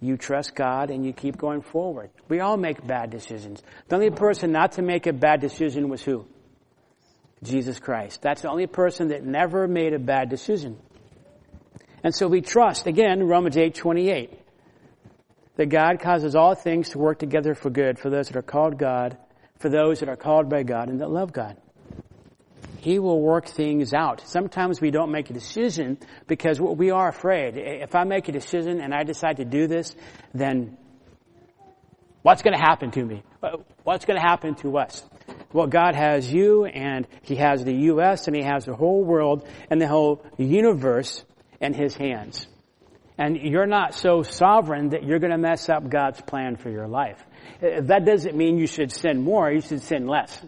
You 0.00 0.16
trust 0.16 0.54
God 0.54 0.90
and 0.90 1.04
you 1.04 1.12
keep 1.12 1.36
going 1.36 1.60
forward. 1.60 2.10
We 2.28 2.40
all 2.40 2.56
make 2.56 2.86
bad 2.86 3.10
decisions. 3.10 3.62
The 3.88 3.96
only 3.96 4.10
person 4.10 4.52
not 4.52 4.72
to 4.72 4.82
make 4.82 5.06
a 5.06 5.12
bad 5.12 5.40
decision 5.40 5.88
was 5.88 6.02
who? 6.02 6.26
Jesus 7.42 7.78
Christ. 7.78 8.22
That's 8.22 8.42
the 8.42 8.50
only 8.50 8.66
person 8.66 9.08
that 9.08 9.24
never 9.24 9.66
made 9.66 9.94
a 9.94 9.98
bad 9.98 10.28
decision. 10.28 10.78
And 12.04 12.14
so 12.14 12.28
we 12.28 12.40
trust, 12.40 12.86
again, 12.86 13.24
Romans 13.24 13.56
8, 13.56 13.74
28, 13.74 14.38
that 15.56 15.66
God 15.66 16.00
causes 16.00 16.36
all 16.36 16.54
things 16.54 16.90
to 16.90 16.98
work 16.98 17.18
together 17.18 17.54
for 17.54 17.70
good 17.70 17.98
for 17.98 18.10
those 18.10 18.28
that 18.28 18.36
are 18.36 18.42
called 18.42 18.78
God, 18.78 19.18
for 19.58 19.68
those 19.68 20.00
that 20.00 20.08
are 20.08 20.16
called 20.16 20.48
by 20.48 20.62
God 20.62 20.88
and 20.88 21.00
that 21.00 21.10
love 21.10 21.32
God. 21.32 21.56
He 22.78 22.98
will 22.98 23.20
work 23.20 23.46
things 23.46 23.92
out. 23.92 24.22
Sometimes 24.26 24.80
we 24.80 24.90
don't 24.90 25.10
make 25.10 25.30
a 25.30 25.32
decision 25.32 25.98
because 26.26 26.60
we 26.60 26.90
are 26.90 27.08
afraid. 27.08 27.54
If 27.56 27.94
I 27.94 28.04
make 28.04 28.28
a 28.28 28.32
decision 28.32 28.80
and 28.80 28.94
I 28.94 29.02
decide 29.02 29.38
to 29.38 29.44
do 29.44 29.66
this, 29.66 29.94
then 30.32 30.76
what's 32.22 32.42
going 32.42 32.56
to 32.56 32.62
happen 32.62 32.90
to 32.92 33.04
me? 33.04 33.22
What's 33.82 34.04
going 34.04 34.18
to 34.18 34.26
happen 34.26 34.54
to 34.56 34.78
us? 34.78 35.04
Well, 35.52 35.66
God 35.66 35.94
has 35.94 36.32
you 36.32 36.66
and 36.66 37.06
He 37.22 37.36
has 37.36 37.64
the 37.64 37.74
U.S. 37.74 38.26
and 38.26 38.36
He 38.36 38.42
has 38.42 38.64
the 38.64 38.74
whole 38.74 39.02
world 39.02 39.46
and 39.70 39.80
the 39.80 39.88
whole 39.88 40.24
universe 40.36 41.24
in 41.60 41.74
His 41.74 41.96
hands. 41.96 42.46
And 43.16 43.36
you're 43.36 43.66
not 43.66 43.94
so 43.94 44.22
sovereign 44.22 44.90
that 44.90 45.02
you're 45.02 45.18
going 45.18 45.32
to 45.32 45.38
mess 45.38 45.68
up 45.68 45.88
God's 45.88 46.20
plan 46.20 46.56
for 46.56 46.70
your 46.70 46.86
life. 46.86 47.20
That 47.60 48.04
doesn't 48.04 48.36
mean 48.36 48.58
you 48.58 48.68
should 48.68 48.92
sin 48.92 49.24
more, 49.24 49.50
you 49.50 49.60
should 49.60 49.82
sin 49.82 50.06
less. 50.06 50.40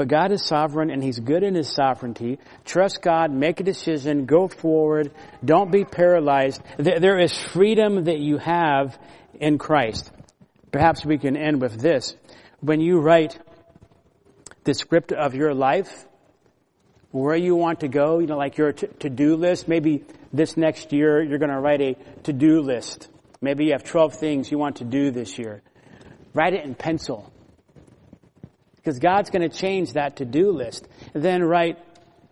But 0.00 0.08
God 0.08 0.32
is 0.32 0.42
sovereign 0.46 0.88
and 0.88 1.04
He's 1.04 1.20
good 1.20 1.42
in 1.42 1.54
His 1.54 1.68
sovereignty. 1.70 2.38
Trust 2.64 3.02
God, 3.02 3.30
make 3.30 3.60
a 3.60 3.62
decision, 3.62 4.24
go 4.24 4.48
forward, 4.48 5.12
don't 5.44 5.70
be 5.70 5.84
paralyzed. 5.84 6.62
There 6.78 7.18
is 7.18 7.38
freedom 7.38 8.04
that 8.04 8.18
you 8.18 8.38
have 8.38 8.98
in 9.38 9.58
Christ. 9.58 10.10
Perhaps 10.72 11.04
we 11.04 11.18
can 11.18 11.36
end 11.36 11.60
with 11.60 11.78
this. 11.78 12.16
When 12.60 12.80
you 12.80 12.98
write 12.98 13.38
the 14.64 14.72
script 14.72 15.12
of 15.12 15.34
your 15.34 15.52
life, 15.52 16.06
where 17.10 17.36
you 17.36 17.54
want 17.54 17.80
to 17.80 17.88
go, 17.88 18.20
you 18.20 18.26
know, 18.26 18.38
like 18.38 18.56
your 18.56 18.72
to-do 18.72 19.36
list, 19.36 19.68
maybe 19.68 20.02
this 20.32 20.56
next 20.56 20.94
year 20.94 21.22
you're 21.22 21.36
going 21.36 21.50
to 21.50 21.60
write 21.60 21.82
a 21.82 21.96
to-do 22.22 22.62
list. 22.62 23.10
Maybe 23.42 23.66
you 23.66 23.72
have 23.72 23.84
12 23.84 24.14
things 24.14 24.50
you 24.50 24.56
want 24.56 24.76
to 24.76 24.84
do 24.84 25.10
this 25.10 25.38
year. 25.38 25.60
Write 26.32 26.54
it 26.54 26.64
in 26.64 26.74
pencil. 26.74 27.30
Because 28.80 28.98
God's 28.98 29.30
going 29.30 29.48
to 29.48 29.54
change 29.54 29.92
that 29.92 30.16
to-do 30.16 30.52
list. 30.52 30.88
then 31.12 31.42
write 31.44 31.78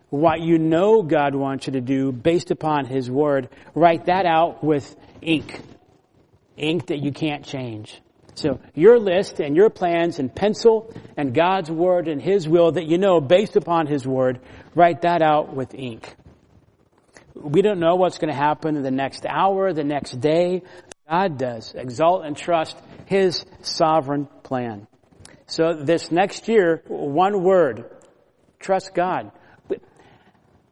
what 0.09 0.41
you 0.41 0.57
know 0.57 1.03
God 1.03 1.35
wants 1.35 1.67
you 1.67 1.73
to 1.73 1.81
do 1.81 2.11
based 2.11 2.51
upon 2.51 2.85
His 2.85 3.09
Word. 3.09 3.49
Write 3.75 4.05
that 4.05 4.25
out 4.25 4.63
with 4.63 4.95
ink. 5.21 5.61
Ink 6.57 6.87
that 6.87 6.99
you 6.99 7.11
can't 7.11 7.45
change. 7.45 8.01
So 8.33 8.59
your 8.73 8.99
list 8.99 9.39
and 9.39 9.55
your 9.55 9.69
plans 9.69 10.17
in 10.17 10.29
pencil 10.29 10.93
and 11.17 11.33
God's 11.33 11.69
Word 11.69 12.07
and 12.07 12.21
His 12.21 12.47
will 12.47 12.71
that 12.71 12.85
you 12.85 12.97
know 12.97 13.21
based 13.21 13.55
upon 13.55 13.85
His 13.85 14.07
Word, 14.07 14.39
write 14.73 15.01
that 15.01 15.21
out 15.21 15.55
with 15.55 15.75
ink. 15.75 16.15
We 17.35 17.61
don't 17.61 17.79
know 17.79 17.95
what's 17.95 18.17
going 18.17 18.33
to 18.33 18.37
happen 18.37 18.75
in 18.75 18.83
the 18.83 18.91
next 18.91 19.25
hour, 19.25 19.71
the 19.73 19.83
next 19.83 20.19
day. 20.19 20.63
God 21.07 21.37
does. 21.37 21.73
Exalt 21.73 22.25
and 22.25 22.35
trust 22.35 22.77
His 23.05 23.45
sovereign 23.61 24.27
plan. 24.43 24.87
So 25.49 25.73
this 25.73 26.11
next 26.11 26.47
year, 26.47 26.83
one 26.87 27.43
word, 27.43 27.85
trust 28.59 28.93
God. 28.93 29.31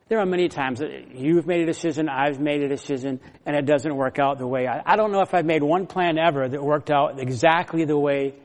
There 0.07 0.19
are 0.19 0.25
many 0.25 0.49
times 0.49 0.79
that 0.79 1.15
you've 1.15 1.47
made 1.47 1.61
a 1.61 1.65
decision, 1.65 2.07
I've 2.07 2.39
made 2.39 2.61
a 2.61 2.69
decision, 2.69 3.19
and 3.45 3.55
it 3.55 3.65
doesn't 3.65 3.93
work 3.93 4.19
out 4.19 4.37
the 4.37 4.47
way 4.47 4.67
I, 4.67 4.81
I 4.85 4.95
don't 4.95 5.11
know 5.11 5.21
if 5.21 5.33
I've 5.33 5.45
made 5.45 5.63
one 5.63 5.87
plan 5.87 6.17
ever 6.19 6.47
that 6.47 6.63
worked 6.63 6.91
out 6.91 7.19
exactly 7.19 7.85
the 7.85 7.97
way 7.97 8.35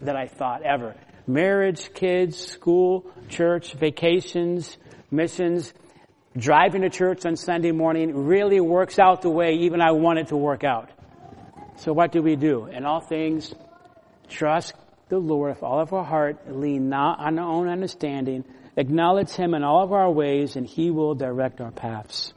that 0.00 0.16
I 0.16 0.28
thought 0.28 0.62
ever. 0.62 0.94
Marriage, 1.26 1.92
kids, 1.92 2.38
school, 2.38 3.04
church, 3.28 3.74
vacations, 3.74 4.78
missions, 5.10 5.74
driving 6.36 6.82
to 6.82 6.90
church 6.90 7.26
on 7.26 7.34
Sunday 7.36 7.72
morning 7.72 8.24
really 8.24 8.60
works 8.60 9.00
out 9.00 9.20
the 9.22 9.30
way 9.30 9.54
even 9.62 9.82
I 9.82 9.90
want 9.90 10.20
it 10.20 10.28
to 10.28 10.36
work 10.36 10.62
out. 10.62 10.90
So 11.78 11.92
what 11.92 12.12
do 12.12 12.22
we 12.22 12.36
do? 12.36 12.66
In 12.66 12.86
all 12.86 13.00
things, 13.00 13.52
trust 14.28 14.74
the 15.12 15.18
Lord 15.18 15.50
with 15.50 15.62
all 15.62 15.78
of 15.78 15.92
our 15.92 16.04
heart, 16.04 16.50
lean 16.50 16.88
not 16.88 17.20
on 17.20 17.38
our 17.38 17.46
own 17.46 17.68
understanding, 17.68 18.46
acknowledge 18.78 19.28
Him 19.32 19.52
in 19.52 19.62
all 19.62 19.82
of 19.84 19.92
our 19.92 20.10
ways, 20.10 20.56
and 20.56 20.66
He 20.66 20.90
will 20.90 21.14
direct 21.14 21.60
our 21.60 21.70
paths. 21.70 22.32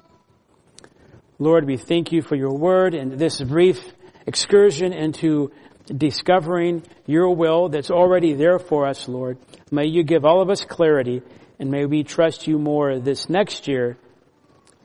Lord, 1.40 1.66
we 1.66 1.78
thank 1.78 2.12
you 2.12 2.22
for 2.22 2.36
your 2.36 2.54
word 2.54 2.94
and 2.94 3.14
this 3.14 3.40
brief 3.40 3.82
excursion 4.28 4.92
into 4.92 5.54
discovering 5.86 6.84
your 7.06 7.34
will 7.34 7.70
that's 7.70 7.92
already 7.92 8.34
there 8.34 8.60
for 8.60 8.86
us, 8.88 9.08
Lord. 9.08 9.38
May 9.72 9.86
you 9.86 10.04
give 10.04 10.26
all 10.26 10.42
of 10.42 10.50
us 10.50 10.66
clarity 10.66 11.22
and 11.58 11.72
may 11.72 11.86
we 11.86 12.04
trust 12.04 12.46
you 12.46 12.60
more 12.60 13.00
this 13.00 13.30
next 13.30 13.70
year 13.70 13.98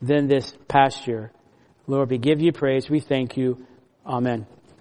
than 0.01 0.29
this 0.29 0.55
past 0.69 1.09
year. 1.09 1.33
Lord, 1.89 2.11
we 2.11 2.19
give 2.19 2.41
you 2.41 2.53
praise. 2.53 2.89
We 2.89 3.01
thank 3.01 3.37
you. 3.37 3.67
Amen. 4.07 4.47